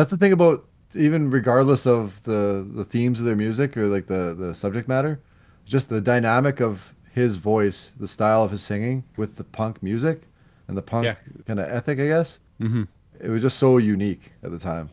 that's 0.00 0.10
the 0.10 0.18
thing 0.18 0.32
about 0.32 0.66
even 0.94 1.30
regardless 1.30 1.86
of 1.86 2.22
the 2.24 2.68
the 2.70 2.84
themes 2.84 3.18
of 3.18 3.24
their 3.24 3.34
music 3.34 3.78
or 3.78 3.86
like 3.86 4.08
the 4.08 4.36
the 4.38 4.54
subject 4.54 4.88
matter, 4.88 5.20
just 5.64 5.88
the 5.88 6.02
dynamic 6.02 6.60
of 6.60 6.94
his 7.12 7.36
voice, 7.36 7.92
the 7.98 8.08
style 8.08 8.42
of 8.44 8.50
his 8.50 8.62
singing 8.62 9.04
with 9.16 9.36
the 9.36 9.44
punk 9.44 9.82
music 9.82 10.22
and 10.68 10.76
the 10.76 10.82
punk 10.82 11.04
Yeah. 11.06 11.16
kind 11.46 11.58
of 11.60 11.68
ethic, 11.68 11.98
I 12.00 12.06
guess. 12.06 12.40
Mm-hmm. 12.60 12.84
It 13.20 13.28
was 13.28 13.42
just 13.42 13.58
so 13.58 13.78
unique 13.78 14.32
at 14.42 14.50
the 14.50 14.58
time. 14.58 14.90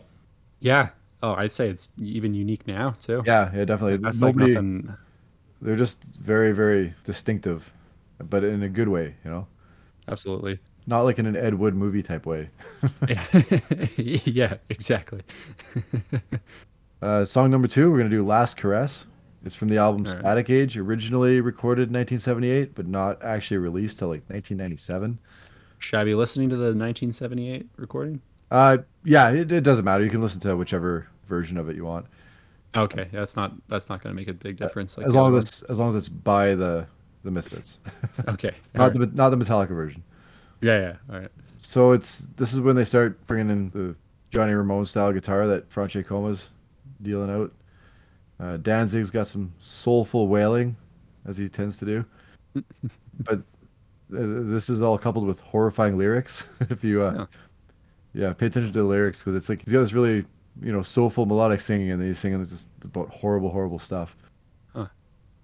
Yeah. 0.60 0.90
Oh, 1.24 1.34
I'd 1.34 1.52
say 1.52 1.70
it's 1.70 1.94
even 2.02 2.34
unique 2.34 2.68
now 2.68 2.92
too. 3.00 3.24
Yeah, 3.26 3.52
yeah, 3.54 3.66
definitely. 3.66 3.98
That's 3.98 4.20
Nobody, 4.22 4.54
like 4.54 4.64
nothing. 4.64 4.98
they're 5.62 5.76
just 5.76 6.04
very, 6.04 6.52
very 6.52 6.94
distinctive, 7.06 7.72
but 8.20 8.44
in 8.44 8.62
a 8.64 8.70
good 8.70 8.88
way, 8.88 9.16
you 9.24 9.32
know, 9.32 9.48
Absolutely. 10.08 10.60
not 10.86 11.02
like 11.02 11.18
in 11.20 11.26
an 11.26 11.36
Ed 11.36 11.56
Wood 11.56 11.76
movie 11.76 12.04
type 12.04 12.26
way. 12.26 12.50
yeah, 13.98 14.56
exactly. 14.70 15.22
Uh, 17.00 17.24
song 17.24 17.52
number 17.52 17.68
two, 17.68 17.92
we're 17.92 17.98
gonna 18.00 18.10
do 18.10 18.26
"Last 18.26 18.58
Caress." 18.58 19.06
It's 19.48 19.56
from 19.56 19.70
the 19.70 19.78
album 19.78 20.04
right. 20.04 20.20
Static 20.20 20.50
Age, 20.50 20.78
originally 20.78 21.42
recorded 21.42 21.90
in 21.90 21.94
1978, 21.94 22.76
but 22.76 22.88
not 22.88 23.24
actually 23.24 23.58
released 23.58 24.00
till 24.00 24.10
like 24.10 24.22
1997. 24.30 25.18
Should 25.80 26.00
I 26.00 26.04
be 26.04 26.14
listening 26.14 26.50
to 26.50 26.56
the 26.56 26.76
1978 26.76 27.68
recording? 27.78 28.22
Uh, 28.52 28.78
yeah, 29.04 29.32
it, 29.32 29.52
it 29.52 29.64
doesn't 29.64 29.86
matter. 29.86 30.04
You 30.04 30.10
can 30.10 30.22
listen 30.22 30.40
to 30.42 30.56
whichever 30.56 31.08
version 31.28 31.58
of 31.58 31.70
it 31.70 31.76
you 31.76 31.84
want, 31.84 32.06
Okay, 32.78 33.08
that's 33.12 33.36
not 33.36 33.54
that's 33.68 33.90
not 33.90 34.04
going 34.04 34.16
to 34.16 34.20
make 34.20 34.28
a 34.28 34.34
big 34.34 34.58
difference. 34.58 34.98
Like 34.98 35.08
as 35.08 35.16
long 35.16 35.36
as 35.36 35.46
it's, 35.46 35.62
as 35.64 35.80
long 35.80 35.90
as 35.90 35.96
it's 35.96 36.10
by 36.10 36.54
the 36.54 36.88
the 37.24 37.32
Misfits, 37.32 37.80
okay, 38.28 38.52
not 38.76 38.96
alright. 38.96 39.12
the 39.12 39.16
not 39.16 39.30
the 39.30 39.38
Metallica 39.38 39.70
version. 39.70 40.04
yeah, 40.62 40.80
yeah. 40.80 40.96
All 41.12 41.20
right. 41.20 41.32
So 41.58 41.92
it's 41.92 42.28
this 42.36 42.54
is 42.54 42.60
when 42.60 42.76
they 42.76 42.86
start 42.86 43.26
bringing 43.26 43.50
in 43.50 43.70
the 43.72 43.96
Johnny 44.32 44.54
Ramone 44.54 44.86
style 44.86 45.12
guitar 45.12 45.48
that 45.48 45.70
Franche 45.70 46.06
Coma's 46.06 46.52
dealing 47.02 47.32
out. 47.32 47.52
Uh, 48.40 48.58
Danzig's 48.58 49.12
got 49.12 49.28
some 49.28 49.54
soulful 49.60 50.28
wailing, 50.28 50.76
as 51.26 51.38
he 51.38 51.50
tends 51.50 51.78
to 51.78 51.86
do, 51.86 52.06
but 53.22 53.40
uh, 53.40 53.42
this 54.10 54.70
is 54.70 54.82
all 54.82 54.98
coupled 54.98 55.26
with 55.26 55.42
horrifying 55.42 55.98
lyrics. 55.98 56.44
if 56.70 56.84
you, 56.84 57.02
uh, 57.02 57.26
yeah. 58.14 58.34
pay 58.34 58.46
attention 58.46 58.72
to 58.72 58.80
the 58.80 58.86
lyrics 58.86 59.20
because 59.22 59.36
it's 59.36 59.50
like 59.50 59.64
he's 59.64 59.74
got 59.74 59.80
this 59.80 59.94
really 59.94 60.24
you 60.62 60.72
know 60.72 60.84
soulful 60.84 61.26
melodic 61.26 61.60
singing, 61.62 61.92
and 61.92 62.02
then 62.02 62.08
he's 62.08 62.20
singing 62.20 62.40
this 62.40 62.68
about 62.84 63.10
horrible, 63.10 63.50
horrible 63.50 63.80
stuff. 63.80 64.16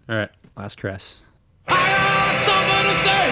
All 0.09 0.17
right. 0.17 0.29
Last 0.57 0.75
caress. 0.77 1.21
I 1.65 1.73
got 1.73 2.45
something 2.45 2.85
to 2.91 2.95
say, 3.07 3.29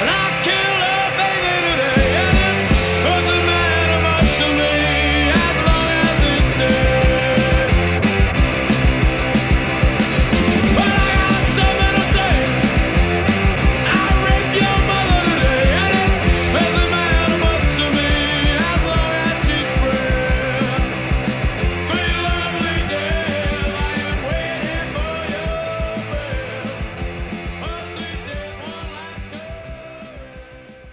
and 0.00 0.08
I 0.08 0.40
kill 0.42 0.71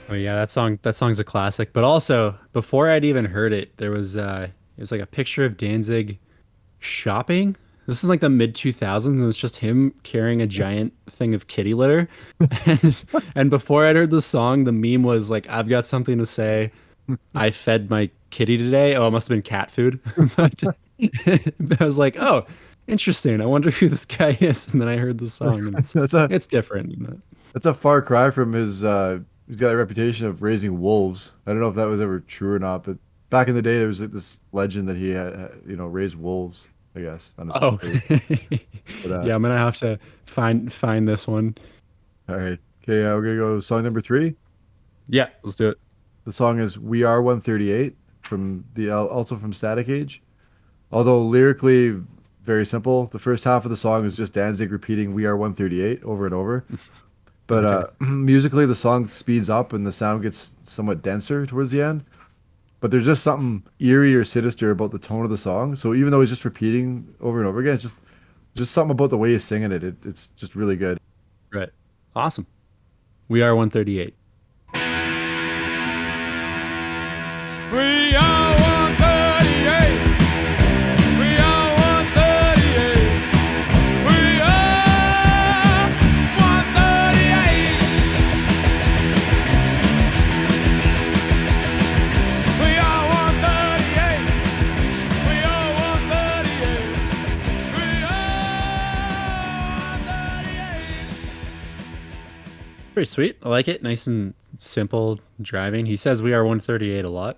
Oh 0.10 0.16
yeah, 0.16 0.36
that 0.36 0.50
song 0.50 0.80
that 0.82 0.96
song's 0.96 1.20
a 1.20 1.24
classic. 1.24 1.72
But 1.74 1.84
also, 1.84 2.36
before 2.54 2.90
I'd 2.90 3.06
even 3.06 3.26
heard 3.26 3.54
it, 3.54 3.78
there 3.78 3.92
was 3.92 4.18
uh 4.18 4.48
it 4.78 4.82
was 4.82 4.92
like 4.92 5.02
a 5.02 5.06
picture 5.06 5.46
of 5.46 5.58
Danzig 5.58 6.20
shopping. 6.80 7.56
This 7.86 8.04
is 8.04 8.10
like 8.10 8.20
the 8.20 8.30
mid 8.30 8.54
2000s 8.54 9.08
and 9.08 9.28
it's 9.28 9.40
just 9.40 9.58
him 9.58 9.94
carrying 10.04 10.42
a 10.42 10.48
giant 10.48 10.94
thing 11.08 11.34
of 11.34 11.48
kitty 11.48 11.74
litter. 11.74 12.08
and, 12.66 13.04
and 13.36 13.50
before 13.50 13.86
I'd 13.86 13.96
heard 13.96 14.12
the 14.12 14.22
song, 14.22 14.64
the 14.66 14.72
meme 14.72 15.04
was 15.04 15.30
like 15.30 15.50
I've 15.50 15.68
got 15.68 15.86
something 15.86 16.18
to 16.18 16.26
say. 16.26 16.72
I 17.34 17.50
fed 17.50 17.90
my 17.90 18.12
kitty 18.30 18.58
today. 18.58 18.96
Oh, 18.96 19.08
it 19.08 19.12
must 19.12 19.28
have 19.28 19.36
been 19.36 19.42
cat 19.42 19.72
food. 19.72 20.00
but 20.38 21.82
I 21.82 21.84
was 21.84 21.98
like, 21.98 22.16
"Oh, 22.20 22.46
interesting. 22.88 23.42
I 23.42 23.46
wonder 23.46 23.72
who 23.72 23.90
this 23.90 24.06
guy 24.06 24.38
is." 24.40 24.72
And 24.72 24.82
then 24.82 24.88
I 24.88 24.98
heard 24.98 25.18
the 25.18 25.28
song 25.28 25.60
and 25.68 25.76
it's, 25.78 25.96
a 25.96 26.28
it's 26.30 26.46
different. 26.46 27.22
that's 27.54 27.66
a 27.66 27.74
far 27.74 28.02
cry 28.02 28.32
from 28.32 28.54
his. 28.54 28.84
Uh, 28.84 29.20
he's 29.50 29.60
got 29.60 29.74
a 29.74 29.78
reputation 29.78 30.28
of 30.28 30.42
raising 30.42 30.80
wolves. 30.80 31.34
I 31.46 31.52
don't 31.52 31.60
know 31.60 31.68
if 31.68 31.76
that 31.76 31.86
was 31.88 32.00
ever 32.00 32.22
true 32.22 32.54
or 32.54 32.60
not, 32.60 32.84
but 32.84 32.98
back 33.30 33.50
in 33.50 33.56
the 33.56 33.62
day, 33.62 33.80
there 33.80 33.88
was 33.88 34.00
like 34.00 34.12
this 34.12 34.40
legend 34.54 34.88
that 34.88 34.96
he 34.96 35.10
had, 35.10 35.34
uh, 35.34 35.48
you 35.68 35.76
know, 35.76 35.88
raised 35.88 36.16
wolves. 36.16 36.70
I 36.96 37.02
guess. 37.02 37.34
on 37.38 37.48
his 37.48 37.56
Oh. 37.62 37.80
But, 39.04 39.12
uh, 39.12 39.22
yeah. 39.26 39.36
I'm 39.36 39.42
gonna 39.42 39.58
have 39.58 39.78
to 39.78 40.00
find 40.26 40.72
find 40.72 41.08
this 41.08 41.28
one. 41.28 41.56
All 42.28 42.36
right. 42.36 42.60
Okay. 42.84 43.06
Uh, 43.06 43.16
we're 43.16 43.22
gonna 43.22 43.38
go 43.38 43.60
song 43.60 43.84
number 43.84 44.02
three. 44.02 44.36
Yeah, 45.08 45.30
let's 45.44 45.56
do 45.56 45.70
it. 45.70 45.78
The 46.26 46.34
song 46.34 46.60
is 46.60 46.80
"We 46.80 47.04
Are 47.04 47.22
138" 47.22 47.96
from 48.22 48.66
the 48.74 48.92
also 48.92 49.36
from 49.36 49.54
Static 49.54 49.88
Age. 49.88 50.22
Although 50.92 51.22
lyrically 51.24 52.02
very 52.44 52.66
simple, 52.66 53.06
the 53.06 53.20
first 53.20 53.44
half 53.44 53.66
of 53.66 53.72
the 53.72 53.78
song 53.78 54.06
is 54.06 54.18
just 54.18 54.34
Danzig 54.34 54.72
repeating 54.72 55.14
"We 55.14 55.26
Are 55.26 55.38
138" 55.38 56.04
over 56.04 56.26
and 56.26 56.34
over. 56.34 56.66
But 57.50 57.66
uh, 57.66 57.88
musically, 58.00 58.68
the 58.68 58.76
song 58.76 59.08
speeds 59.08 59.50
up 59.50 59.74
and 59.74 59.86
the 59.86 59.92
sound 59.92 60.22
gets 60.22 60.56
somewhat 60.64 61.02
denser 61.02 61.48
towards 61.48 61.72
the 61.72 61.82
end. 61.82 62.06
But 62.80 62.92
there's 62.92 63.06
just 63.06 63.24
something 63.24 63.64
eerie 63.80 64.14
or 64.14 64.24
sinister 64.24 64.70
about 64.70 64.92
the 64.92 65.00
tone 65.00 65.24
of 65.26 65.32
the 65.32 65.38
song. 65.38 65.76
So 65.76 65.96
even 65.96 66.12
though 66.12 66.22
he's 66.22 66.30
just 66.30 66.46
repeating 66.46 67.12
over 67.20 67.40
and 67.40 67.48
over 67.48 67.60
again, 67.60 67.74
it's 67.74 67.84
just 67.84 67.96
just 68.56 68.72
something 68.72 68.92
about 68.92 69.10
the 69.10 69.18
way 69.18 69.32
he's 69.32 69.44
singing 69.44 69.72
it. 69.72 69.84
it 69.84 69.96
it's 70.06 70.28
just 70.30 70.56
really 70.56 70.76
good. 70.76 71.00
Right. 71.52 71.70
Awesome. 72.16 72.46
We 73.30 73.42
are 73.42 73.56
138. 73.56 74.16
Pretty 103.00 103.08
sweet. 103.12 103.38
I 103.42 103.48
like 103.48 103.70
it. 103.70 103.82
Nice 103.82 104.08
and 104.08 104.34
simple 104.58 105.22
driving. 105.40 105.86
He 105.86 105.96
says 105.96 106.22
we 106.22 106.34
are 106.34 106.44
138 106.44 107.06
a 107.06 107.10
lot. 107.10 107.38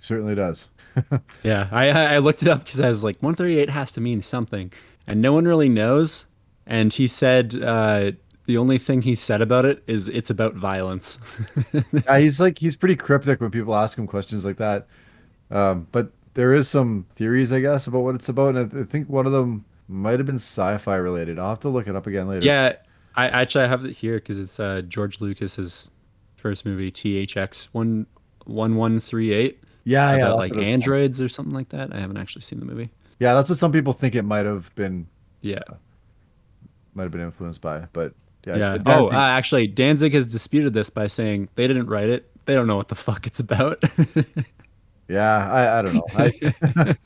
certainly 0.00 0.34
does. 0.34 0.70
Yeah, 1.44 1.68
I 1.70 1.90
I 1.90 2.18
looked 2.18 2.42
it 2.42 2.48
up 2.48 2.64
because 2.64 2.80
I 2.80 2.88
was 2.88 3.04
like 3.04 3.22
138 3.22 3.70
has 3.70 3.92
to 3.92 4.00
mean 4.00 4.20
something, 4.20 4.72
and 5.06 5.22
no 5.22 5.32
one 5.32 5.44
really 5.44 5.68
knows. 5.68 6.26
and 6.66 6.92
he 6.92 7.06
said 7.06 7.54
uh, 7.62 8.10
the 8.46 8.56
only 8.58 8.78
thing 8.78 9.02
he 9.02 9.14
said 9.14 9.40
about 9.40 9.64
it 9.66 9.84
is 9.86 10.08
it's 10.08 10.30
about 10.30 10.54
violence. 10.54 11.20
Yeah, 11.92 12.18
he's 12.18 12.40
like 12.40 12.58
he's 12.58 12.74
pretty 12.74 12.96
cryptic 12.96 13.40
when 13.40 13.52
people 13.52 13.76
ask 13.76 13.96
him 13.96 14.08
questions 14.08 14.44
like 14.44 14.56
that. 14.56 14.88
Um, 15.52 15.86
but 15.92 16.10
there 16.34 16.52
is 16.54 16.66
some 16.68 17.06
theories, 17.10 17.52
I 17.52 17.60
guess, 17.60 17.86
about 17.86 18.00
what 18.00 18.16
it's 18.16 18.28
about, 18.28 18.56
and 18.56 18.74
I, 18.74 18.80
I 18.80 18.84
think 18.84 19.08
one 19.08 19.26
of 19.26 19.32
them 19.32 19.64
might 19.86 20.18
have 20.18 20.26
been 20.26 20.36
sci-fi 20.40 20.96
related. 20.96 21.38
I'll 21.38 21.50
have 21.50 21.60
to 21.60 21.68
look 21.68 21.86
it 21.86 21.94
up 21.94 22.08
again 22.08 22.26
later. 22.26 22.44
yeah, 22.44 22.72
I 23.16 23.28
actually 23.28 23.64
I 23.64 23.68
have 23.68 23.84
it 23.84 23.92
here 23.92 24.16
because 24.16 24.38
it's 24.38 24.60
uh, 24.60 24.82
George 24.82 25.20
Lucas's 25.20 25.90
first 26.36 26.66
movie, 26.66 26.92
THX 26.92 27.68
one 27.72 28.06
one 28.44 28.76
one 28.76 29.00
three 29.00 29.32
eight. 29.32 29.62
yeah, 29.84 30.10
yeah. 30.10 30.16
about 30.16 30.40
that's 30.40 30.54
like 30.54 30.66
androids 30.66 31.20
or 31.20 31.28
something 31.28 31.54
like 31.54 31.70
that. 31.70 31.92
I 31.92 32.00
haven't 32.00 32.18
actually 32.18 32.42
seen 32.42 32.60
the 32.60 32.66
movie. 32.66 32.90
yeah, 33.18 33.34
that's 33.34 33.48
what 33.48 33.58
some 33.58 33.72
people 33.72 33.92
think 33.92 34.14
it 34.14 34.24
might 34.24 34.46
have 34.46 34.74
been 34.74 35.06
Yeah, 35.40 35.60
might 36.94 37.04
have 37.04 37.12
been 37.12 37.22
influenced 37.22 37.60
by. 37.60 37.86
But 37.92 38.14
yeah, 38.46 38.56
yeah. 38.56 38.78
Oh, 38.86 39.08
uh, 39.08 39.14
actually, 39.14 39.66
Danzig 39.66 40.12
has 40.14 40.26
disputed 40.26 40.72
this 40.72 40.90
by 40.90 41.06
saying 41.08 41.48
they 41.56 41.66
didn't 41.66 41.86
write 41.86 42.08
it. 42.08 42.30
They 42.44 42.54
don't 42.54 42.66
know 42.66 42.76
what 42.76 42.88
the 42.88 42.94
fuck 42.94 43.26
it's 43.26 43.40
about. 43.40 43.82
yeah. 45.08 45.50
I, 45.50 45.78
I 45.78 45.82
don't 45.82 45.94
know. 45.94 46.06
I, 46.14 46.24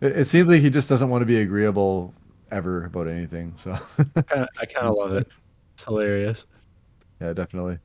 it, 0.00 0.18
it 0.18 0.24
seems 0.24 0.48
like 0.48 0.60
he 0.60 0.70
just 0.70 0.88
doesn't 0.88 1.08
want 1.08 1.22
to 1.22 1.26
be 1.26 1.36
agreeable 1.36 2.14
ever 2.50 2.84
about 2.84 3.08
anything. 3.08 3.52
So 3.56 3.76
I 4.16 4.22
kind 4.22 4.86
of 4.86 4.94
love 4.96 5.12
it. 5.12 5.28
It's 5.74 5.84
hilarious. 5.84 6.46
yeah, 7.20 7.32
definitely. 7.32 7.78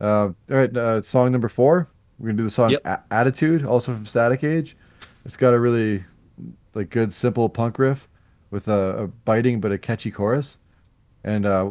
Uh, 0.00 0.04
all 0.28 0.34
right, 0.48 0.76
uh, 0.76 1.02
song 1.02 1.32
number 1.32 1.48
four. 1.48 1.88
We're 2.18 2.28
gonna 2.28 2.38
do 2.38 2.44
the 2.44 2.50
song 2.50 2.70
Yep. 2.70 2.86
A- 2.86 3.02
"Attitude," 3.10 3.64
also 3.64 3.94
from 3.94 4.06
Static 4.06 4.44
Age. 4.44 4.76
It's 5.24 5.36
got 5.36 5.54
a 5.54 5.58
really 5.60 6.04
like 6.74 6.90
good 6.90 7.12
simple 7.14 7.48
punk 7.48 7.78
riff 7.78 8.08
with 8.50 8.68
a, 8.68 9.04
a 9.04 9.06
biting 9.06 9.60
but 9.60 9.72
a 9.72 9.78
catchy 9.78 10.10
chorus, 10.10 10.58
and 11.24 11.46
uh, 11.46 11.70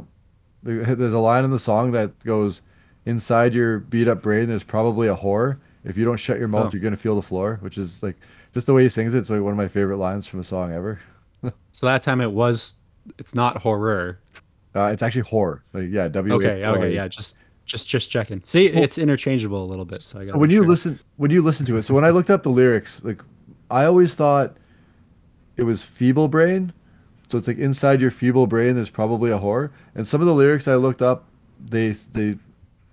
there- 0.64 0.84
there's 0.96 1.14
a 1.14 1.20
line 1.20 1.46
in 1.46 1.52
the 1.52 1.60
song 1.60 1.92
that 1.92 2.18
goes, 2.24 2.62
"Inside 3.06 3.54
your 3.54 3.80
beat 3.80 4.08
up 4.08 4.22
brain, 4.22 4.48
there's 4.48 4.64
probably 4.64 5.08
a 5.08 5.16
whore. 5.16 5.60
If 5.84 5.98
you 5.98 6.04
don't 6.06 6.18
shut 6.18 6.40
your 6.40 6.48
mouth, 6.48 6.68
Oh. 6.68 6.70
you're 6.74 6.82
gonna 6.82 6.98
feel 6.98 7.16
the 7.16 7.22
floor." 7.22 7.58
Which 7.62 7.78
is 7.78 8.02
like 8.04 8.18
just 8.54 8.66
the 8.68 8.74
way 8.74 8.84
he 8.84 8.90
sings 8.90 9.14
it. 9.14 9.20
It's 9.20 9.30
like 9.30 9.42
one 9.42 9.52
of 9.52 9.58
my 9.58 9.68
favorite 9.68 9.98
lines 9.98 10.26
from 10.28 10.40
a 10.40 10.44
song 10.44 10.74
ever. 10.74 11.00
So 11.76 11.88
that 11.88 12.02
time 12.02 12.22
it 12.22 12.32
was. 12.32 12.76
It's 13.18 13.36
not 13.36 13.58
horror. 13.58 14.20
Uh, 14.74 14.86
it's 14.94 15.04
actually 15.04 15.24
horror. 15.24 15.62
Like 15.74 15.90
yeah, 15.92 16.08
W. 16.08 16.34
Okay. 16.36 16.66
Okay. 16.66 16.96
Yeah. 16.96 17.10
Just. 17.10 17.38
Just. 17.66 17.86
Just 17.88 18.10
checking. 18.10 18.42
See, 18.46 18.68
it's 18.68 18.98
interchangeable 18.98 19.62
a 19.62 19.68
little 19.68 19.84
bit. 19.84 20.02
So 20.02 20.20
I. 20.20 20.26
So 20.26 20.38
when 20.38 20.50
you 20.50 20.64
listen 20.64 21.00
when 21.18 21.32
you 21.32 21.42
listen 21.42 21.66
to 21.66 21.76
it, 21.76 21.84
so 21.84 21.94
when 21.94 22.06
I 22.06 22.12
looked 22.12 22.30
up 22.30 22.44
the 22.44 22.50
lyrics, 22.50 23.04
like 23.04 23.22
I 23.70 23.84
always 23.84 24.16
thought 24.16 24.56
it 25.58 25.64
was 25.64 25.84
feeble 25.84 26.30
brain. 26.30 26.72
So 27.28 27.38
it's 27.38 27.48
like 27.48 27.58
inside 27.58 28.00
your 28.00 28.12
feeble 28.12 28.48
brain 28.48 28.76
there's 28.76 28.90
probably 28.90 29.32
a 29.32 29.38
whore. 29.38 29.72
And 29.96 30.08
some 30.08 30.22
of 30.22 30.28
the 30.28 30.34
lyrics 30.34 30.70
I 30.70 30.76
looked 30.76 31.02
up, 31.02 31.26
they 31.60 31.90
they 31.90 32.38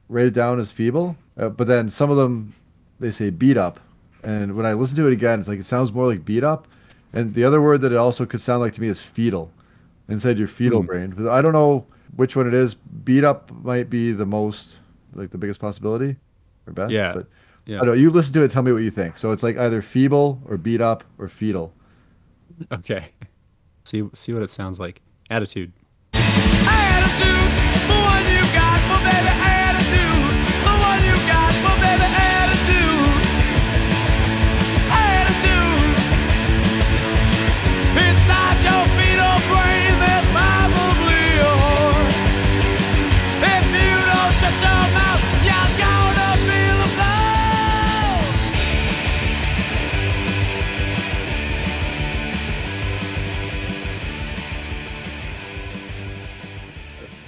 write 0.09 0.27
it 0.27 0.35
down 0.35 0.59
as 0.59 0.73
feeble, 0.73 1.17
uh, 1.39 1.51
but 1.51 1.69
then 1.69 1.89
some 1.89 2.11
of 2.11 2.17
them 2.17 2.53
they 2.99 3.13
say 3.13 3.31
beat 3.31 3.57
up. 3.57 3.79
And 4.25 4.57
when 4.57 4.67
I 4.67 4.73
listen 4.73 4.97
to 4.97 5.07
it 5.07 5.13
again, 5.13 5.39
it's 5.39 5.49
like 5.49 5.61
it 5.61 5.67
sounds 5.67 5.93
more 5.93 6.09
like 6.09 6.25
beat 6.25 6.43
up. 6.43 6.67
And 7.13 7.35
the 7.35 7.45
other 7.45 7.61
word 7.61 7.83
that 7.83 7.93
it 7.93 7.99
also 7.99 8.25
could 8.27 8.41
sound 8.41 8.61
like 8.61 8.73
to 8.75 8.81
me 8.81 8.89
is 8.89 9.01
fetal. 9.01 9.51
Inside 10.09 10.39
your 10.39 10.49
fetal 10.49 10.81
Hmm. 10.81 10.87
brain. 10.87 11.15
But 11.17 11.29
I 11.31 11.41
don't 11.43 11.53
know 11.53 11.87
which 12.17 12.37
one 12.37 12.47
it 12.47 12.55
is. 12.55 12.75
Beat 12.75 13.25
up 13.25 13.51
might 13.65 13.89
be 13.91 14.13
the 14.13 14.27
most 14.27 14.81
like 15.15 15.31
the 15.31 15.39
biggest 15.39 15.61
possibility 15.61 16.17
or 16.67 16.73
best. 16.73 16.91
Yeah. 16.93 17.13
But 17.15 17.27
Yeah. 17.67 17.77
I 17.77 17.79
don't 17.81 17.89
know. 17.89 17.93
You 18.01 18.11
listen 18.11 18.33
to 18.35 18.43
it. 18.43 18.51
Tell 18.51 18.63
me 18.63 18.73
what 18.73 18.83
you 18.83 18.91
think. 18.91 19.17
So 19.19 19.31
it's 19.31 19.43
like 19.43 19.57
either 19.59 19.83
feeble 19.83 20.41
or 20.47 20.57
beat 20.57 20.81
up 20.81 21.05
or 21.19 21.29
fetal. 21.29 21.73
Okay. 22.73 23.09
See. 23.85 24.09
See 24.15 24.33
what 24.33 24.43
it 24.43 24.51
sounds 24.51 24.79
like. 24.79 25.01
Attitude, 25.31 25.73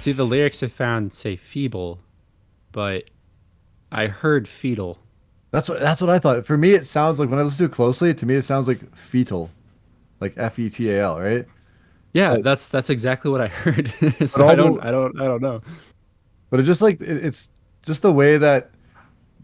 See, 0.04 0.12
the 0.12 0.26
lyrics 0.26 0.62
I 0.62 0.68
found 0.68 1.14
say 1.14 1.34
feeble, 1.34 1.98
but 2.72 3.04
I 3.90 4.06
heard 4.08 4.46
fetal. 4.46 4.98
That's 5.50 5.66
what 5.66 5.80
that's 5.80 6.02
what 6.02 6.10
I 6.10 6.18
thought. 6.18 6.44
For 6.44 6.58
me, 6.58 6.72
it 6.72 6.84
sounds 6.84 7.18
like 7.18 7.30
when 7.30 7.38
I 7.38 7.42
listen 7.42 7.66
to 7.66 7.72
it 7.72 7.74
closely, 7.74 8.12
to 8.12 8.26
me 8.26 8.34
it 8.34 8.42
sounds 8.42 8.68
like 8.68 8.94
fetal, 8.94 9.50
like 10.20 10.34
F 10.36 10.58
E 10.58 10.68
T 10.68 10.90
A 10.90 11.02
L, 11.04 11.18
right? 11.20 11.46
Yeah, 12.12 12.28
Right. 12.28 12.44
that's 12.44 12.68
that's 12.68 12.90
exactly 12.90 13.30
what 13.30 13.40
I 13.40 13.48
heard. 13.48 13.94
so 14.28 14.46
I 14.46 14.54
don't 14.54 14.74
the- 14.74 14.86
I 14.86 14.90
don't 14.90 15.18
I 15.18 15.24
don't 15.24 15.40
know. 15.40 15.62
But 16.50 16.60
it 16.60 16.64
just 16.64 16.82
like 16.82 17.00
it, 17.00 17.24
it's 17.24 17.50
just 17.82 18.02
the 18.02 18.12
way 18.12 18.36
that 18.36 18.72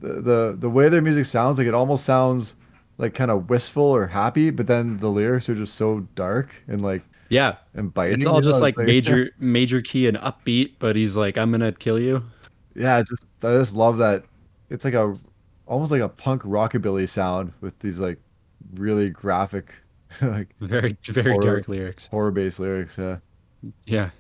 the, 0.01 0.21
the 0.21 0.57
the 0.59 0.71
way 0.71 0.91
their 0.91 1.03
music 1.03 1.27
sounds. 1.27 1.59
Like 1.59 1.69
it 1.69 1.75
almost 1.75 2.05
sounds 2.05 2.57
like 2.99 3.15
kind 3.15 3.31
of 3.31 3.49
wistful 3.49 3.85
or 3.85 4.07
happy, 4.09 4.51
but 4.51 4.67
then 4.67 4.99
the 4.99 5.09
lyrics 5.09 5.49
are 5.49 5.55
just 5.55 5.75
so 5.77 6.01
dark 6.17 6.55
and 6.69 6.83
like 6.83 7.03
Yeah. 7.31 7.57
and 7.75 7.93
biting. 7.95 8.17
It's 8.17 8.27
all 8.27 8.41
just 8.41 8.61
like 8.61 8.77
It's 8.79 8.87
major 8.87 9.31
major 9.39 9.81
key 9.81 10.07
and 10.09 10.17
upbeat, 10.19 10.75
but 10.79 10.97
he's 10.97 11.17
like, 11.17 11.39
I'm 11.39 11.51
gonna 11.51 11.73
kill 11.73 11.99
you. 11.99 12.23
Yeah, 12.75 12.99
it's 12.99 13.09
just 13.09 13.27
I 13.43 13.53
just 13.59 13.75
love 13.75 13.97
that. 13.99 14.25
It's 14.69 14.85
like 14.85 14.95
a 14.95 15.17
almost 15.67 15.91
like 15.93 16.03
a 16.03 16.09
punk 16.09 16.43
rockabilly 16.43 17.09
sound 17.09 17.53
with 17.61 17.79
these 17.79 17.99
like 18.01 18.19
really 18.75 19.11
graphic, 19.11 19.73
like 20.21 20.49
Very 20.61 20.97
very 21.05 21.33
Horror. 21.33 21.43
dark 21.43 21.69
lyrics. 21.69 22.09
horror 22.09 22.31
based 22.31 22.61
lyrics. 22.61 22.99
Yeah. 22.99 23.19
Yeah. 23.87 24.11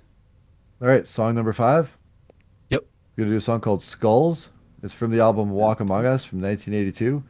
All 0.80 0.88
right, 0.88 1.06
song 1.06 1.34
number 1.34 1.52
five. 1.52 1.96
Yep. 2.70 2.84
We're 3.16 3.24
gonna 3.24 3.34
do 3.34 3.36
a 3.38 3.40
song 3.40 3.61
called 3.61 3.82
Skulls. 3.82 4.50
It's 4.82 4.94
from 4.94 5.11
the 5.11 5.20
album 5.20 5.50
Walk 5.50 5.80
Among 5.80 6.06
Us 6.06 6.24
from 6.24 6.40
1982. 6.40 7.22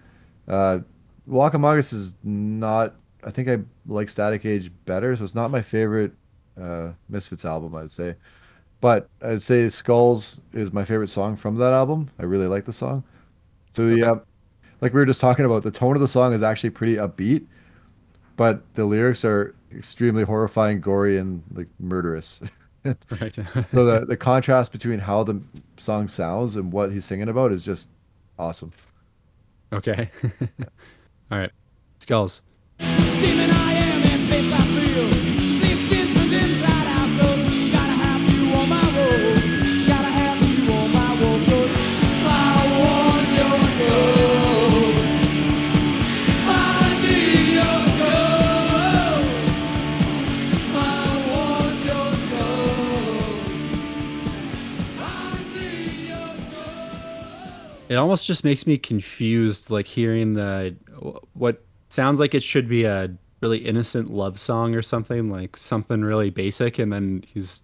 Uh, 0.47 0.79
Walk 1.27 1.55
Among 1.55 1.79
Us 1.79 1.93
is 1.93 2.15
not. 2.23 2.95
I 3.25 3.31
think 3.31 3.49
I 3.49 3.59
like 3.87 4.09
Static 4.09 4.45
Age 4.45 4.71
better, 4.87 5.15
so 5.17 5.25
it's 5.25 5.35
not 5.35 5.51
my 5.51 5.63
favorite 5.63 6.13
uh, 6.61 6.93
Misfits 7.09 7.45
album. 7.45 7.75
I'd 7.75 7.93
say, 7.93 8.15
but 8.81 9.09
I'd 9.23 9.43
say 9.43 9.69
Skulls 9.69 10.41
is 10.53 10.73
my 10.73 10.85
favorite 10.85 11.09
song 11.09 11.37
from 11.37 11.57
that 11.57 11.73
album. 11.73 12.11
I 12.19 12.25
really 12.25 12.47
like 12.47 12.65
the 12.65 12.73
song. 12.73 13.05
So 13.71 13.87
the 13.87 14.05
uh, 14.05 14.15
like 14.81 14.93
we 14.95 15.01
were 15.01 15.07
just 15.07 15.21
talking 15.21 15.45
about, 15.45 15.63
the 15.63 15.71
tone 15.71 15.95
of 15.97 16.01
the 16.01 16.09
song 16.09 16.33
is 16.33 16.43
actually 16.43 16.71
pretty 16.71 16.97
upbeat, 16.97 17.47
but 18.37 18.63
the 18.75 18.85
lyrics 18.85 19.25
are 19.25 19.55
extremely 19.75 20.25
horrifying, 20.25 20.81
gory, 20.81 21.19
and 21.19 21.43
like 21.55 21.69
murderous. 21.79 22.41
Right. 23.21 23.35
So 23.73 23.85
the 23.85 24.07
the 24.07 24.17
contrast 24.17 24.73
between 24.73 25.01
how 25.01 25.23
the 25.23 25.39
song 25.77 26.09
sounds 26.09 26.57
and 26.57 26.73
what 26.73 26.91
he's 26.91 27.05
singing 27.05 27.29
about 27.29 27.53
is 27.53 27.63
just 27.63 27.91
awesome. 28.39 28.73
okay. 29.73 30.11
All 31.31 31.39
right. 31.39 31.51
Skulls. 32.01 32.41
Almost 58.01 58.27
just 58.27 58.45
makes 58.45 58.67
me 58.67 58.77
confused, 58.77 59.71
like 59.71 59.87
hearing 59.87 60.35
the 60.35 60.75
what 61.35 61.63
sounds 61.89 62.21
like 62.21 62.35
it 62.35 62.43
should 62.43 62.69
be 62.69 62.85
a 62.85 63.11
really 63.41 63.59
innocent 63.59 64.13
love 64.13 64.39
song 64.39 64.75
or 64.75 64.83
something, 64.83 65.29
like 65.31 65.57
something 65.57 66.03
really 66.03 66.31
basic, 66.31 66.79
and 66.79 66.93
then 66.93 67.25
he's 67.27 67.63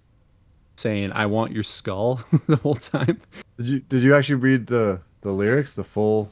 saying, 0.76 1.12
"I 1.12 1.26
want 1.26 1.52
your 1.52 1.62
skull" 1.62 2.20
the 2.46 2.56
whole 2.56 2.74
time. 2.74 3.20
Did 3.56 3.66
you 3.66 3.80
did 3.80 4.02
you 4.02 4.14
actually 4.14 4.36
read 4.36 4.66
the 4.66 5.00
the 5.22 5.32
lyrics, 5.32 5.74
the 5.74 5.84
full? 5.84 6.30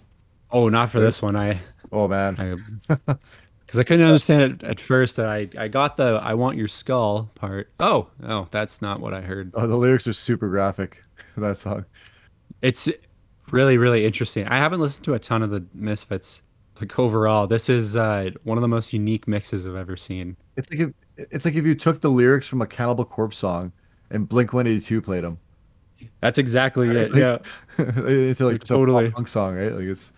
Oh, 0.51 0.69
not 0.69 0.91
for 0.91 1.01
this 1.01 1.21
one. 1.21 1.37
I 1.37 1.59
Oh 1.93 2.09
man, 2.09 2.61
because 2.87 3.79
I 3.79 3.85
couldn't 3.85 4.05
understand 4.05 4.43
it 4.55 4.63
at 4.65 4.81
first. 4.81 5.19
I 5.19 5.49
I 5.59 5.69
got 5.69 5.97
the 5.97 6.19
"I 6.23 6.35
want 6.35 6.57
your 6.57 6.69
skull" 6.69 7.31
part. 7.35 7.71
Oh, 7.79 8.09
oh, 8.27 8.47
that's 8.51 8.83
not 8.83 9.01
what 9.01 9.15
I 9.15 9.21
heard. 9.21 9.53
oh, 9.55 9.67
the 9.67 9.77
lyrics 9.77 10.07
are 10.07 10.13
super 10.13 10.49
graphic. 10.49 11.03
That 11.37 11.57
song. 11.57 11.85
It's 12.63 12.89
really 13.55 13.79
really 13.79 14.05
interesting. 14.05 14.47
I 14.49 14.59
haven't 14.59 14.81
listened 14.81 15.05
to 15.07 15.15
a 15.15 15.19
ton 15.19 15.43
of 15.43 15.51
the 15.51 15.65
Misfits. 15.75 16.43
Like 16.81 16.99
overall, 16.99 17.47
this 17.47 17.69
is 17.69 17.95
uh, 17.97 18.31
one 18.43 18.59
of 18.59 18.63
the 18.63 18.69
most 18.69 18.93
unique 18.93 19.29
mixes 19.29 19.65
I've 19.67 19.77
ever 19.77 19.97
seen. 19.97 20.37
It's 20.57 20.69
like 20.73 20.81
if, 20.81 20.91
It's 21.31 21.45
like 21.45 21.55
if 21.55 21.65
you 21.65 21.75
took 21.77 22.01
the 22.01 22.11
lyrics 22.11 22.49
from 22.49 22.61
a 22.63 22.67
Cannibal 22.67 23.05
Corpse 23.05 23.39
song 23.39 23.73
and 24.11 24.29
Blink 24.29 24.53
182 24.53 25.01
played 25.01 25.23
them. 25.23 25.39
That's 26.21 26.37
exactly 26.37 26.89
it. 26.89 27.13
Like- 27.13 27.21
Yeah. 27.21 27.39
it's 27.79 28.41
like 28.41 28.67
some 28.67 28.77
Totally. 28.79 29.11
punk 29.13 29.29
song, 29.29 29.55
right? 29.55 29.73
Like 29.73 29.85
it's 29.85 30.13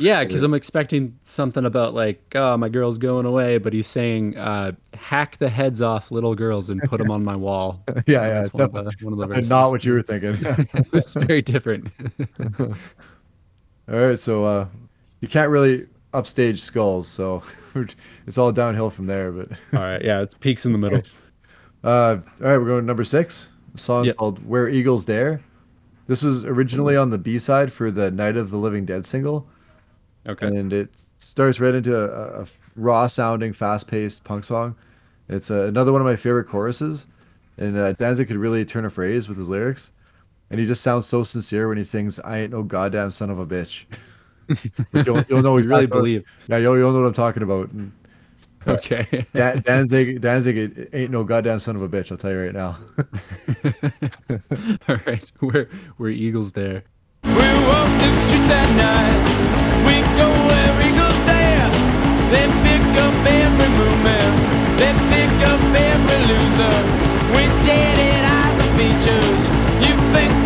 Yeah, 0.00 0.24
because 0.24 0.42
I'm 0.42 0.54
expecting 0.54 1.16
something 1.22 1.64
about 1.64 1.94
like, 1.94 2.20
oh, 2.34 2.56
my 2.56 2.68
girl's 2.68 2.98
going 2.98 3.26
away, 3.26 3.58
but 3.58 3.72
he's 3.72 3.86
saying, 3.86 4.36
uh, 4.36 4.72
hack 4.94 5.36
the 5.38 5.48
heads 5.48 5.82
off 5.82 6.10
little 6.10 6.34
girls 6.34 6.70
and 6.70 6.80
put 6.82 6.98
them 6.98 7.10
on 7.10 7.22
my 7.22 7.36
wall. 7.36 7.82
yeah, 7.88 8.26
yeah. 8.26 8.28
That's 8.34 8.48
It's 8.48 8.54
one 8.54 8.64
of 8.64 8.72
definitely 8.72 8.96
the, 8.98 9.04
one 9.04 9.12
of 9.12 9.18
the 9.18 9.26
verses. 9.34 9.50
not 9.50 9.70
what 9.70 9.84
you 9.84 9.92
were 9.92 10.02
thinking. 10.02 10.36
it's 10.92 11.14
very 11.14 11.42
different. 11.42 11.88
all 12.58 12.74
right, 13.88 14.18
so 14.18 14.44
uh, 14.44 14.66
you 15.20 15.28
can't 15.28 15.50
really 15.50 15.86
upstage 16.14 16.60
skulls, 16.60 17.06
so 17.06 17.42
it's 18.26 18.38
all 18.38 18.52
downhill 18.52 18.90
from 18.90 19.06
there. 19.06 19.30
But 19.32 19.50
All 19.74 19.80
right, 19.82 20.02
yeah, 20.02 20.20
it's 20.22 20.34
peaks 20.34 20.64
in 20.66 20.72
the 20.72 20.78
middle. 20.78 21.02
uh, 21.84 21.88
all 21.88 22.14
right, 22.40 22.58
we're 22.58 22.64
going 22.66 22.80
to 22.82 22.86
number 22.86 23.04
six. 23.04 23.50
A 23.74 23.78
song 23.78 24.04
Yep. 24.06 24.16
called 24.16 24.46
"Where 24.46 24.68
Eagles 24.68 25.04
Dare." 25.04 25.40
This 26.08 26.22
was 26.22 26.44
originally 26.44 26.96
on 26.96 27.10
the 27.10 27.18
B 27.18 27.38
side 27.38 27.72
for 27.72 27.90
the 27.92 28.10
Night 28.10 28.36
of 28.36 28.50
the 28.50 28.56
Living 28.56 28.84
Dead 28.84 29.06
single. 29.06 29.46
Okay. 30.26 30.46
and 30.46 30.72
it 30.72 30.90
starts 31.16 31.60
right 31.60 31.74
into 31.74 31.96
a, 31.96 32.42
a 32.42 32.46
raw 32.76 33.06
sounding, 33.06 33.52
fast 33.52 33.86
paced 33.88 34.22
punk 34.24 34.44
song. 34.44 34.76
It's 35.28 35.50
uh, 35.50 35.64
another 35.66 35.92
one 35.92 36.00
of 36.00 36.06
my 36.06 36.16
favorite 36.16 36.44
choruses, 36.48 37.06
and 37.56 37.76
uh, 37.76 37.92
Danzig 37.94 38.28
could 38.28 38.36
really 38.36 38.64
turn 38.64 38.84
a 38.84 38.90
phrase 38.90 39.28
with 39.28 39.38
his 39.38 39.48
lyrics, 39.48 39.92
and 40.50 40.58
he 40.60 40.66
just 40.66 40.82
sounds 40.82 41.06
so 41.06 41.22
sincere 41.22 41.68
when 41.68 41.78
he 41.78 41.84
sings 41.84 42.18
"I 42.20 42.38
ain't 42.40 42.52
no 42.52 42.62
goddamn 42.62 43.10
son 43.12 43.30
of 43.30 43.38
a 43.38 43.46
bitch." 43.46 43.84
You'll, 44.92 45.22
you'll 45.28 45.42
know 45.42 45.56
You 45.58 45.62
really 45.64 45.84
exactly 45.84 45.86
what- 45.86 45.92
believe. 45.92 46.24
Yeah, 46.48 46.56
you'll, 46.56 46.76
you'll 46.76 46.92
know 46.92 47.00
what 47.02 47.06
I'm 47.06 47.12
talking 47.14 47.42
about. 47.44 47.70
And 47.70 47.92
Okay. 48.66 49.24
Dan- 49.32 49.60
Danzig, 49.62 50.20
Danzig 50.20 50.56
it 50.58 50.90
ain't 50.92 51.10
no 51.12 51.22
goddamn 51.24 51.60
son 51.60 51.76
of 51.76 51.82
a 51.82 51.88
bitch. 51.88 52.10
I'll 52.10 52.18
tell 52.18 52.32
you 52.32 52.42
right 52.42 52.52
now. 52.52 52.76
All 54.88 54.98
right. 55.06 55.32
We're 55.40 55.68
we're 55.98 56.08
Eagles 56.10 56.52
there. 56.52 56.82
We 57.24 57.30
walk 57.32 57.88
the 58.00 58.26
streets 58.28 58.50
at 58.50 58.76
night. 58.76 59.59
We 59.90 59.98
go 60.14 60.28
where 60.46 60.74
eagles 60.86 61.20
dare. 61.26 61.70
They 62.30 62.46
pick 62.62 62.86
up 63.06 63.16
every 63.26 63.70
movement. 63.80 64.34
They 64.78 64.92
pick 65.10 65.34
up 65.50 65.62
every 65.90 66.20
loser. 66.30 66.76
With 67.34 67.52
jaded 67.66 68.22
eyes 68.38 68.58
and 68.62 68.70
features. 68.78 69.42
You 69.82 69.94
think 70.14 70.39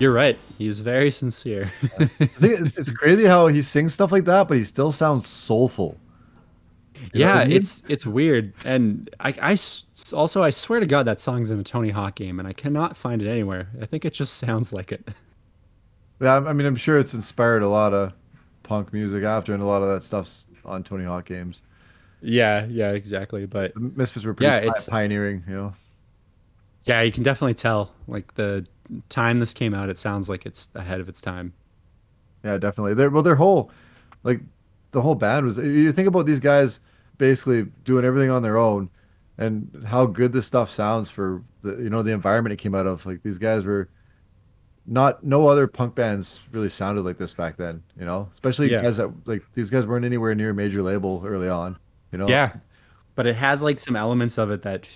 You're 0.00 0.12
right. 0.12 0.38
He's 0.58 0.80
very 0.80 1.10
sincere. 1.10 1.70
I 2.00 2.06
think 2.06 2.60
it's, 2.60 2.72
it's 2.76 2.90
crazy 2.90 3.24
how 3.26 3.46
he 3.46 3.62
sings 3.62 3.94
stuff 3.94 4.10
like 4.10 4.24
that, 4.24 4.48
but 4.48 4.56
he 4.56 4.64
still 4.64 4.90
sounds 4.92 5.28
soulful. 5.28 5.96
You 6.96 7.20
yeah, 7.20 7.34
I 7.36 7.44
mean? 7.46 7.56
it's 7.56 7.82
it's 7.88 8.04
weird, 8.06 8.52
and 8.64 9.08
I 9.20 9.56
also 10.12 10.42
I 10.42 10.50
swear 10.50 10.80
to 10.80 10.86
God 10.86 11.06
that 11.06 11.20
song's 11.20 11.50
in 11.50 11.58
a 11.60 11.62
Tony 11.64 11.90
Hawk 11.90 12.14
game, 12.14 12.38
and 12.38 12.46
I 12.48 12.52
cannot 12.52 12.96
find 12.96 13.22
it 13.22 13.28
anywhere. 13.28 13.68
I 13.80 13.86
think 13.86 14.04
it 14.04 14.12
just 14.12 14.34
sounds 14.38 14.72
like 14.72 14.92
it. 14.92 15.08
Yeah, 16.20 16.36
I 16.36 16.52
mean, 16.52 16.66
I'm 16.66 16.76
sure 16.76 16.98
it's 16.98 17.14
inspired 17.14 17.62
a 17.62 17.68
lot 17.68 17.94
of 17.94 18.12
punk 18.62 18.92
music 18.92 19.24
after, 19.24 19.54
and 19.54 19.62
a 19.62 19.66
lot 19.66 19.82
of 19.82 19.88
that 19.88 20.02
stuff's 20.02 20.46
on 20.64 20.82
Tony 20.84 21.04
Hawk 21.04 21.24
games. 21.24 21.62
Yeah, 22.22 22.66
yeah, 22.66 22.90
exactly. 22.92 23.46
But 23.46 23.72
The 23.74 23.80
Misfits 23.80 24.26
were 24.26 24.34
pretty 24.34 24.50
Yeah, 24.50 24.58
it's- 24.58 24.88
pioneering, 24.90 25.42
you 25.48 25.54
know. 25.54 25.72
yeah, 26.84 27.00
you 27.00 27.12
can 27.12 27.22
definitely 27.22 27.54
tell. 27.54 27.94
Like 28.06 28.34
the 28.34 28.66
time 29.08 29.40
this 29.40 29.54
came 29.54 29.74
out, 29.74 29.88
it 29.88 29.98
sounds 29.98 30.28
like 30.28 30.46
it's 30.46 30.70
ahead 30.74 31.00
of 31.00 31.08
its 31.08 31.20
time. 31.20 31.52
Yeah, 32.44 32.58
definitely. 32.58 32.94
Their 32.94 33.10
well, 33.10 33.22
their 33.22 33.34
whole, 33.34 33.70
like, 34.22 34.40
the 34.92 35.02
whole 35.02 35.14
band 35.14 35.44
was. 35.46 35.58
You 35.58 35.92
think 35.92 36.08
about 36.08 36.26
these 36.26 36.40
guys 36.40 36.80
basically 37.18 37.64
doing 37.84 38.04
everything 38.04 38.30
on 38.30 38.42
their 38.42 38.56
own, 38.56 38.88
and 39.38 39.84
how 39.86 40.06
good 40.06 40.32
this 40.32 40.46
stuff 40.46 40.70
sounds 40.70 41.10
for 41.10 41.42
the 41.60 41.76
you 41.82 41.90
know 41.90 42.02
the 42.02 42.12
environment 42.12 42.52
it 42.52 42.56
came 42.56 42.74
out 42.74 42.86
of. 42.86 43.04
Like 43.06 43.22
these 43.22 43.38
guys 43.38 43.64
were. 43.64 43.88
Not 44.86 45.22
no 45.22 45.46
other 45.46 45.68
punk 45.68 45.94
bands 45.94 46.40
really 46.50 46.70
sounded 46.70 47.02
like 47.02 47.16
this 47.16 47.32
back 47.32 47.56
then, 47.56 47.80
you 47.96 48.04
know. 48.04 48.28
Especially 48.32 48.68
Yeah. 48.72 48.82
guys 48.82 48.96
that 48.96 49.12
like 49.24 49.44
these 49.52 49.70
guys 49.70 49.86
weren't 49.86 50.04
anywhere 50.04 50.34
near 50.34 50.50
a 50.50 50.54
major 50.54 50.82
label 50.82 51.22
early 51.24 51.48
on, 51.48 51.78
you 52.10 52.18
know. 52.18 52.26
Yeah, 52.26 52.54
but 53.14 53.26
it 53.26 53.36
has 53.36 53.62
like 53.62 53.78
some 53.78 53.94
elements 53.94 54.36
of 54.36 54.50
it 54.50 54.62
that 54.62 54.88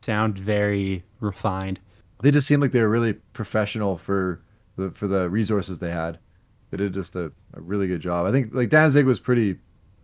sound 0.00 0.38
very 0.38 1.04
refined. 1.20 1.80
They 2.24 2.30
just 2.32 2.46
seemed 2.48 2.62
like 2.62 2.72
they 2.72 2.82
were 2.82 2.90
really 2.90 3.14
professional 3.32 3.96
for 3.98 4.42
the 4.76 4.90
for 4.92 5.06
the 5.08 5.30
resources 5.30 5.78
they 5.78 5.90
had. 5.90 6.18
They 6.70 6.78
did 6.78 6.94
just 6.94 7.16
a, 7.16 7.32
a 7.54 7.60
really 7.60 7.86
good 7.86 8.00
job. 8.00 8.26
I 8.26 8.32
think 8.32 8.54
like 8.54 8.70
Danzig 8.70 9.06
was 9.06 9.20
pretty 9.20 9.58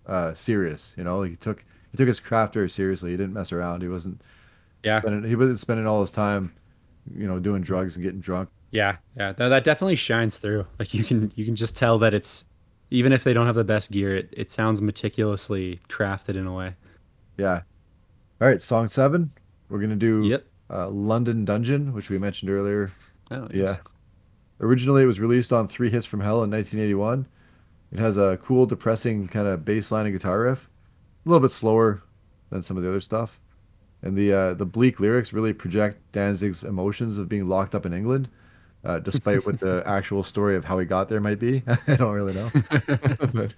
uh, 0.06 0.34
serious. 0.34 0.94
You 0.96 1.04
know, 1.04 1.18
like 1.20 1.30
he 1.30 1.36
took 1.36 1.64
he 1.92 1.96
took 1.98 2.08
his 2.08 2.20
craft 2.20 2.54
very 2.54 2.70
seriously. 2.70 3.10
He 3.12 3.16
didn't 3.16 3.34
mess 3.34 3.52
around. 3.52 3.82
He 3.82 3.88
wasn't 3.88 4.22
Yeah, 4.82 5.02
spending, 5.02 5.28
he 5.28 5.36
wasn't 5.36 5.58
spending 5.58 5.86
all 5.86 6.00
his 6.02 6.10
time, 6.10 6.54
you 7.14 7.26
know, 7.28 7.40
doing 7.40 7.62
drugs 7.62 7.96
and 7.96 8.04
getting 8.04 8.20
drunk. 8.20 8.50
yeah, 8.70 8.96
yeah. 9.16 9.32
No, 9.38 9.48
that 9.48 9.64
definitely 9.64 9.96
shines 9.96 10.38
through. 10.38 10.66
Like 10.78 10.94
you 10.94 11.04
can 11.04 11.32
you 11.34 11.44
can 11.44 11.56
just 11.56 11.76
tell 11.76 11.98
that 12.00 12.14
it's 12.14 12.48
even 12.90 13.12
if 13.12 13.24
they 13.24 13.32
don't 13.32 13.46
have 13.46 13.54
the 13.54 13.64
best 13.64 13.90
gear, 13.92 14.16
it, 14.16 14.28
it 14.32 14.50
sounds 14.50 14.80
meticulously 14.82 15.80
crafted 15.88 16.36
in 16.36 16.46
a 16.46 16.52
way. 16.54 16.76
Yeah. 17.36 17.62
All 18.40 18.48
right, 18.48 18.62
song 18.62 18.88
seven. 18.88 19.32
We're 19.68 19.80
gonna 19.80 19.96
do 19.96 20.24
Yep. 20.24 20.46
Uh, 20.70 20.88
London 20.88 21.44
Dungeon, 21.44 21.92
which 21.92 22.10
we 22.10 22.18
mentioned 22.18 22.50
earlier. 22.50 22.90
Oh, 23.30 23.48
Yeah. 23.52 23.76
Originally, 24.62 25.02
it 25.02 25.06
was 25.06 25.18
released 25.18 25.52
on 25.54 25.66
Three 25.68 25.88
Hits 25.88 26.04
from 26.04 26.20
Hell 26.20 26.42
in 26.44 26.50
1981. 26.50 27.26
It 27.92 27.98
has 27.98 28.18
a 28.18 28.38
cool, 28.42 28.66
depressing 28.66 29.26
kind 29.26 29.48
of 29.48 29.64
bass 29.64 29.90
line 29.90 30.04
and 30.04 30.14
guitar 30.14 30.42
riff, 30.42 30.68
a 31.24 31.28
little 31.28 31.40
bit 31.40 31.50
slower 31.50 32.02
than 32.50 32.60
some 32.62 32.76
of 32.76 32.82
the 32.82 32.88
other 32.88 33.00
stuff. 33.00 33.40
And 34.02 34.16
the 34.16 34.32
uh, 34.32 34.54
the 34.54 34.66
bleak 34.66 35.00
lyrics 35.00 35.32
really 35.32 35.52
project 35.52 35.98
Danzig's 36.12 36.62
emotions 36.64 37.18
of 37.18 37.28
being 37.28 37.46
locked 37.46 37.74
up 37.74 37.84
in 37.86 37.92
England, 37.92 38.28
uh, 38.84 38.98
despite 38.98 39.44
what 39.44 39.60
the 39.60 39.82
actual 39.86 40.22
story 40.22 40.56
of 40.56 40.64
how 40.64 40.78
he 40.78 40.86
got 40.86 41.08
there 41.08 41.20
might 41.20 41.38
be. 41.38 41.62
I 41.86 41.96
don't 41.96 42.14
really 42.14 42.34
know. 42.34 42.50
but 43.32 43.54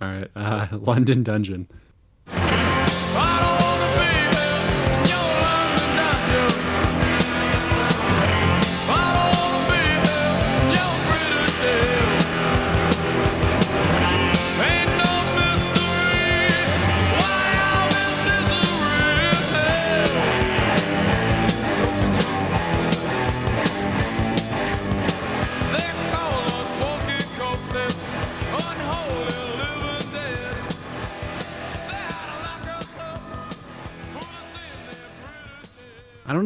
All 0.00 0.08
right. 0.08 0.30
Uh, 0.34 0.66
London 0.72 1.22
Dungeon. 1.22 1.68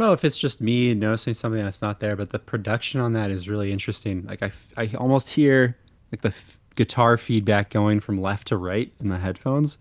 Know 0.01 0.13
if 0.13 0.25
it's 0.25 0.39
just 0.39 0.61
me 0.61 0.95
noticing 0.95 1.35
something 1.35 1.63
that's 1.63 1.83
not 1.83 2.01
there, 2.01 2.17
but 2.17 2.31
the 2.31 2.39
production 2.39 3.01
on 3.01 3.13
that 3.13 3.31
is 3.31 3.49
really 3.49 3.73
interesting. 3.73 4.25
Like 4.27 4.43
I, 4.43 4.51
I 4.77 4.91
almost 4.97 5.31
hear 5.31 5.77
like 6.11 6.23
the 6.23 6.29
f- 6.29 6.59
guitar 6.75 7.17
feedback 7.17 7.71
going 7.71 8.01
from 8.01 8.21
left 8.21 8.49
to 8.49 8.57
right 8.57 8.93
in 9.01 9.09
the 9.09 9.19
headphones. 9.19 9.79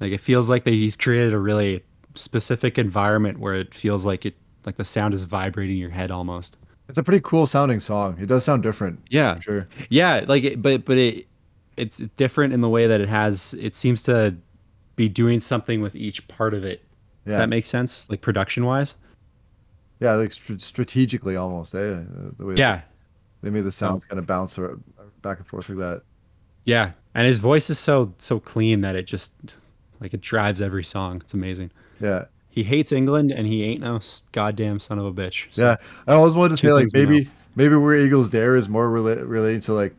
Like 0.00 0.12
it 0.12 0.20
feels 0.20 0.48
like 0.48 0.64
that 0.64 0.70
he's 0.70 0.96
created 0.96 1.32
a 1.32 1.38
really 1.38 1.84
specific 2.14 2.78
environment 2.78 3.38
where 3.38 3.54
it 3.54 3.74
feels 3.74 4.06
like 4.06 4.24
it, 4.26 4.34
like 4.64 4.76
the 4.76 4.84
sound 4.84 5.12
is 5.14 5.24
vibrating 5.24 5.76
your 5.76 5.90
head 5.90 6.10
almost. 6.10 6.58
it's 6.88 6.98
a 6.98 7.02
pretty 7.02 7.20
cool 7.22 7.46
sounding 7.46 7.80
song. 7.80 8.16
It 8.20 8.26
does 8.26 8.44
sound 8.44 8.62
different. 8.62 9.00
Yeah. 9.10 9.38
sure. 9.40 9.66
Yeah, 9.90 10.24
like 10.26 10.44
it, 10.44 10.62
but 10.62 10.84
but 10.84 10.96
it 10.98 11.26
it's 11.76 12.00
it's 12.00 12.12
different 12.14 12.52
in 12.54 12.60
the 12.62 12.68
way 12.68 12.86
that 12.86 13.00
it 13.00 13.08
has 13.08 13.54
it 13.60 13.74
seems 13.74 14.02
to 14.04 14.34
be 14.96 15.08
doing 15.08 15.40
something 15.40 15.82
with 15.82 15.94
each 15.94 16.26
part 16.28 16.54
of 16.54 16.64
it. 16.64 16.82
If 17.26 17.32
Yeah. 17.32 17.38
that 17.38 17.48
makes 17.48 17.68
sense, 17.68 18.08
like 18.08 18.20
production 18.22 18.64
wise. 18.64 18.94
Yeah, 20.00 20.12
like 20.14 20.32
str- 20.32 20.58
strategically 20.58 21.36
almost. 21.36 21.74
Eh? 21.74 22.00
The 22.38 22.44
way 22.46 22.54
Yeah, 22.56 22.82
they 23.42 23.50
made 23.50 23.62
the 23.64 23.72
sounds 23.72 24.04
kind 24.04 24.18
of 24.18 24.26
bounce 24.26 24.58
back 25.22 25.38
and 25.38 25.46
forth 25.46 25.68
like 25.68 25.78
that. 25.78 26.02
yeah, 26.64 26.92
and 27.14 27.26
his 27.26 27.38
voice 27.38 27.70
is 27.70 27.78
so 27.78 28.12
so 28.18 28.38
clean 28.40 28.80
that 28.82 28.94
it 28.96 29.06
just 29.06 29.34
like 30.00 30.12
it 30.12 30.20
drives 30.20 30.60
every 30.60 30.84
song. 30.84 31.16
It's 31.16 31.34
amazing. 31.34 31.70
Yeah. 32.00 32.26
He 32.50 32.62
hates 32.64 32.90
England 32.92 33.32
and 33.32 33.46
he 33.46 33.64
ain't 33.64 33.80
no 33.82 34.00
goddamn 34.32 34.80
son 34.80 34.98
of 34.98 35.04
a 35.04 35.12
bitch. 35.12 35.48
So- 35.52 35.64
Yeah, 35.66 35.76
I 36.06 36.14
always 36.14 36.34
wanted 36.34 36.50
to 36.50 36.56
say 36.58 36.72
like 36.72 36.88
maybe 36.94 37.24
know. 37.24 37.30
maybe 37.54 37.76
where 37.76 37.94
Eagles 37.96 38.30
Dare 38.30 38.56
is 38.56 38.68
more 38.68 38.88
rela- 38.90 39.26
relating 39.28 39.60
to 39.62 39.72
like 39.74 39.94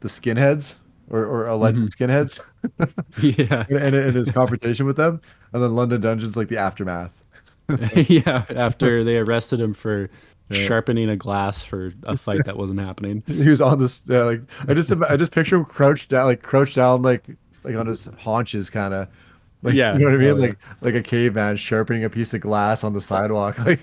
the 0.00 0.08
skinheads 0.08 0.76
or, 1.08 1.24
or 1.24 1.46
alleged 1.46 1.78
skinheads, 1.96 2.40
yeah, 3.22 3.64
and, 3.70 3.94
and 3.94 4.16
his 4.16 4.30
confrontation 4.30 4.86
with 4.86 4.96
them, 4.96 5.20
and 5.52 5.62
then 5.62 5.74
London 5.74 6.00
Dungeon's 6.00 6.36
like 6.36 6.48
the 6.48 6.58
aftermath. 6.58 7.22
yeah. 8.08 8.44
After 8.54 9.02
they 9.04 9.18
arrested 9.18 9.60
him 9.60 9.74
for 9.74 10.08
sharpening 10.52 11.08
a 11.08 11.16
glass 11.16 11.62
for 11.62 11.92
a 12.04 12.16
fight 12.16 12.44
that 12.44 12.56
wasn't 12.56 12.78
happening. 12.80 13.22
He 13.26 13.48
was 13.48 13.60
on 13.60 13.78
this 13.80 14.08
uh, 14.08 14.24
like 14.26 14.42
I 14.68 14.74
just 14.74 14.92
I 15.10 15.16
just 15.16 15.32
picture 15.32 15.56
him 15.56 15.64
crouched 15.64 16.10
down 16.10 16.26
like 16.26 16.42
crouched 16.42 16.76
down 16.76 17.02
like 17.02 17.24
like 17.64 17.74
on 17.74 17.86
his 17.86 18.08
haunches 18.18 18.70
kind 18.70 18.94
of 18.94 19.08
like 19.62 19.74
Yeah. 19.74 19.94
you 19.94 20.00
know 20.00 20.06
what 20.06 20.14
I 20.14 20.18
mean 20.18 20.30
Oh, 20.30 20.34
like 20.34 20.58
like 20.82 20.94
a 20.94 21.02
caveman 21.02 21.56
sharpening 21.56 22.04
a 22.04 22.10
piece 22.10 22.32
of 22.34 22.40
glass 22.42 22.84
on 22.84 22.92
the 22.92 23.00
sidewalk 23.00 23.58
like 23.66 23.80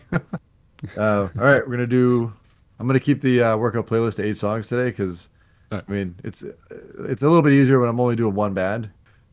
uh, 0.97 1.21
all 1.21 1.29
right 1.35 1.67
we're 1.67 1.73
gonna 1.75 1.87
do 1.87 2.31
I'm 2.79 2.87
gonna 2.87 2.99
keep 3.01 3.19
the 3.21 3.41
uh, 3.43 3.57
workout 3.57 3.87
playlist 3.87 4.15
to 4.17 4.23
eight 4.25 4.37
songs 4.37 4.69
today 4.69 4.89
because 4.89 5.27
I 5.71 5.81
mean 5.89 6.15
it's 6.23 6.43
it's 6.43 7.23
a 7.23 7.27
little 7.27 7.41
bit 7.41 7.51
easier 7.53 7.79
when 7.79 7.89
I'm 7.89 7.99
only 7.99 8.15
doing 8.15 8.35
one 8.35 8.53
band 8.53 8.89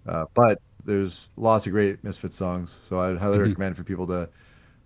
uh, 0.08 0.24
but 0.34 0.60
there's 0.90 1.28
lots 1.36 1.66
of 1.66 1.72
great 1.72 2.02
Misfit 2.02 2.32
songs 2.34 2.78
so 2.86 3.00
I'd 3.00 3.16
highly 3.18 3.38
Mm-hmm. 3.38 3.48
recommend 3.48 3.76
for 3.76 3.84
people 3.84 4.06
to 4.08 4.28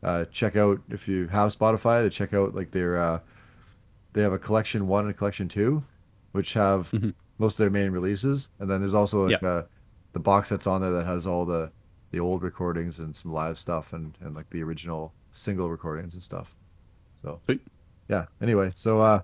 uh, 0.02 0.24
check 0.30 0.54
out 0.56 0.80
if 0.90 1.08
you 1.08 1.26
have 1.28 1.56
Spotify 1.56 2.02
to 2.02 2.10
check 2.10 2.34
out 2.34 2.54
like 2.54 2.70
their 2.70 2.98
uh, 2.98 3.20
they 4.12 4.22
have 4.22 4.32
a 4.34 4.38
collection 4.38 4.86
one 4.86 5.04
and 5.04 5.10
a 5.10 5.14
collection 5.14 5.48
two, 5.48 5.82
which 6.32 6.52
have 6.52 6.92
most 7.38 7.54
of 7.54 7.58
their 7.58 7.70
main 7.70 7.90
releases, 7.90 8.48
and 8.60 8.70
then 8.70 8.80
there's 8.80 8.94
also 8.94 9.26
like 9.28 9.40
Yeah. 9.42 9.48
uh, 9.48 9.62
the 10.12 10.20
box 10.20 10.48
that's 10.50 10.66
on 10.66 10.80
there 10.82 10.90
that 10.92 11.06
has 11.06 11.26
all 11.26 11.44
the 11.46 11.70
the 12.12 12.20
old 12.20 12.42
recordings 12.42 12.98
and 13.00 13.16
some 13.16 13.32
live 13.32 13.58
stuff 13.58 13.92
and 13.94 14.16
and 14.20 14.36
like 14.36 14.48
the 14.50 14.62
original 14.62 15.12
single 15.32 15.70
recordings 15.70 16.14
and 16.14 16.22
stuff. 16.22 16.54
So 17.20 17.40
Sweet. 17.46 17.60
yeah. 18.08 18.26
Anyway, 18.42 18.70
so 18.74 19.00
uh, 19.00 19.22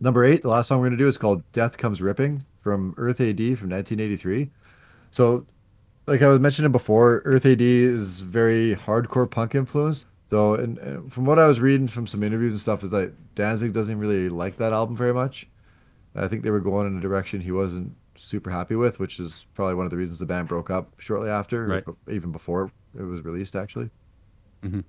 number 0.00 0.24
eight, 0.24 0.42
the 0.42 0.48
last 0.48 0.66
song 0.68 0.80
we're 0.80 0.86
gonna 0.88 0.96
do 0.98 1.08
is 1.08 1.16
called 1.16 1.42
"Death 1.52 1.78
Comes 1.78 2.02
Ripping" 2.02 2.42
from 2.58 2.94
Earth 2.98 3.20
AD 3.20 3.38
from 3.56 3.70
1983. 3.70 4.50
So 5.12 5.46
like 6.08 6.22
I 6.22 6.28
was 6.28 6.40
mentioning 6.40 6.72
before, 6.72 7.22
Earth 7.24 7.46
AD 7.46 7.60
is 7.60 8.20
very 8.20 8.74
hardcore 8.74 9.30
punk 9.30 9.54
influenced. 9.54 10.06
So, 10.30 10.54
and, 10.54 10.78
and 10.78 11.12
from 11.12 11.24
what 11.24 11.38
I 11.38 11.46
was 11.46 11.60
reading 11.60 11.88
from 11.88 12.06
some 12.06 12.22
interviews 12.22 12.52
and 12.52 12.60
stuff, 12.60 12.82
is 12.84 12.90
that 12.90 13.14
Danzig 13.34 13.72
doesn't 13.72 13.98
really 13.98 14.28
like 14.28 14.56
that 14.58 14.72
album 14.72 14.96
very 14.96 15.14
much. 15.14 15.48
I 16.14 16.26
think 16.26 16.42
they 16.42 16.50
were 16.50 16.60
going 16.60 16.86
in 16.86 16.98
a 16.98 17.00
direction 17.00 17.40
he 17.40 17.52
wasn't 17.52 17.94
super 18.16 18.50
happy 18.50 18.74
with, 18.74 18.98
which 18.98 19.20
is 19.20 19.46
probably 19.54 19.74
one 19.74 19.84
of 19.86 19.90
the 19.90 19.96
reasons 19.96 20.18
the 20.18 20.26
band 20.26 20.48
broke 20.48 20.70
up 20.70 20.92
shortly 20.98 21.30
after, 21.30 21.66
Right. 21.66 21.84
even 22.10 22.32
before 22.32 22.70
it 22.98 23.02
was 23.02 23.24
released, 23.24 23.54
actually. 23.54 23.90
Mhm. 24.64 24.84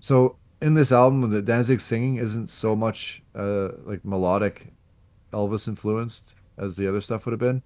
So, 0.00 0.36
in 0.60 0.74
this 0.74 0.92
album, 0.92 1.30
the 1.30 1.42
Danzig 1.42 1.80
singing 1.80 2.16
isn't 2.16 2.50
so 2.50 2.74
much 2.74 3.22
uh, 3.34 3.68
like 3.84 4.04
melodic 4.04 4.72
Elvis 5.32 5.68
influenced 5.68 6.36
as 6.58 6.76
the 6.76 6.88
other 6.88 7.00
stuff 7.00 7.26
would 7.26 7.32
have 7.32 7.40
been. 7.40 7.62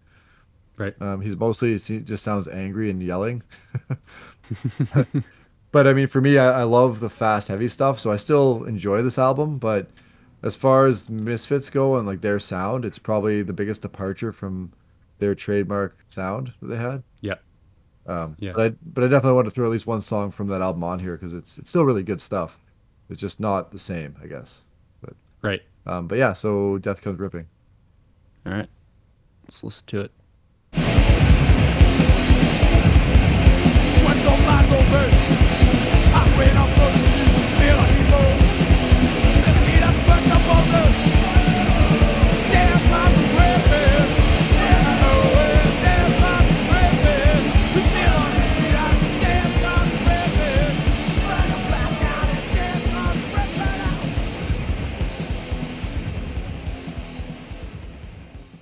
Right. 0.78 0.94
Um, 1.02 1.20
he's 1.20 1.36
mostly 1.36 1.76
he 1.76 2.00
just 2.00 2.22
sounds 2.22 2.48
angry 2.48 2.88
and 2.90 3.02
yelling. 3.02 3.42
but 5.72 5.86
I 5.86 5.92
mean, 5.92 6.06
for 6.06 6.20
me, 6.20 6.38
I, 6.38 6.60
I 6.60 6.62
love 6.62 7.00
the 7.00 7.10
fast, 7.10 7.48
heavy 7.48 7.68
stuff, 7.68 8.00
so 8.00 8.12
I 8.12 8.16
still 8.16 8.64
enjoy 8.64 9.02
this 9.02 9.18
album. 9.18 9.58
But 9.58 9.88
as 10.42 10.56
far 10.56 10.86
as 10.86 11.10
Misfits 11.10 11.68
go 11.70 11.96
and 11.96 12.06
like 12.06 12.20
their 12.20 12.38
sound, 12.38 12.84
it's 12.84 12.98
probably 12.98 13.42
the 13.42 13.52
biggest 13.52 13.82
departure 13.82 14.32
from 14.32 14.72
their 15.18 15.34
trademark 15.34 15.98
sound 16.06 16.52
that 16.60 16.68
they 16.68 16.76
had. 16.76 17.02
Yeah. 17.20 17.34
Um, 18.06 18.36
Yeah. 18.38 18.52
But 18.54 18.72
I, 18.72 18.74
but 18.94 19.04
I 19.04 19.08
definitely 19.08 19.34
want 19.34 19.46
to 19.46 19.50
throw 19.50 19.66
at 19.66 19.72
least 19.72 19.86
one 19.86 20.00
song 20.00 20.30
from 20.30 20.46
that 20.46 20.62
album 20.62 20.84
on 20.84 20.98
here 20.98 21.16
because 21.16 21.34
it's 21.34 21.58
it's 21.58 21.70
still 21.70 21.84
really 21.84 22.02
good 22.04 22.20
stuff. 22.20 22.58
It's 23.10 23.20
just 23.20 23.40
not 23.40 23.72
the 23.72 23.78
same, 23.78 24.16
I 24.22 24.26
guess. 24.26 24.62
But 25.00 25.14
Right. 25.42 25.62
um, 25.86 26.06
but 26.06 26.18
yeah, 26.18 26.32
so 26.34 26.78
Death 26.78 27.02
Comes 27.02 27.18
Ripping. 27.18 27.46
All 28.46 28.52
right. 28.52 28.68
Let's 29.44 29.64
listen 29.64 29.86
to 29.88 30.00
it. 30.02 30.12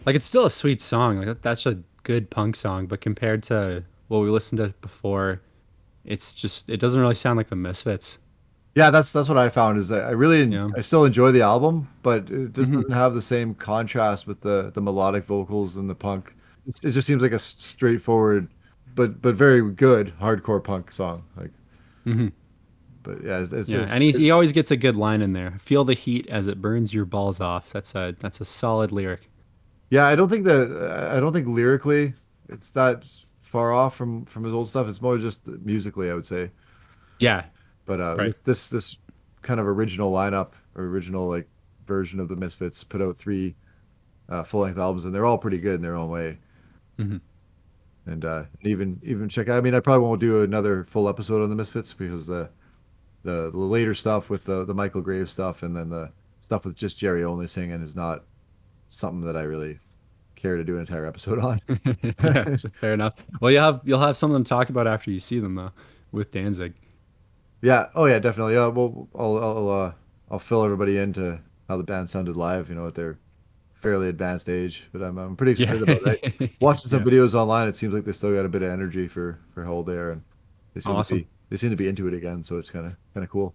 Like 0.07 0.15
it's 0.15 0.25
still 0.25 0.47
a 0.47 0.51
sweet 0.51 0.81
song. 0.81 1.19
Like 1.19 1.43
that's 1.43 1.67
a 1.67 1.81
good 2.05 2.31
punk 2.31 2.57
song, 2.57 2.87
but 2.87 3.01
compared 3.01 3.43
to 3.45 3.85
what 4.09 4.21
we 4.21 4.31
listened 4.31 4.59
to 4.59 4.73
before, 4.81 5.43
it's 6.07 6.35
just 6.35 6.71
it 6.71 6.79
doesn't 6.79 7.01
really 7.01 7.15
sound 7.15 7.37
like 7.37 7.49
the 7.49 7.57
Misfits. 7.57 8.19
Yeah, 8.75 8.91
that's 8.91 9.13
that's 9.13 9.29
what 9.29 9.39
I 9.39 9.49
found 9.49 9.79
is 9.79 9.89
that 9.89 10.05
I 10.05 10.11
really 10.11 10.43
Yeah. 10.43 10.69
I 10.77 10.81
still 10.81 11.05
enjoy 11.05 11.33
the 11.33 11.43
album, 11.43 11.89
but 12.03 12.31
it 12.31 12.53
just 12.53 12.71
mm-hmm. 12.71 12.75
doesn't 12.75 12.93
have 12.93 13.15
the 13.15 13.23
same 13.23 13.55
contrast 13.55 14.27
with 14.27 14.41
the 14.41 14.71
the 14.73 14.81
melodic 14.81 15.25
vocals 15.25 15.77
and 15.77 15.91
the 15.91 15.95
punk. 15.95 16.35
It's, 16.67 16.85
it 16.85 16.93
just 16.93 17.07
seems 17.07 17.23
like 17.23 17.33
a 17.33 17.39
straightforward, 17.39 18.49
but 18.95 19.21
but 19.21 19.35
very 19.35 19.71
good 19.73 20.13
hardcore 20.21 20.63
punk 20.63 20.93
song. 20.93 21.25
Like, 21.37 21.53
mm-hmm. 22.07 22.29
but 23.03 23.25
yeah, 23.25 23.41
it's, 23.41 23.53
it's 23.53 23.69
Yeah, 23.69 23.77
it's- 23.79 23.91
and 23.93 24.03
he, 24.03 24.13
he 24.13 24.31
always 24.31 24.53
gets 24.53 24.71
a 24.71 24.77
good 24.77 24.97
line 24.97 25.23
in 25.23 25.33
there. 25.33 25.53
Feel 25.59 25.85
the 25.85 25.95
heat 25.95 26.29
as 26.29 26.47
it 26.47 26.61
burns 26.61 26.93
your 26.93 27.05
balls 27.05 27.41
off. 27.41 27.71
That's 27.71 27.95
a 27.95 28.15
that's 28.21 28.41
a 28.41 28.45
solid 28.45 28.93
lyric. 28.93 29.31
yeah. 29.91 30.07
I 30.07 30.15
don't 30.17 30.29
think 30.29 30.45
that 30.45 31.11
I 31.13 31.19
don't 31.19 31.33
think 31.33 31.47
lyrically 31.49 32.13
it's 32.49 32.73
that 32.73 33.05
far 33.47 33.73
off 33.73 33.95
from 33.97 34.25
from 34.27 34.45
his 34.45 34.53
old 34.53 34.69
stuff. 34.69 34.89
It's 34.89 35.01
more 35.01 35.19
just 35.19 35.47
musically, 35.47 36.11
I 36.11 36.15
would 36.15 36.27
say. 36.27 36.51
Yeah, 37.19 37.47
But 37.87 38.01
uh, 38.01 38.17
Right. 38.19 38.35
this, 38.45 38.69
this 38.69 38.99
kind 39.43 39.59
of 39.59 39.67
original 39.67 40.13
lineup, 40.13 40.51
or 40.75 40.85
original 40.85 41.27
like 41.29 41.49
version 41.87 42.21
of 42.21 42.29
the 42.29 42.37
Misfits, 42.37 42.85
put 42.85 43.01
out 43.01 43.17
three 43.17 43.55
uh, 44.29 44.43
full 44.43 44.61
length 44.63 44.79
albums, 44.79 45.05
and 45.07 45.15
they're 45.15 45.25
all 45.25 45.39
pretty 45.39 45.59
good 45.59 45.77
in 45.77 45.83
their 45.83 45.95
own 45.95 46.11
way. 46.11 46.39
Mhm. 46.99 47.21
And 48.07 48.25
uh, 48.25 48.45
even 48.63 49.01
even 49.03 49.29
check. 49.29 49.49
I 49.49 49.61
mean, 49.61 49.75
I 49.75 49.81
probably 49.81 50.05
won't 50.07 50.21
do 50.21 50.43
another 50.43 50.85
full 50.85 51.09
episode 51.09 51.43
on 51.43 51.49
the 51.51 51.57
Misfits 51.57 51.93
because 51.95 52.27
the 52.27 52.51
the, 53.23 53.51
the 53.51 53.59
later 53.59 53.95
stuff 53.95 54.29
with 54.31 54.45
the 54.45 54.65
the 54.65 54.75
Michael 54.75 55.01
Graves 55.01 55.33
stuff, 55.33 55.63
and 55.63 55.75
then 55.77 55.89
the 55.89 56.13
stuff 56.41 56.65
with 56.65 56.77
just 56.77 56.99
Jerry 56.99 57.25
only 57.25 57.47
singing 57.47 57.83
is 57.83 57.97
not 57.97 58.25
something 58.89 59.23
that 59.23 59.37
I 59.37 59.43
really 59.43 59.79
care 60.37 60.57
to 60.57 60.65
do 60.65 60.75
an 60.75 60.81
entire 60.81 61.07
episode 61.07 61.39
on. 61.39 61.61
yeah, 62.23 62.57
fair 62.81 62.93
enough. 62.95 63.15
Well, 63.41 63.51
you'll 63.51 63.63
have 63.65 63.81
you'll 63.85 64.01
have 64.01 64.17
something 64.17 64.45
to 64.45 64.49
talk 64.49 64.69
about 64.71 64.87
after 64.87 65.11
you 65.11 65.19
see 65.21 65.39
them 65.41 65.55
though, 65.55 65.73
with 66.13 66.31
Danzig. 66.31 66.75
Yeah. 67.63 67.89
Oh 67.95 68.05
yeah, 68.07 68.19
definitely. 68.19 68.55
Yeah. 68.55 68.69
Well, 68.69 69.09
I'll 69.15 69.37
I'll 69.39 69.69
uh, 69.71 69.93
I'll 70.31 70.39
fill 70.39 70.63
everybody 70.65 70.99
into 70.99 71.41
how 71.69 71.77
the 71.77 71.83
band 71.85 72.09
sounded 72.11 72.37
live. 72.37 72.69
You 72.69 72.75
know, 72.77 72.87
at 72.87 72.95
their 72.95 73.19
fairly 73.75 74.09
advanced 74.09 74.49
age. 74.49 74.85
But 74.93 75.03
I'm 75.03 75.19
I'm 75.19 75.37
pretty 75.37 75.53
excited 75.63 75.83
about 75.83 76.03
that. 76.05 76.51
Watching 76.61 76.89
some 76.89 77.03
videos 77.05 77.35
online, 77.35 77.69
it 77.69 77.77
seems 77.77 77.93
like 77.95 78.05
they 78.05 78.13
still 78.13 78.35
got 78.35 78.45
a 78.45 78.49
bit 78.49 78.63
of 78.63 78.71
energy 78.71 79.09
for 79.09 79.39
for 79.55 79.65
Hold 79.65 79.87
There, 79.87 80.13
and 80.13 80.23
they 80.75 80.81
seem 80.81 80.95
Awesome. 80.95 81.19
to 81.19 81.25
be 81.25 81.29
they 81.51 81.57
seem 81.57 81.71
to 81.71 81.77
be 81.77 81.89
into 81.89 82.07
it 82.09 82.15
again. 82.15 82.45
So 82.45 82.59
it's 82.59 82.71
kind 82.71 82.87
of 82.87 82.97
kind 83.15 83.25
of 83.25 83.31
cool. 83.31 83.55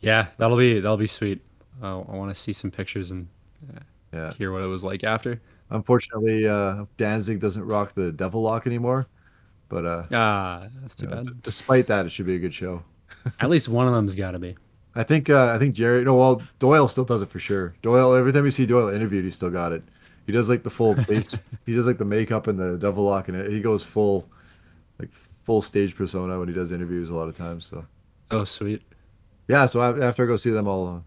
Yeah, 0.00 0.28
that'll 0.38 0.56
be 0.56 0.74
that'll 0.80 0.96
be 0.96 1.06
sweet. 1.06 1.42
Uh, 1.82 2.00
I 2.00 2.16
want 2.16 2.34
to 2.34 2.34
see 2.34 2.52
some 2.52 2.70
pictures 2.70 3.10
and 3.12 3.28
Yeah. 4.12 4.32
hear 4.34 4.50
what 4.52 4.62
it 4.62 4.66
was 4.66 4.82
like 4.82 5.04
after. 5.04 5.40
Unfortunately, 5.70 6.46
uh, 6.48 6.84
Danzig 6.96 7.40
doesn't 7.40 7.64
rock 7.64 7.92
the 7.92 8.12
Devil 8.12 8.42
Lock 8.42 8.66
anymore. 8.66 9.06
But 9.68 9.84
uh, 9.84 10.02
Ah, 10.12 10.66
that's 10.80 10.94
too 10.96 11.06
bad. 11.08 11.42
despite 11.42 11.86
that, 11.88 12.06
it 12.06 12.10
should 12.12 12.24
be 12.26 12.36
a 12.36 12.38
good 12.38 12.54
show. 12.54 12.82
At 13.40 13.50
least 13.50 13.68
one 13.68 13.86
of 13.86 13.92
them's 13.92 14.14
got 14.14 14.30
to 14.30 14.38
be. 14.38 14.56
I 14.94 15.02
think 15.02 15.28
uh, 15.28 15.52
I 15.54 15.58
think 15.58 15.74
Jerry. 15.74 16.02
No, 16.04 16.14
well, 16.16 16.42
Doyle 16.58 16.88
still 16.88 17.04
does 17.04 17.20
it 17.22 17.28
for 17.28 17.38
sure. 17.38 17.74
Doyle. 17.82 18.14
Every 18.14 18.32
time 18.32 18.44
you 18.46 18.50
see 18.50 18.64
Doyle 18.66 18.88
interviewed, 18.88 19.24
he 19.24 19.30
still 19.30 19.50
got 19.50 19.72
it. 19.72 19.82
He 20.26 20.32
does 20.32 20.48
like 20.48 20.62
the 20.62 20.70
full 20.70 20.94
face. 21.04 21.36
he 21.66 21.74
does 21.74 21.86
like 21.86 21.98
the 21.98 22.04
makeup 22.06 22.46
and 22.46 22.58
the 22.58 22.78
devil 22.78 23.04
lock, 23.04 23.28
and 23.28 23.52
he 23.52 23.60
goes 23.60 23.82
full, 23.82 24.26
like 24.98 25.12
full 25.12 25.60
stage 25.62 25.94
persona 25.94 26.38
when 26.38 26.48
he 26.48 26.54
does 26.54 26.72
interviews 26.72 27.10
a 27.10 27.14
lot 27.14 27.28
of 27.28 27.34
times. 27.36 27.66
So 27.66 27.84
Oh, 28.30 28.44
sweet. 28.44 28.82
yeah. 29.48 29.66
So 29.66 29.80
af- 29.82 30.00
after 30.00 30.24
I 30.24 30.26
go 30.26 30.36
see 30.36 30.50
them, 30.50 30.66
I'll 30.66 31.04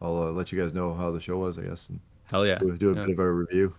uh, 0.00 0.04
I'll 0.04 0.22
uh, 0.24 0.30
let 0.32 0.50
you 0.52 0.58
guys 0.60 0.72
know 0.72 0.94
how 0.94 1.10
the 1.10 1.20
show 1.20 1.36
was, 1.38 1.58
I 1.58 1.62
guess, 1.64 1.90
and 1.90 2.00
Hell 2.34 2.46
yeah. 2.46 2.58
do, 2.58 2.76
do 2.76 2.90
a 2.90 2.94
Yeah. 2.96 3.04
bit 3.06 3.12
of 3.12 3.18
a 3.20 3.32
review. 3.32 3.74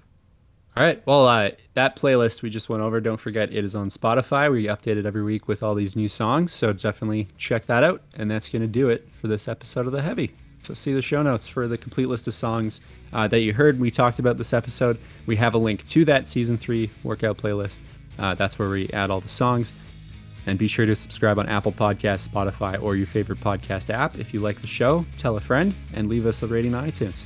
All 0.77 0.83
right. 0.83 1.01
Well, 1.05 1.27
uh, 1.27 1.49
that 1.73 1.97
playlist 1.97 2.41
we 2.41 2.49
just 2.49 2.69
went 2.69 2.81
over, 2.83 3.01
don't 3.01 3.19
forget 3.19 3.51
it 3.51 3.63
is 3.65 3.75
on 3.75 3.89
Spotify. 3.89 4.49
We 4.51 4.67
update 4.67 4.95
it 4.97 5.05
every 5.05 5.23
week 5.23 5.47
with 5.47 5.61
all 5.61 5.75
these 5.75 5.95
new 5.95 6.07
songs. 6.07 6.53
So 6.53 6.71
definitely 6.73 7.27
check 7.37 7.65
that 7.65 7.83
out. 7.83 8.01
And 8.13 8.31
that's 8.31 8.47
going 8.49 8.61
to 8.61 8.67
do 8.67 8.87
it 8.89 9.07
for 9.11 9.27
this 9.27 9.47
episode 9.49 9.87
of 9.87 9.91
The 9.93 10.01
Heavy. 10.01 10.31
So 10.61 10.73
see 10.73 10.93
the 10.93 11.01
show 11.01 11.21
notes 11.21 11.47
for 11.49 11.67
the 11.67 11.77
complete 11.77 12.07
list 12.07 12.27
of 12.27 12.33
songs 12.33 12.81
uh, 13.13 13.27
that 13.27 13.39
you 13.41 13.53
heard 13.53 13.79
we 13.79 13.91
talked 13.91 14.19
about 14.19 14.37
this 14.37 14.51
episode. 14.53 14.97
We 15.25 15.35
have 15.35 15.53
a 15.53 15.57
link 15.57 15.83
to 15.85 16.05
that 16.05 16.27
season 16.27 16.57
three 16.57 16.89
workout 17.03 17.37
playlist. 17.37 17.83
Uh, 18.17 18.35
that's 18.35 18.57
where 18.57 18.69
we 18.69 18.89
add 18.89 19.11
all 19.11 19.19
the 19.21 19.29
songs. 19.29 19.73
And 20.47 20.57
be 20.59 20.67
sure 20.67 20.85
to 20.85 20.95
subscribe 20.95 21.39
on 21.39 21.47
Apple 21.49 21.71
Podcasts, 21.71 22.27
Spotify, 22.29 22.81
or 22.81 22.95
your 22.95 23.07
favorite 23.07 23.39
podcast 23.41 23.91
app. 23.93 24.17
If 24.17 24.33
you 24.33 24.39
like 24.39 24.61
the 24.61 24.67
show, 24.67 25.05
tell 25.17 25.35
a 25.35 25.39
friend 25.39 25.73
and 25.93 26.07
leave 26.07 26.25
us 26.25 26.41
a 26.43 26.47
rating 26.47 26.73
on 26.73 26.89
iTunes. 26.89 27.25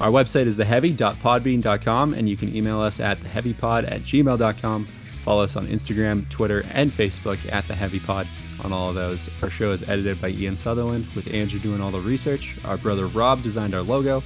Our 0.00 0.10
website 0.10 0.46
is 0.46 0.56
theheavy.podbean.com, 0.56 2.14
and 2.14 2.28
you 2.28 2.36
can 2.36 2.54
email 2.56 2.80
us 2.80 3.00
at 3.00 3.18
theheavypod 3.18 3.90
at 3.90 4.00
gmail.com. 4.00 4.86
Follow 4.86 5.44
us 5.44 5.56
on 5.56 5.66
Instagram, 5.66 6.26
Twitter, 6.30 6.64
and 6.72 6.90
Facebook 6.90 7.52
at 7.52 7.64
theheavypod 7.64 8.26
on 8.64 8.72
all 8.72 8.88
of 8.88 8.94
those. 8.94 9.28
Our 9.42 9.50
show 9.50 9.72
is 9.72 9.82
edited 9.82 10.20
by 10.20 10.28
Ian 10.28 10.56
Sutherland, 10.56 11.06
with 11.14 11.32
Andrew 11.34 11.60
doing 11.60 11.82
all 11.82 11.90
the 11.90 12.00
research. 12.00 12.56
Our 12.64 12.78
brother 12.78 13.06
Rob 13.08 13.42
designed 13.42 13.74
our 13.74 13.82
logo. 13.82 14.22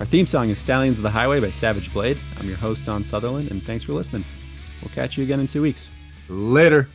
Our 0.00 0.06
theme 0.06 0.26
song 0.26 0.48
is 0.48 0.58
Stallions 0.58 0.98
of 0.98 1.02
the 1.02 1.10
Highway 1.10 1.40
by 1.40 1.50
Savage 1.50 1.92
Blade. 1.92 2.18
I'm 2.38 2.48
your 2.48 2.56
host, 2.56 2.86
Don 2.86 3.04
Sutherland, 3.04 3.50
and 3.50 3.62
thanks 3.62 3.84
for 3.84 3.92
listening. 3.92 4.24
We'll 4.80 4.94
catch 4.94 5.18
you 5.18 5.24
again 5.24 5.40
in 5.40 5.46
two 5.46 5.60
weeks. 5.62 5.90
Later. 6.28 6.88